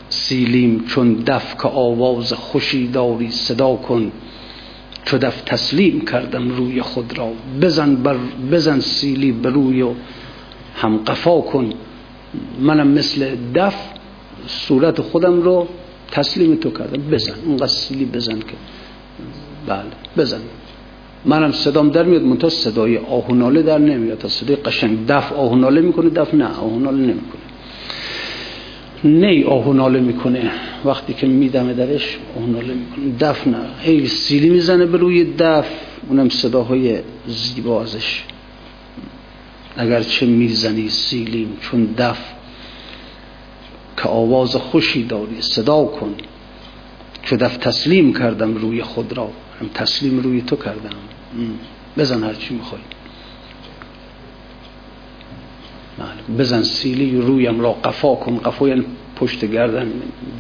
سیلیم 0.10 0.84
چون 0.88 1.14
دف 1.14 1.56
که 1.62 1.68
آواز 1.68 2.34
خوشی 2.34 2.88
داری 2.88 3.32
صدا 3.32 3.76
کن 3.76 4.12
چو 5.06 5.18
دف 5.18 5.42
تسلیم 5.42 6.02
کردم 6.02 6.50
روی 6.50 6.82
خود 6.82 7.18
را. 7.18 7.32
بزن, 7.62 7.96
بر 7.96 8.16
بزن 8.52 8.80
سیلی 8.80 9.32
به 9.32 9.50
روی 9.50 9.82
و 9.82 9.94
هم 10.76 10.98
قفا 10.98 11.42
کن. 11.42 11.70
منم 12.60 12.88
مثل 12.88 13.36
دف 13.56 13.76
صورت 14.48 15.02
خودم 15.02 15.42
رو 15.42 15.68
تسلیم 16.12 16.56
تو 16.56 16.70
کردم. 16.70 17.02
بزن 17.12 17.34
اونقدر 17.46 17.68
سیلی 17.68 18.06
بزن 18.06 18.40
که. 18.40 18.56
بله 19.68 19.84
بزن. 20.18 20.42
منم 21.26 21.52
صدام 21.52 21.90
در 21.90 22.04
میاد 22.04 22.22
منتها 22.22 22.50
صدای 22.50 22.98
آهوناله 22.98 23.62
در 23.62 23.78
نمیاد. 23.78 24.18
تا 24.18 24.28
صدای 24.28 24.56
قشنگ 24.56 25.06
دف 25.08 25.34
آهوناله 25.34 25.82
می‌کنه 25.82 26.10
دف 26.10 26.34
نه 26.34 26.46
آهوناله 26.46 26.98
نمی‌کنه. 26.98 27.43
نی 29.04 29.44
آهوناله 29.44 30.00
می‌کنه. 30.00 30.52
وقتی 30.86 31.14
که 31.14 31.28
میدمه 31.28 31.74
درش 31.74 32.18
آهوناله 32.38 32.74
می‌کنه. 32.74 33.18
دف 33.20 33.48
نه. 33.48 33.66
هی 33.80 34.08
سیلی 34.08 34.50
می‌زنه 34.50 34.86
به 34.86 34.98
روی 34.98 35.24
دف. 35.24 35.68
اونم 36.10 36.30
صداهای 36.30 37.00
زیبا 37.28 37.82
ازش. 37.82 38.24
چه 40.10 40.26
می‌زنی 40.26 40.90
سیلیم 40.90 41.58
چون 41.62 41.86
دف 41.98 42.20
که 43.98 44.10
آواز 44.10 44.56
خوشی 44.56 45.04
داری 45.04 45.42
صدا 45.42 45.86
کن. 45.86 46.16
که 47.24 47.38
دف 47.38 47.58
تسلیم 47.58 48.14
کردم 48.14 48.56
روی 48.56 48.84
خود 48.84 49.18
را 49.18 49.30
هم 49.62 49.70
تسلیم 49.74 50.20
روی 50.20 50.42
تو 50.42 50.56
کردم. 50.56 50.96
بزن 51.98 52.24
هرچی 52.24 52.54
می‌خوای. 52.54 52.82
بزن 56.40 56.62
سیلی 56.62 57.22
رویم 57.22 57.62
را 57.62 57.72
قفا 57.72 58.16
کن 58.16 58.38
قفا 58.38 58.68
یعنی 58.68 58.86
پشت 59.16 59.46
گردن 59.46 59.92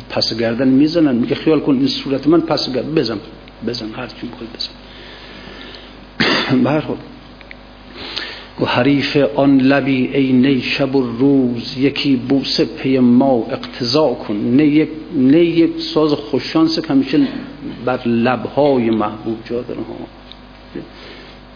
پس 0.09 0.37
گردن 0.37 0.67
می‌زنن. 0.67 1.15
میگه 1.15 1.35
خیال 1.35 1.59
کن 1.59 1.73
این 1.73 1.87
صورت 1.87 2.27
من 2.27 2.41
پس 2.41 2.73
گردن 2.73 2.93
بزن 2.93 3.17
بزن 3.67 3.89
هرچی 3.95 4.15
می‌خوای 4.23 4.47
بزن. 4.55 4.71
برخود 6.69 6.97
و 8.61 8.65
حریف 8.65 9.17
آن 9.35 9.57
لبی 9.57 10.07
ای 10.13 10.31
نی 10.33 10.61
شب 10.61 10.95
و 10.95 11.01
روز 11.01 11.77
یکی 11.77 12.15
بوسه 12.15 12.65
پی 12.65 12.99
ما 12.99 13.47
اقتضا 13.51 14.07
کن. 14.07 14.35
نه 14.35 14.65
یک, 14.65 14.89
نه 15.15 15.45
یک 15.45 15.81
ساز 15.81 16.13
خوششانس 16.13 16.79
که 16.79 16.87
همیشه 16.87 17.27
بر 17.85 18.07
لبهای 18.07 18.89
محبوب 18.89 19.37
جا 19.45 19.61
داره 19.61 19.79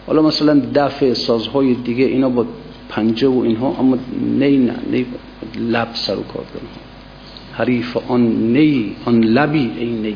حالا 0.06 0.22
مثلا 0.22 0.62
دفع 0.74 1.12
سازهای 1.12 1.74
دیگه 1.74 2.04
اینا 2.04 2.28
با 2.28 2.46
پنجه 2.88 3.28
و 3.28 3.38
اینها 3.38 3.76
اما 3.78 3.98
نی 4.38 4.56
نه 4.56 4.74
نی 4.90 5.06
لب 5.70 5.88
سر 5.92 6.18
و 6.18 6.22
کار 6.22 6.44
داره 6.54 6.66
حریف 7.58 7.96
آن 8.08 8.22
نی 8.52 8.92
آن 9.06 9.24
لبی 9.24 9.70
ای 9.78 9.86
نی. 9.86 10.14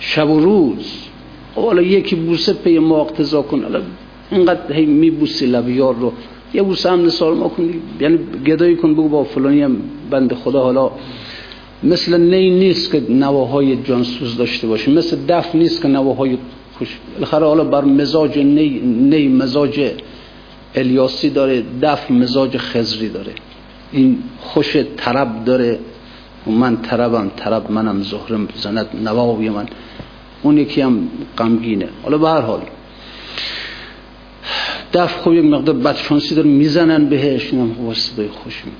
شب 0.00 0.30
و 0.30 0.40
روز. 0.40 1.08
حالا 1.54 1.82
یکی 1.82 2.16
بوسه 2.16 2.52
پی 2.52 2.78
ما 2.78 3.00
اقتضا 3.00 3.42
کن 3.42 3.64
اینقدر 4.30 4.72
هی 4.72 4.86
میبوسی 4.86 5.46
لبیار 5.46 5.94
رو. 5.94 6.12
یه 6.54 6.62
بوسه 6.62 6.90
هم 6.90 7.04
نسال 7.04 7.34
ما 7.34 7.48
کن. 7.48 7.74
یعنی 8.00 8.18
گدایی 8.46 8.76
کن 8.76 8.92
بگو 8.92 9.08
با 9.08 9.24
فلانی 9.24 9.62
هم 9.62 9.76
بند 10.10 10.34
خدا. 10.34 10.62
حالا 10.62 10.90
مثل 11.82 12.20
نی 12.20 12.50
نیست 12.50 12.92
که 12.92 13.02
نواهای 13.10 13.76
جانسوز 13.76 14.36
داشته 14.36 14.66
باشه. 14.66 14.90
مثل 14.90 15.16
دف 15.28 15.54
نیست 15.54 15.82
که 15.82 15.88
نواهای 15.88 16.38
خوش. 16.78 16.98
بالاخره 17.14 17.46
حالا 17.46 17.64
بر 17.64 17.84
مزاج 17.84 18.38
نی, 18.38 18.68
نی 18.84 19.28
مزاج 19.28 19.92
الیاسی 20.74 21.30
داره 21.30 21.62
دف 21.82 22.10
مزاج 22.10 22.56
خزری 22.56 23.08
داره. 23.08 23.32
این 23.92 24.18
خوش 24.40 24.76
طرب 24.96 25.44
داره. 25.44 25.78
من 26.46 26.76
طربم 26.76 27.30
طرب 27.36 27.70
منم 27.70 28.02
زهرم 28.02 28.48
زند 28.56 28.86
نواوی 29.04 29.50
من. 29.50 29.66
اون 30.42 30.58
یکی 30.58 30.80
هم 30.80 31.08
غمگینه. 31.38 31.88
حالا 32.02 32.18
به 32.18 32.28
هر 32.28 32.40
حال 32.40 32.60
دف 34.92 35.16
خوب 35.16 35.34
یک 35.34 35.44
مقدار 35.44 35.74
بدشانسی 35.74 36.34
داره 36.34 36.48
می‌زنن 36.48 37.06
بهش 37.06 37.52
این 37.52 37.60
هم 37.60 37.94
صدای 37.94 38.28
خوش 38.28 38.62
میده 38.64 38.76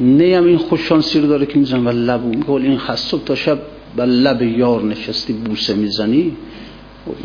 نیم 0.00 0.44
این 0.44 0.58
خوششانسی 0.58 1.20
رو 1.20 1.26
داره 1.26 1.46
که 1.46 1.58
میزن 1.58 1.86
و 1.86 1.90
لب 1.90 2.24
میگه 2.24 2.50
این 2.50 2.78
خصوب 2.78 3.24
تا 3.24 3.34
شب 3.34 3.58
و 3.96 4.02
لب 4.02 4.42
یار 4.42 4.82
نشستی 4.82 5.32
بوسه 5.32 5.74
می‌زنی 5.74 6.36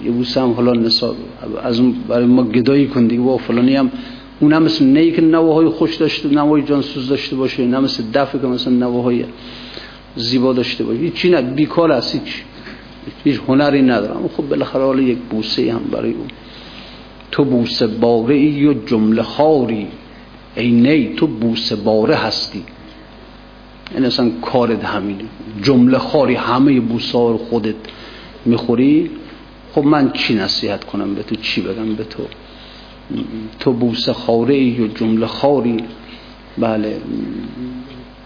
یه 0.06 0.12
بوسه 0.12 0.42
هم 0.42 0.52
حالا 0.52 0.74
نصاب 0.74 1.16
از 1.64 1.80
اون 1.80 1.96
برای 2.08 2.26
ما 2.26 2.44
گدایی 2.44 2.88
کن 2.88 3.08
دیگه 3.08 3.22
با 3.22 3.38
فلانی 3.38 3.76
هم 3.76 3.92
اون 4.40 4.54
هم 4.54 4.64
مثل 4.64 4.86
نهی 4.86 5.12
که 5.12 5.22
نواهای 5.22 5.70
خوش 5.70 5.96
داشته 5.96 6.30
نوای 6.30 6.62
جانسوز 6.62 7.10
داشته 7.10 7.36
باشه 7.36 7.66
نه 7.66 7.80
مثل 7.80 8.04
دفع 8.14 8.38
که 8.38 8.48
مثل 8.48 8.72
نواهای 8.72 9.26
زیبا 10.16 10.54
داشته 10.54 10.84
باشه. 10.84 11.10
چی 11.10 11.30
نه 11.30 11.42
بیکار 11.42 11.92
است 11.92 12.16
هیچ. 12.16 12.44
هیچ 13.24 13.40
هنری 13.48 13.82
ندارم. 13.82 14.30
خب 14.38 14.50
بالاخره 14.50 14.84
حالا 14.84 15.02
یک 15.02 15.18
بوسه 15.18 15.74
هم 15.74 15.82
برای 15.92 16.12
اون. 16.12 16.28
تو 17.32 17.46
بوسه 17.46 17.88
باره 17.88 18.36
ای 18.36 18.66
و 18.66 18.74
جمله 18.86 19.24
خاری. 19.24 19.88
ای 20.56 20.72
نی 20.72 21.14
تو 21.16 21.28
بوسه 21.28 21.76
باره 21.76 22.16
هستی. 22.16 22.60
این 22.60 22.66
یعنی 23.94 24.08
اصلا 24.08 24.32
کارت 24.42 24.86
همینه. 24.86 25.24
جمله 25.64 25.98
خاری 25.98 26.36
همه 26.36 26.80
بوسه 26.80 27.38
خودت 27.50 27.76
می‌خوری. 28.46 29.10
خب 29.80 29.86
من 29.86 30.12
چی 30.12 30.36
نصیحت 30.36 30.84
کنم 30.84 31.16
به 31.16 31.24
تو؟ 31.24 31.36
چی 31.36 31.62
بگم 31.62 31.96
به 31.96 32.04
تو؟ 32.04 32.24
تو 33.60 33.74
بوسه 33.74 34.14
خاره 34.14 34.54
ای 34.54 34.82
و 34.82 34.88
جمله 34.88 35.28
خاری 35.28 35.78
بله. 36.58 37.02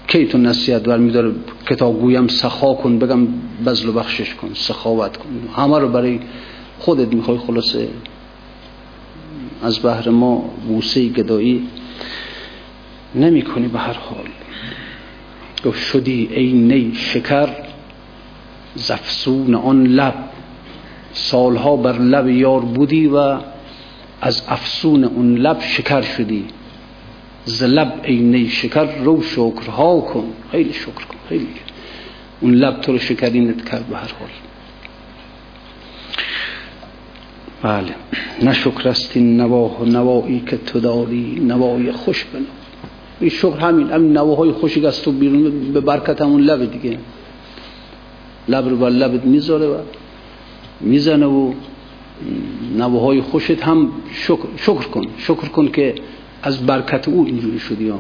کی 0.08 0.26
تو 0.26 0.38
نصیحت 0.38 0.88
میداره 0.88 1.32
کتاب 1.70 2.00
گویم 2.00 2.28
سخا 2.28 2.74
کن 2.74 3.00
بگم 3.00 3.28
بزل 3.66 3.90
و 3.90 3.92
بخشش 3.92 4.34
کن 4.34 4.50
سخاوت 4.54 5.18
کن. 5.18 5.50
همه 5.58 5.80
رو 5.80 5.90
برای 5.90 6.20
خودت 6.80 7.14
می‌خوای 7.14 7.38
خلاصه. 7.38 7.88
از 9.64 9.86
بحر 9.86 10.10
ما 10.10 10.50
بوسه 10.68 11.10
گدایی 11.10 11.68
نمی 13.16 13.42
کنی 13.42 13.68
به 13.68 13.80
هر 13.80 13.94
حال. 13.94 14.28
گفت 15.66 15.80
شدی 15.80 16.30
ای 16.32 16.54
نی 16.54 16.96
شکر 16.96 17.50
زفسون 18.76 19.56
آن 19.56 19.84
لب. 19.84 20.33
سالها 21.14 21.76
بر 21.76 21.98
لب 21.98 22.30
یار 22.30 22.60
بودی 22.60 23.08
و 23.08 23.38
از 24.22 24.44
افسون 24.48 25.04
اون 25.04 25.36
لب 25.38 25.62
شکر 25.62 26.02
شدی. 26.02 26.46
ز 27.46 27.64
لب 27.64 27.94
ای 28.04 28.16
نی 28.16 28.50
شکر 28.50 29.04
رو 29.04 29.22
شکرها 29.22 30.02
کن. 30.02 30.26
خیلی 30.52 30.74
شکر 30.74 30.92
کن 30.92 31.18
خیلی. 31.30 31.48
اون 32.42 32.54
لب 32.54 32.82
تو 32.82 32.92
رو 32.92 32.98
شکرینت 32.98 33.70
کرد 33.70 33.88
به 33.88 33.96
هر 33.96 34.12
حال. 34.20 34.30
بله. 37.62 37.96
نه 38.42 38.54
شکر 38.54 38.90
است 38.90 39.18
این 39.18 39.42
نواه 39.42 39.82
و 39.82 39.86
نوایی 39.86 40.44
که 40.48 40.58
تو 40.58 40.80
داری 40.80 41.42
نوای 41.48 41.92
خوش 41.92 42.26
بنا 42.34 42.46
این 43.20 43.30
شکر 43.30 43.58
همین 43.58 43.90
همین 43.90 44.18
نواهای 44.18 44.52
خوشی 44.52 44.86
از 44.86 45.02
تو 45.02 45.12
بیرون 45.12 45.74
به 45.74 45.80
برکت 45.80 46.22
همون 46.22 46.42
لب 46.42 46.72
دیگه. 46.72 46.98
لب 48.48 48.70
رو 48.70 48.78
بر 48.78 48.90
لبت 48.90 49.26
می‌ذاره 49.26 49.68
و 49.68 49.78
می‌زنه 50.84 51.26
و 51.26 51.54
نواهای 52.78 53.22
خوشت 53.22 53.64
هم 53.64 53.90
شکر, 54.12 54.48
شکر 54.58 54.88
کن. 54.88 55.08
شکر 55.18 55.48
کن 55.48 55.68
که 55.68 55.96
از 56.44 56.66
برکت 56.66 57.08
او 57.08 57.26
اینجوری 57.26 57.60
شدی. 57.60 57.90
ها 57.90 58.00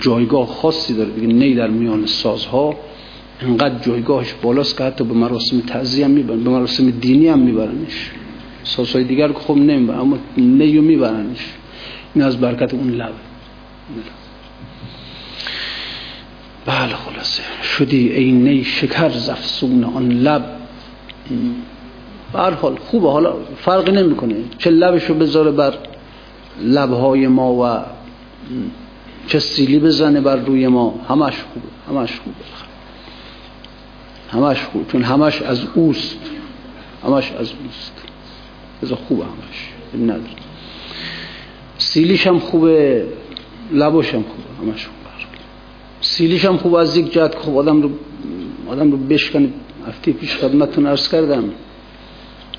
جایگاه 0.00 0.46
خاصی 0.46 0.94
داره. 0.94 1.10
دیگه 1.10 1.26
نی 1.26 1.54
در 1.54 1.68
میان 1.68 2.06
سازها. 2.06 2.74
انقدر 3.40 3.78
جایگاهش 3.78 4.34
بالاست 4.42 4.76
که 4.78 4.84
حتی 4.84 5.04
به 5.04 5.14
مراسم 5.14 5.60
تعزیه 5.60 6.04
هم 6.04 6.10
می‌برن. 6.10 6.44
به 6.44 6.50
مراسم 6.50 6.90
دینی 6.90 7.28
هم 7.28 7.38
میبرنش. 7.38 8.10
سازهای 8.64 9.04
دیگر 9.04 9.28
که 9.28 9.38
خب 9.38 9.56
نمی‌برن 9.56 9.98
اما 9.98 10.18
نیو 10.36 10.82
میبرنش. 10.82 11.54
این 12.14 12.24
از 12.24 12.40
برکت 12.40 12.74
اون 12.74 12.90
لب 12.90 13.12
بله 16.66 16.94
خلاصه. 16.94 17.42
شدی 17.62 18.08
ای 18.08 18.32
نی 18.32 18.64
شکر 18.64 19.10
زفسون 19.10 19.84
آن 19.84 20.08
لب. 20.08 20.44
هر 22.34 22.50
حال 22.50 22.76
خوبه. 22.76 23.10
حالا 23.10 23.34
فرقی 23.64 23.92
نمی‌کنه. 23.92 24.34
چه 24.58 24.70
لبشو 24.70 25.14
بذاره 25.14 25.50
بر 25.50 25.74
لبهای 26.62 27.26
ما 27.26 27.52
و 27.52 27.84
چه 29.26 29.38
سیلی 29.38 29.78
بزنه 29.78 30.20
بر 30.20 30.36
روی 30.36 30.68
ما. 30.68 31.00
همش 31.08 31.34
خوبه. 31.52 31.98
همش 32.00 32.20
خوبه. 32.20 32.36
همش 34.32 34.62
خوب 34.62 34.92
چون 34.92 35.02
همش 35.02 35.42
از 35.42 35.66
اوست. 35.74 36.18
همش 37.04 37.32
از 37.32 37.52
اوست. 37.64 37.92
از 38.82 38.92
خوبه 38.92 39.24
همش. 39.24 39.68
نداره. 40.02 40.20
سیلیش 41.78 42.26
هم 42.26 42.38
خوبه. 42.38 43.06
لباش 43.72 44.14
هم 44.14 44.22
خوبه. 44.22 44.72
همش 44.72 44.86
خوبه. 44.86 44.99
سیلیش 46.00 46.44
هم 46.44 46.56
خوبه 46.56 46.78
از 46.78 46.96
یک 46.96 47.12
جهت 47.12 47.34
خوب 47.34 47.58
آدم 47.58 47.82
رو 47.82 47.90
آدم 48.68 48.90
رو 48.90 48.96
بشکنه 48.96 49.48
هفته 49.88 50.12
پیش 50.12 50.36
خدمتتون 50.36 50.86
عرض 50.86 51.08
کردم. 51.08 51.44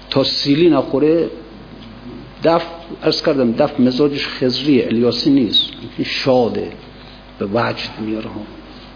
تا 0.09 0.23
سیلی 0.23 0.69
نخوره 0.69 1.29
دف 2.43 2.65
عرض 3.03 3.21
کردم 3.21 3.51
دف 3.51 3.79
مزاجش 3.79 4.27
خزری 4.27 4.81
الیاسی 4.81 5.29
نیست. 5.29 5.71
شاده 6.05 6.71
به 7.39 7.45
وجد 7.45 7.89
میاره 8.05 8.25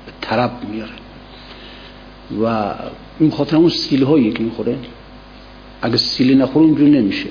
به 0.06 0.12
طرب 0.22 0.52
میاره. 0.72 0.91
و 2.43 2.74
این 3.20 3.32
خاطر 3.32 3.58
اون 3.58 3.70
سیلی 3.70 4.04
هایی 4.04 4.32
که 4.32 4.43
می‌خوره 4.43 4.78
اگه 5.82 5.98
سیلی 5.98 6.36
نخوره 6.36 6.66
اونجور 6.66 6.89
نمیشه. 6.89 7.30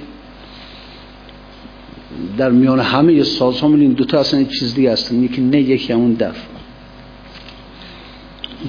در 2.37 2.51
میان 2.51 2.81
همه 2.81 3.23
ساز 3.23 3.61
ها 3.61 3.69
دو 3.69 3.87
دوتا 3.87 4.21
اصلا 4.21 4.45
چیز 4.45 4.75
دیگه 4.75 4.93
هستن. 4.93 5.23
یکی 5.23 5.41
نه 5.41 5.61
یکی 5.61 5.93
همون 5.93 6.13
دف. 6.15 6.54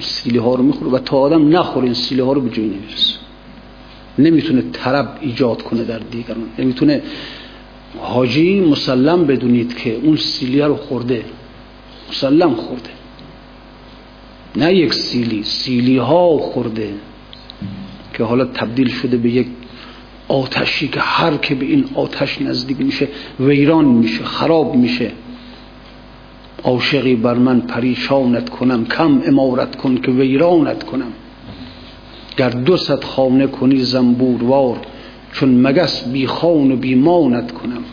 سیلی 0.00 0.38
ها 0.38 0.54
رو 0.54 0.62
می‌خوره 0.62 0.90
و 0.90 0.98
تا 0.98 1.16
آدم 1.16 1.56
نخوره 1.56 1.84
این 1.84 1.94
سیلی 1.94 2.20
ها 2.20 2.32
رو 2.32 2.40
به 2.40 2.50
جایی 2.50 2.68
نمی‌رسه. 2.68 3.14
نمی‌تونه 4.18 4.62
طرب 4.72 5.18
ایجاد 5.20 5.62
کنه 5.62 5.84
در 5.84 5.98
دیگران. 5.98 6.46
نمی‌تونه 6.58 7.02
حاجی 8.00 8.60
مسلم 8.60 9.24
بدونید 9.24 9.76
که 9.76 10.00
اون 10.02 10.16
سیلی 10.16 10.60
رو 10.60 10.76
خورده. 10.76 11.24
مسلم 12.10 12.54
خورده. 12.54 12.90
نه 14.56 14.74
یک 14.74 14.94
سیلی. 14.94 15.42
سیلی 15.42 15.98
ها 15.98 16.38
خورده 16.38 16.94
که 18.14 18.24
حالا 18.24 18.44
تبدیل 18.44 18.88
شده 18.88 19.16
به 19.16 19.30
یک 19.30 19.46
آتشی 20.28 20.88
که 20.88 21.00
هر 21.00 21.36
که 21.36 21.54
به 21.54 21.66
این 21.66 21.84
آتش 21.94 22.42
نزدیک 22.42 22.80
میشه 22.80 23.08
ویران 23.40 23.84
میشه 23.84 24.24
خراب 24.24 24.74
میشه. 24.76 25.12
عاشقی 26.66 27.14
بر 27.14 27.34
من 27.34 27.60
پریشانت 27.60 28.48
کنم 28.48 28.84
کم 28.84 29.22
امارت 29.26 29.76
کن 29.76 29.96
که 29.96 30.10
ویرانت 30.10 30.82
کنم. 30.82 31.12
گر 32.36 32.50
دو 32.50 32.76
صد 32.76 33.04
خانه 33.04 33.46
کنی 33.46 33.82
زنبوروار 33.82 34.76
چون 35.32 35.66
مگس 35.66 36.04
بی 36.08 36.26
خان 36.26 36.72
و 36.72 36.76
بی 36.76 36.94
مانت 36.94 37.52
کنم. 37.52 37.84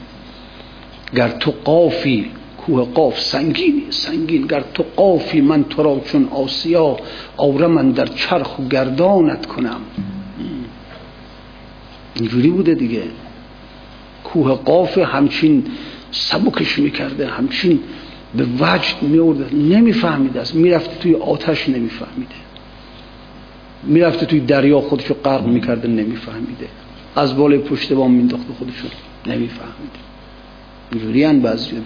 گر 1.15 1.29
تو 1.29 1.53
قافی 1.63 2.25
کوه 2.57 2.93
قاف 2.93 3.19
سنگینی 3.19 3.83
سنگین. 3.89 4.47
گر 4.47 4.63
تو 4.73 4.85
قافی 4.95 5.41
من 5.41 5.63
تو 5.63 5.83
را 5.83 6.01
چون 6.05 6.27
آسیا 6.31 6.97
آوره 7.37 7.67
من 7.67 7.91
در 7.91 8.05
چرخ 8.05 8.59
و 8.59 8.63
گردانت 8.67 9.45
کنم. 9.45 9.81
اینجوری 12.15 12.49
بوده 12.49 12.75
دیگه. 12.75 13.03
کوه 14.23 14.51
قاف 14.51 14.97
همچین 14.97 15.63
سبکش 16.11 16.79
می‌کرده 16.79 17.27
همچین 17.27 17.79
به 18.37 18.45
وجد 18.59 19.01
میورده 19.01 19.55
نمیفهمیده 19.55 20.41
است 20.41 20.55
می‌رفته 20.55 20.95
توی 20.95 21.15
آتش 21.15 21.69
نمیفهمیده. 21.69 22.35
می‌رفته 23.83 24.25
توی 24.25 24.39
دریا 24.39 24.81
خودشو 24.81 25.13
غرق 25.13 25.45
می‌کرده 25.45 25.87
نمیفهمیده. 25.87 26.67
از 27.15 27.37
بالای 27.37 27.59
پشت 27.59 27.93
بام 27.93 28.11
مینداخته 28.11 28.53
خودشو 28.53 28.87
نمیفهمیده 29.27 29.99
اینجوری 30.91 31.23
هن 31.23 31.39
بعضی 31.39 31.69
دیگه. 31.69 31.83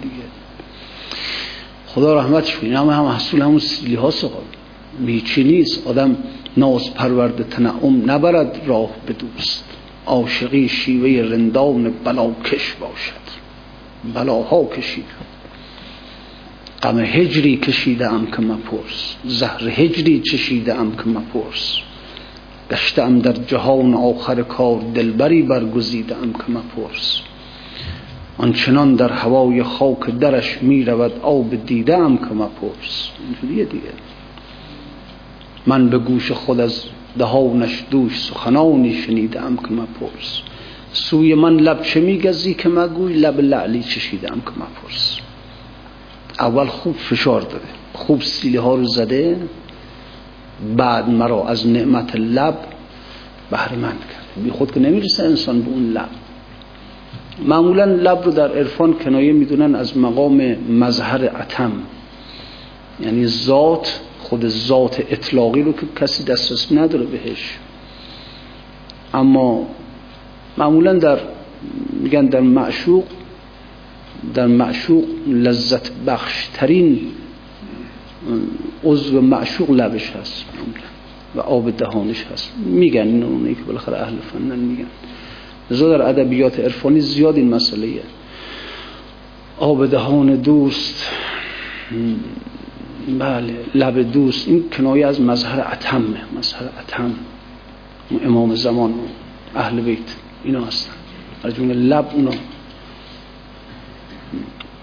خدا 1.86 2.20
رحمتش 2.20 2.56
کنه 2.56 2.78
همه 2.78 2.94
هم 2.94 3.04
حصول 3.04 3.42
همون 3.42 3.58
سیلی 3.58 3.94
ها 3.94 4.10
سقال. 4.10 4.42
میچی 4.98 5.44
نیست. 5.44 5.86
آدم 5.86 6.16
ناز 6.56 6.94
پرورده 6.94 7.44
تنعم 7.44 8.10
نبرد 8.10 8.60
راه 8.66 8.90
به 9.06 9.12
دوست. 9.12 9.64
عاشقی 10.06 10.68
شیوه 10.68 11.28
رندان 11.34 11.92
بلاکش 12.04 12.74
باشد. 12.80 13.28
بلاها 14.14 14.64
کشید. 14.64 15.04
غم 16.88 16.98
هجری 16.98 17.56
کشیده 17.56 18.12
ام 18.12 18.26
که 18.26 18.42
مپرس. 18.42 19.16
زهر 19.24 19.68
هجری 19.68 20.20
چشیده 20.20 20.74
ام 20.74 20.96
که 20.96 21.08
مپرس. 21.08 21.78
گشته 22.70 23.02
ام 23.02 23.18
در 23.18 23.32
جهان 23.32 23.94
آخر 23.94 24.42
کار 24.42 24.80
دلبری 24.94 25.42
برگزیده 25.42 26.16
ام 26.16 26.32
که 26.32 26.44
مپرس. 26.48 27.20
آنچنان 28.38 28.94
در 28.94 29.12
هوای 29.12 29.62
خاک 29.62 30.10
درش 30.20 30.58
می 30.62 30.84
رود 30.84 31.12
آب 31.22 31.66
دیدم 31.66 32.16
که 32.16 32.34
مپرس. 32.34 33.08
اینجوریه 33.20 33.64
دیگه. 33.64 33.92
من 35.66 35.88
به 35.88 35.98
گوش 35.98 36.32
خود 36.32 36.60
از 36.60 36.84
دهانش 37.18 37.84
دوش 37.90 38.20
سخنانی 38.20 38.94
شنیدم 38.94 39.56
که 39.56 39.74
مپرس. 39.74 40.42
سوی 40.92 41.34
من 41.34 41.56
لب 41.56 41.82
چه 41.82 42.00
میگزی 42.00 42.54
که 42.54 42.68
مگوی؟ 42.68 43.12
لب 43.12 43.40
لعلی 43.40 43.82
چشیدم 43.82 44.42
که 44.46 44.50
مپرس. 44.50 45.27
اول 46.38 46.66
خوب 46.66 46.96
فشار 46.96 47.40
داده. 47.40 47.68
خوب 47.92 48.22
سیلی 48.22 48.56
ها 48.56 48.74
رو 48.74 48.86
زده. 48.86 49.36
بعد 50.76 51.08
مرا 51.08 51.48
از 51.48 51.66
نعمت 51.66 52.16
لب 52.16 52.58
بهره 53.50 53.76
مند 53.76 54.00
کرد. 54.00 54.44
بی 54.44 54.50
خود 54.50 54.72
که 54.72 54.80
نمی‌رسه 54.80 55.24
انسان 55.24 55.62
به 55.62 55.70
اون 55.70 55.90
لب. 55.90 56.08
معمولا 57.46 57.84
لب 57.84 58.24
رو 58.24 58.30
در 58.32 58.52
عرفان 58.52 58.92
کنایه 58.92 59.32
می‌دونن 59.32 59.74
از 59.74 59.98
مقام 59.98 60.56
مظهر 60.70 61.28
عتم 61.28 61.72
یعنی 63.00 63.26
ذات 63.26 64.00
خود 64.18 64.48
ذات 64.48 65.00
اطلاقی 65.10 65.62
رو 65.62 65.72
که 65.72 65.86
کسی 66.00 66.24
دسترس 66.24 66.72
نداره 66.72 67.04
بهش. 67.04 67.58
اما 69.14 69.66
معمولا 70.58 70.92
در 70.92 71.18
میگن 72.00 72.26
در 72.26 72.40
معشوق 72.40 73.04
در 74.34 74.46
معشوق 74.46 75.04
لذت 75.26 75.90
بخش 76.06 76.48
ترین 76.54 77.00
عضو 78.84 79.20
معشوق 79.20 79.70
لبش 79.70 80.10
هست. 80.10 80.44
و 81.34 81.40
آب 81.40 81.76
دهانش 81.76 82.24
هست. 82.32 82.52
میگن 82.66 83.02
این 83.02 83.22
اونه 83.22 83.54
که 83.54 83.62
بالاخره 83.62 83.96
اهل 83.96 84.14
فنن 84.32 84.58
میگن. 84.58 84.86
لذا 85.70 85.98
در 85.98 86.08
ادبیات 86.08 86.60
عرفانی 86.60 87.00
زیاد 87.00 87.36
این 87.36 87.48
مسئله 87.48 87.88
آب 89.58 89.86
دهان 89.86 90.36
دوست 90.36 91.06
بله 93.18 93.54
لب 93.74 94.12
دوست. 94.12 94.48
این 94.48 94.64
کنایه 94.70 95.06
از 95.06 95.20
مظهر 95.20 95.60
اتمه. 95.72 96.20
مظهر 96.38 96.62
اتم. 96.80 97.14
امام 98.24 98.54
زمان 98.54 98.94
اهل 99.56 99.80
بیت 99.80 99.98
اینا 100.44 100.64
هستن. 100.64 100.92
از 101.44 101.54
جمله 101.54 101.74
لب 101.74 102.10
اونا. 102.14 102.30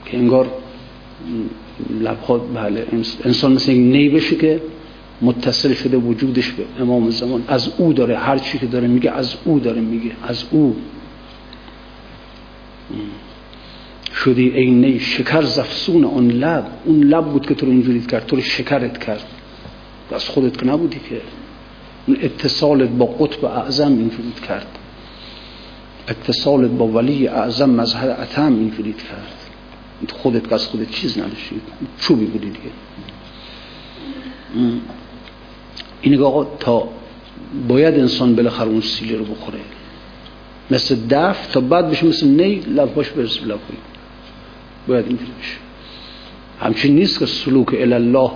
که 0.05 0.17
انگار 0.17 0.47
لبها 2.01 2.37
بله 2.37 2.87
انسان 3.23 3.51
مثل 3.53 3.71
یک 3.71 3.77
نی 3.77 4.09
بشه 4.09 4.35
که 4.35 4.61
متصل 5.21 5.73
شده 5.73 5.97
وجودش 5.97 6.51
به 6.51 6.63
امام 6.79 7.09
زمان. 7.09 7.43
از 7.47 7.71
او 7.77 7.93
داره 7.93 8.17
هر 8.17 8.37
چی 8.37 8.57
که 8.57 8.65
داره 8.65 8.87
میگه 8.87 9.11
از 9.11 9.35
او 9.45 9.59
داره 9.59 9.81
میگه 9.81 10.11
از 10.23 10.43
او. 10.51 10.75
شدی 14.13 14.49
ای 14.49 14.71
نی 14.71 14.99
شکر 14.99 15.43
زفسون 15.43 16.03
اون 16.03 16.31
لب. 16.31 16.67
اون 16.85 17.03
لب 17.03 17.25
بود 17.25 17.47
که 17.47 17.55
تو 17.55 17.65
رو 17.65 17.71
اینجوری 17.71 18.01
کرد 18.01 18.25
تو 18.25 18.35
رو 18.35 18.41
شکرت 18.41 18.97
کرد. 19.05 19.23
از 20.11 20.29
خودت 20.29 20.57
که 20.57 20.65
نبودی 20.65 20.99
که. 21.09 21.21
اون 22.07 22.17
اتصالت 22.21 22.89
با 22.89 23.05
قطب 23.05 23.45
اعظم 23.45 23.91
اینجوری 23.91 24.33
کرد. 24.47 24.67
اتصالت 26.07 26.71
با 26.71 26.87
ولی 26.87 27.27
اعظم 27.27 27.69
مظهر 27.69 28.11
عتم 28.11 28.53
اینجوری 28.53 28.93
کرد. 28.93 29.44
خودت 30.13 30.53
از 30.53 30.67
خودت 30.67 30.91
چیز 30.91 31.17
نداشتی. 31.17 31.61
چوبی 31.99 32.25
بودی 32.25 32.49
دیگه. 32.49 32.71
این 36.01 36.21
آقا 36.21 36.43
تا 36.59 36.87
باید 37.67 37.99
انسان 37.99 38.35
بالاخره 38.35 38.67
اون 38.67 38.81
سیلی 38.81 39.15
رو 39.15 39.25
بخوره. 39.25 39.59
مثل 40.71 40.95
دف 41.09 41.47
تا 41.47 41.61
بعد 41.61 41.89
بشه 41.89 42.05
مثل 42.05 42.27
نی 42.27 42.55
لبهاش 42.55 43.09
برسه 43.09 43.39
به 43.39 43.45
لبهایی 43.45 43.79
باید 44.87 45.05
اینجوری 45.07 45.31
بشه. 45.41 45.57
همچین 46.59 46.95
نیست 46.95 47.19
که 47.19 47.25
سلوک 47.25 47.73
الله 47.73 48.31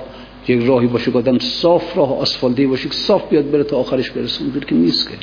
یک 0.48 0.66
راهی 0.66 0.88
باشه 0.88 1.12
که 1.12 1.18
آدم 1.18 1.40
صاف 1.40 1.98
راه 1.98 2.18
آسفالده 2.18 2.68
باشه 2.68 2.90
که 2.90 2.96
صاف 2.96 3.30
بیاد 3.30 3.52
بره 3.52 3.64
تا 3.64 3.78
آخرش 3.78 4.12
برسه. 4.12 4.42
اونجوری 4.42 4.66
که 4.66 4.76
نیست 4.76 5.10
که. 5.10 5.16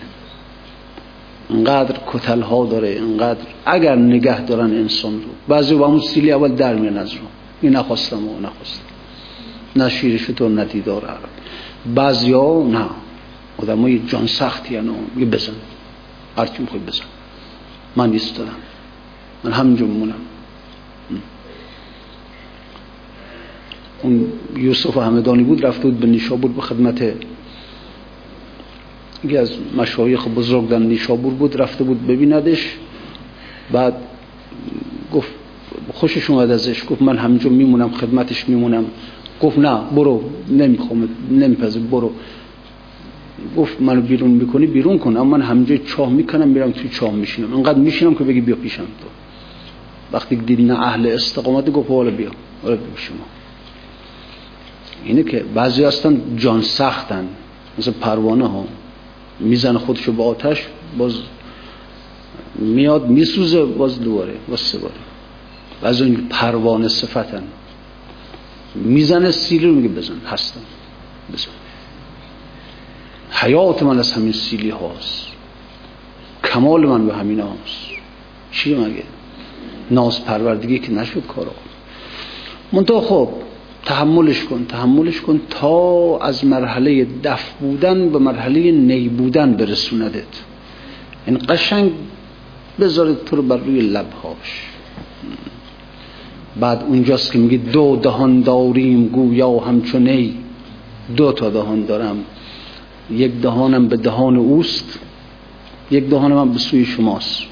انقدر 1.51 1.97
کتل 2.07 2.42
ها 2.42 2.66
داره 2.66 2.97
انقدر 3.01 3.47
اگر 3.66 3.97
نگه 3.97 4.40
دارن 4.40 4.70
انسان 4.70 5.14
رو. 5.14 5.28
بعضی 5.49 5.74
با 5.74 5.88
همون 5.88 6.01
سیلی 6.01 6.32
اول 6.32 6.53
در 6.53 6.74
میان 6.74 6.97
از 6.97 7.12
رو. 7.12 7.20
این 7.62 7.76
نخواستم 7.76 8.28
و 8.28 8.40
نخواستم. 8.40 8.82
نه 9.76 9.88
شیرش 9.88 10.26
تو 10.26 10.49
ندیدار 10.49 11.05
عرب. 11.05 11.28
بعضی 11.94 12.32
ها 12.32 12.68
نه. 12.70 12.86
آدم 13.59 13.82
های 13.82 13.99
جان 14.07 14.26
سختی 14.26 14.76
هنو 14.76 14.94
یه 15.18 15.26
بزن. 15.26 15.53
هرچی 16.36 16.62
می‌خوای 16.62 16.80
بزن. 16.86 17.05
من 17.97 18.11
نیست 18.11 18.36
دارم. 18.36 18.57
من 19.44 19.53
همینجا 19.53 19.86
مونم 19.86 20.14
اون 24.03 24.32
یوسف 24.57 24.97
همدانی 24.97 25.42
بود 25.42 25.66
رفته 25.66 25.82
بود 25.82 26.01
به 26.01 26.07
نیشابور 26.07 26.51
به 26.51 26.62
خدمت 26.62 27.14
یکی 29.25 29.37
از 29.37 29.51
مشایخ 29.77 30.29
بزرگ 30.29 30.69
در 30.69 30.79
نیشابور 30.79 31.35
بود 31.35 31.61
رفته 31.61 31.85
بود 31.85 32.07
ببیندش. 32.07 32.77
بعد 33.73 33.95
گفت 35.14 35.29
خوشش 35.93 36.31
اومد 36.31 36.51
ازش 36.51 36.83
گفت 36.91 37.03
من 37.03 37.17
همینجا 37.19 37.51
میمونم 37.51 37.91
خدمتش 37.91 38.49
میمونم. 38.49 38.85
گفت 39.43 39.59
نه 39.59 39.81
برو 39.97 40.23
نمی‌خوام 40.51 41.09
نمیپذیر 41.31 41.83
برو. 41.83 42.12
گفت 43.57 43.81
منو 43.81 44.01
بیرون 44.01 44.31
می‌کنی 44.31 44.67
بیرون 44.67 44.99
کن 44.99 45.17
اما 45.17 45.25
من 45.25 45.43
همینجا 45.43 45.77
چاه 45.77 46.11
می‌کنم 46.11 46.49
میرم 46.49 46.71
توی 46.71 46.89
چاه 46.89 47.12
میشینم. 47.12 47.55
انقدر 47.55 47.79
میشینم 47.79 48.14
که 48.14 48.25
بگی 48.25 48.41
بیا 48.41 48.57
پیشم 48.57 48.83
تو. 48.83 49.09
وقتی 50.12 50.37
دید 50.37 50.61
نه 50.61 50.83
اهل 50.83 51.07
استقامت 51.07 51.71
گفت 51.71 51.91
حالا 51.91 52.11
بیا 52.11 52.31
حالا 52.62 52.77
بیا 52.77 52.97
شما 52.97 53.25
اینه 55.05 55.23
که 55.23 55.45
بعضی 55.55 55.85
هستن 55.85 56.21
جان 56.37 56.62
سختن 56.62 57.29
مثل 57.79 57.91
پروانه 57.91 58.47
ها. 58.47 58.64
می‌زنه 59.41 59.78
خودشو 59.78 60.12
با 60.12 60.24
آتش 60.24 60.66
باز 60.99 61.14
میاد 62.55 63.09
میسوزه 63.09 63.64
باز 63.64 64.01
دوباره 64.01 64.34
باز 64.49 64.61
سه 64.61 64.78
باره. 64.78 64.95
از 65.82 66.03
اون 66.03 66.14
پروانه 66.30 66.89
صفتن. 66.89 67.43
می‌زنه 68.74 69.30
سیلی 69.30 69.66
رو 69.66 69.74
میگه 69.74 69.89
بزن 69.89 70.20
هستم. 70.26 70.61
بزن. 71.32 71.51
حیات 73.30 73.82
من 73.82 73.99
از 73.99 74.12
همین 74.12 74.32
سیلی 74.32 74.70
هاست. 74.70 75.26
کمال 76.45 76.87
من 76.87 77.07
به 77.07 77.14
همین 77.14 77.41
هاست 77.41 77.87
چی 78.51 78.74
مگه؟ 78.74 79.03
ناز 79.91 80.24
پروردگی 80.24 80.78
که 80.78 80.93
نشد 80.93 81.26
کارا. 81.26 81.53
منطقه 82.72 83.01
خب 83.01 83.28
تحملش 83.87 84.45
کن 84.45 84.66
تحملش 84.68 85.20
کن 85.20 85.41
تا 85.51 86.18
از 86.18 86.45
مرحله 86.45 87.07
دف 87.24 87.53
بودن 87.61 88.09
به 88.09 88.18
مرحله 88.18 88.72
نی 88.72 89.09
بودن 89.09 89.53
برسوندت. 89.53 90.32
این 91.26 91.39
قشنگ 91.49 91.91
بذارید 92.80 93.24
تو 93.24 93.37
رو 93.37 93.43
بر 93.43 93.57
روی 93.57 93.80
لبهاش 93.80 94.62
بعد 96.61 96.84
اونجاست 96.89 97.32
که 97.32 97.39
میگه 97.39 97.57
دو 97.57 97.97
دهان 97.97 98.41
داریم 98.41 99.09
گویا 99.09 99.59
همچون 99.59 100.09
نی. 100.09 100.34
دو 101.16 101.32
تا 101.32 101.51
دهان 101.51 101.84
دارم. 101.84 102.16
یک 103.11 103.32
دهانم 103.41 103.89
به 103.89 103.97
دهان 103.97 104.37
اوست 104.37 104.99
یک 105.91 106.09
دهانم 106.09 106.53
به 106.53 106.59
سوی 106.59 106.84
شماست. 106.84 107.43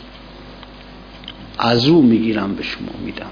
از 1.58 1.88
او 1.88 2.02
می‌گیرم 2.02 2.54
به 2.54 2.62
شما 2.62 2.90
میدم. 3.04 3.30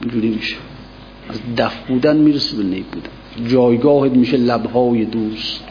اینجوری 0.00 0.28
میشه. 0.28 0.56
از 1.28 1.40
دف 1.56 1.86
بودن 1.88 2.16
می‌رسه 2.16 2.56
به 2.56 2.62
نی 2.62 2.84
بودن. 2.92 3.48
جایگاهت 3.48 4.12
میشه 4.12 4.36
لبهای 4.36 5.04
دوست. 5.04 5.64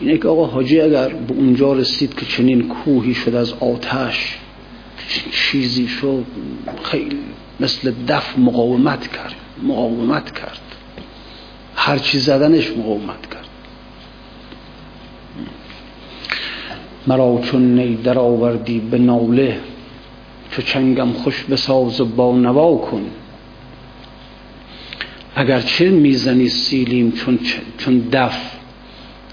اینه 0.00 0.18
که 0.18 0.28
آقا 0.28 0.46
حاجی 0.46 0.80
اگر 0.80 1.08
به 1.08 1.34
اونجا 1.34 1.72
رسید 1.72 2.14
که 2.14 2.26
چنین 2.26 2.68
کوهی 2.68 3.14
شد 3.14 3.34
از 3.34 3.52
آتش 3.60 4.38
چیزی 5.32 5.88
شد 5.88 6.24
خیلی 6.82 7.18
مثل 7.60 7.92
دف 8.08 8.38
مقاومت 8.38 9.12
کرد 9.12 9.34
مقاومت 9.62 10.30
کرد. 10.30 10.60
هر 11.74 11.98
چی 11.98 12.18
زدنش 12.18 12.70
مقاومت 12.70 13.26
کرد. 13.30 13.48
مرا 17.06 17.40
چون 17.42 17.78
نی 17.78 17.96
در 17.96 18.18
آوردی 18.18 18.80
به 18.80 18.98
ناله 18.98 19.60
چو 20.50 20.62
چنگم 20.62 21.12
خوش 21.12 21.44
بساز 21.44 22.00
و 22.00 22.04
با 22.04 22.36
نوا 22.36 22.76
کن. 22.76 23.02
اگر 25.40 25.60
چه 25.60 25.90
می‌زنی 25.90 26.48
سیلیم 26.48 27.12
چون, 27.12 27.38
چون 27.78 27.98
دف 28.12 28.56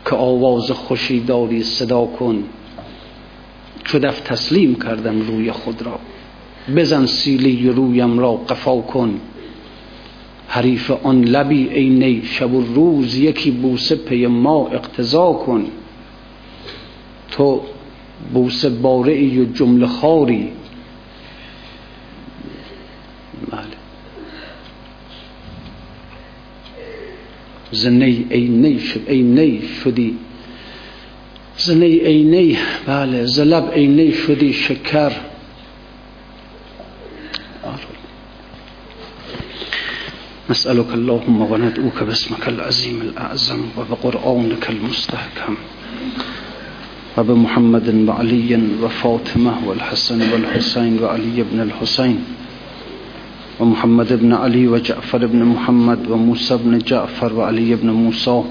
که 0.06 0.16
آواز 0.16 0.72
خوشی 0.72 1.20
داری 1.20 1.64
صدا 1.64 2.06
کن. 2.06 2.44
چو 3.84 4.00
دف 4.00 4.20
تسلیم 4.20 4.76
کردم 4.76 5.22
روی 5.22 5.52
خود 5.52 5.82
را. 5.82 6.00
بزن 6.76 7.06
سیلی 7.06 7.70
رویم 7.70 8.20
را 8.20 8.34
قفا 8.34 8.82
کن. 8.82 9.20
حریف 10.48 10.92
آن 11.04 11.24
لبی 11.24 11.70
ای 11.70 11.90
نی 11.90 12.22
شب 12.26 12.54
و 12.54 12.62
روز 12.62 13.18
یکی 13.18 13.52
بوسه 13.52 13.96
پی 13.96 14.28
ما 14.28 14.68
اقتضا 14.68 15.34
کن. 15.34 15.66
تو 17.32 17.62
بوسه 18.34 18.70
باره 18.70 19.14
ای 19.14 19.40
و 19.40 19.46
جمله 19.54 19.88
خاری 19.88 20.52
زني 27.82 28.26
عيني 28.32 28.78
اي 28.78 29.02
عيني 29.10 29.62
شدي 29.84 30.14
زني 31.60 31.94
عيني 32.08 32.58
بله 32.88 33.24
زلب 33.24 33.66
عيني 33.76 34.08
شدي 34.14 34.54
شکر. 34.54 35.14
نسألك 40.50 40.94
اللهم 40.94 41.42
وندعوك 41.52 42.04
باسمك 42.04 42.48
العظيم 42.48 43.02
الأعظم 43.02 43.62
وبقرآنك 43.78 44.70
المستحكم 44.70 45.56
وبمحمد 47.18 47.88
وعلي 48.08 48.52
وفاطمة 48.82 49.54
والحسن 49.68 50.20
والحسين 50.32 50.94
وعلي 51.04 51.38
بن 51.52 51.60
الحسين 51.62 52.18
ومحمد 53.60 54.14
بن 54.22 54.34
علي 54.34 54.68
وجعفر 54.68 55.26
بن 55.26 55.44
محمد 55.44 56.00
وموسى 56.12 56.58
بن 56.58 56.78
جعفر 56.78 57.34
وعلي 57.34 57.76
بن 57.76 57.90
موسى 57.90 58.44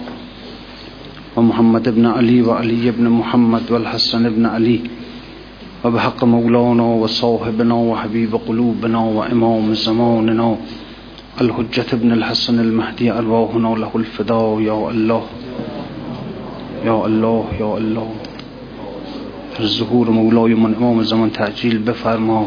ومحمد 1.36 1.88
بن 1.88 2.06
علي 2.06 2.42
وعلي 2.42 2.90
بن 2.90 3.08
محمد 3.08 3.62
والحسن 3.70 4.28
بن 4.30 4.46
علي 4.46 4.80
وبحق 5.84 6.24
مولانا 6.24 6.82
وصاحبنا 6.82 7.74
وحبيب 7.74 8.32
قلوبنا 8.48 8.98
وإمام 8.98 9.74
زماننا 9.74 10.56
الحجة 11.40 11.86
ابن 11.92 12.12
الحسن 12.12 12.60
المهدي 12.60 13.12
أرواحنا 13.12 13.68
له 13.82 13.90
الفداء 13.94 14.60
يا 14.60 14.90
الله 14.90 15.22
يا 16.84 17.06
الله 17.06 17.44
يا 17.60 17.78
الله 17.78 18.08
ظهور 19.60 20.10
مولای 20.10 20.54
من 20.54 20.74
إمام 20.74 21.02
زمان 21.02 21.32
تعجیل 21.32 21.78
بفرما. 21.78 22.46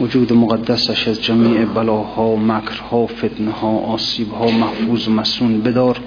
وجود 0.00 0.32
مقدسش 0.32 1.08
از 1.08 1.22
جمیع 1.22 1.64
بلاها 1.64 2.36
مکرها 2.36 3.06
فتنها 3.06 3.68
آسیبها 3.68 4.50
محفوظ 4.50 5.08
و 5.08 5.10
مسون 5.10 5.60
بدار. 5.60 6.00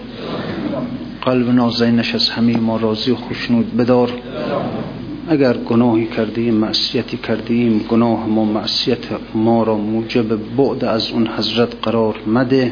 قلب 1.22 1.50
نازینش 1.50 2.16
از 2.16 2.30
همه 2.30 2.58
ما 2.58 2.78
راضی 2.78 3.12
و 3.12 3.16
خوشنود 3.16 3.78
بدار. 3.78 4.12
اگر 5.30 5.54
گناهی 5.54 6.06
کردیم 6.06 6.54
معصیتی 6.54 7.18
کردیم 7.18 7.86
گناه 7.90 8.28
ما 8.28 8.46
معصیت 8.46 9.00
ما 9.36 9.64
را 9.64 9.78
موجب 9.78 10.56
بعد 10.58 10.86
از 10.86 11.12
اون 11.12 11.28
حضرت 11.38 11.70
قرار 11.82 12.16
مده. 12.28 12.72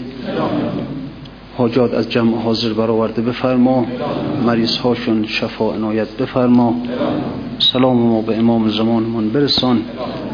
حاجات 1.58 1.94
از 1.94 2.10
جمع 2.10 2.38
حاضر 2.38 2.74
برآورده 2.74 3.22
بفرما. 3.22 3.86
مریض 4.46 4.78
هاشون 4.78 5.28
شفا 5.28 5.74
عنایت 5.74 6.18
بفرما. 6.18 6.82
سلام 7.60 7.98
ما 7.98 8.22
به 8.22 8.38
امام 8.38 8.70
زمانمان 8.70 9.30
برسان. 9.30 9.82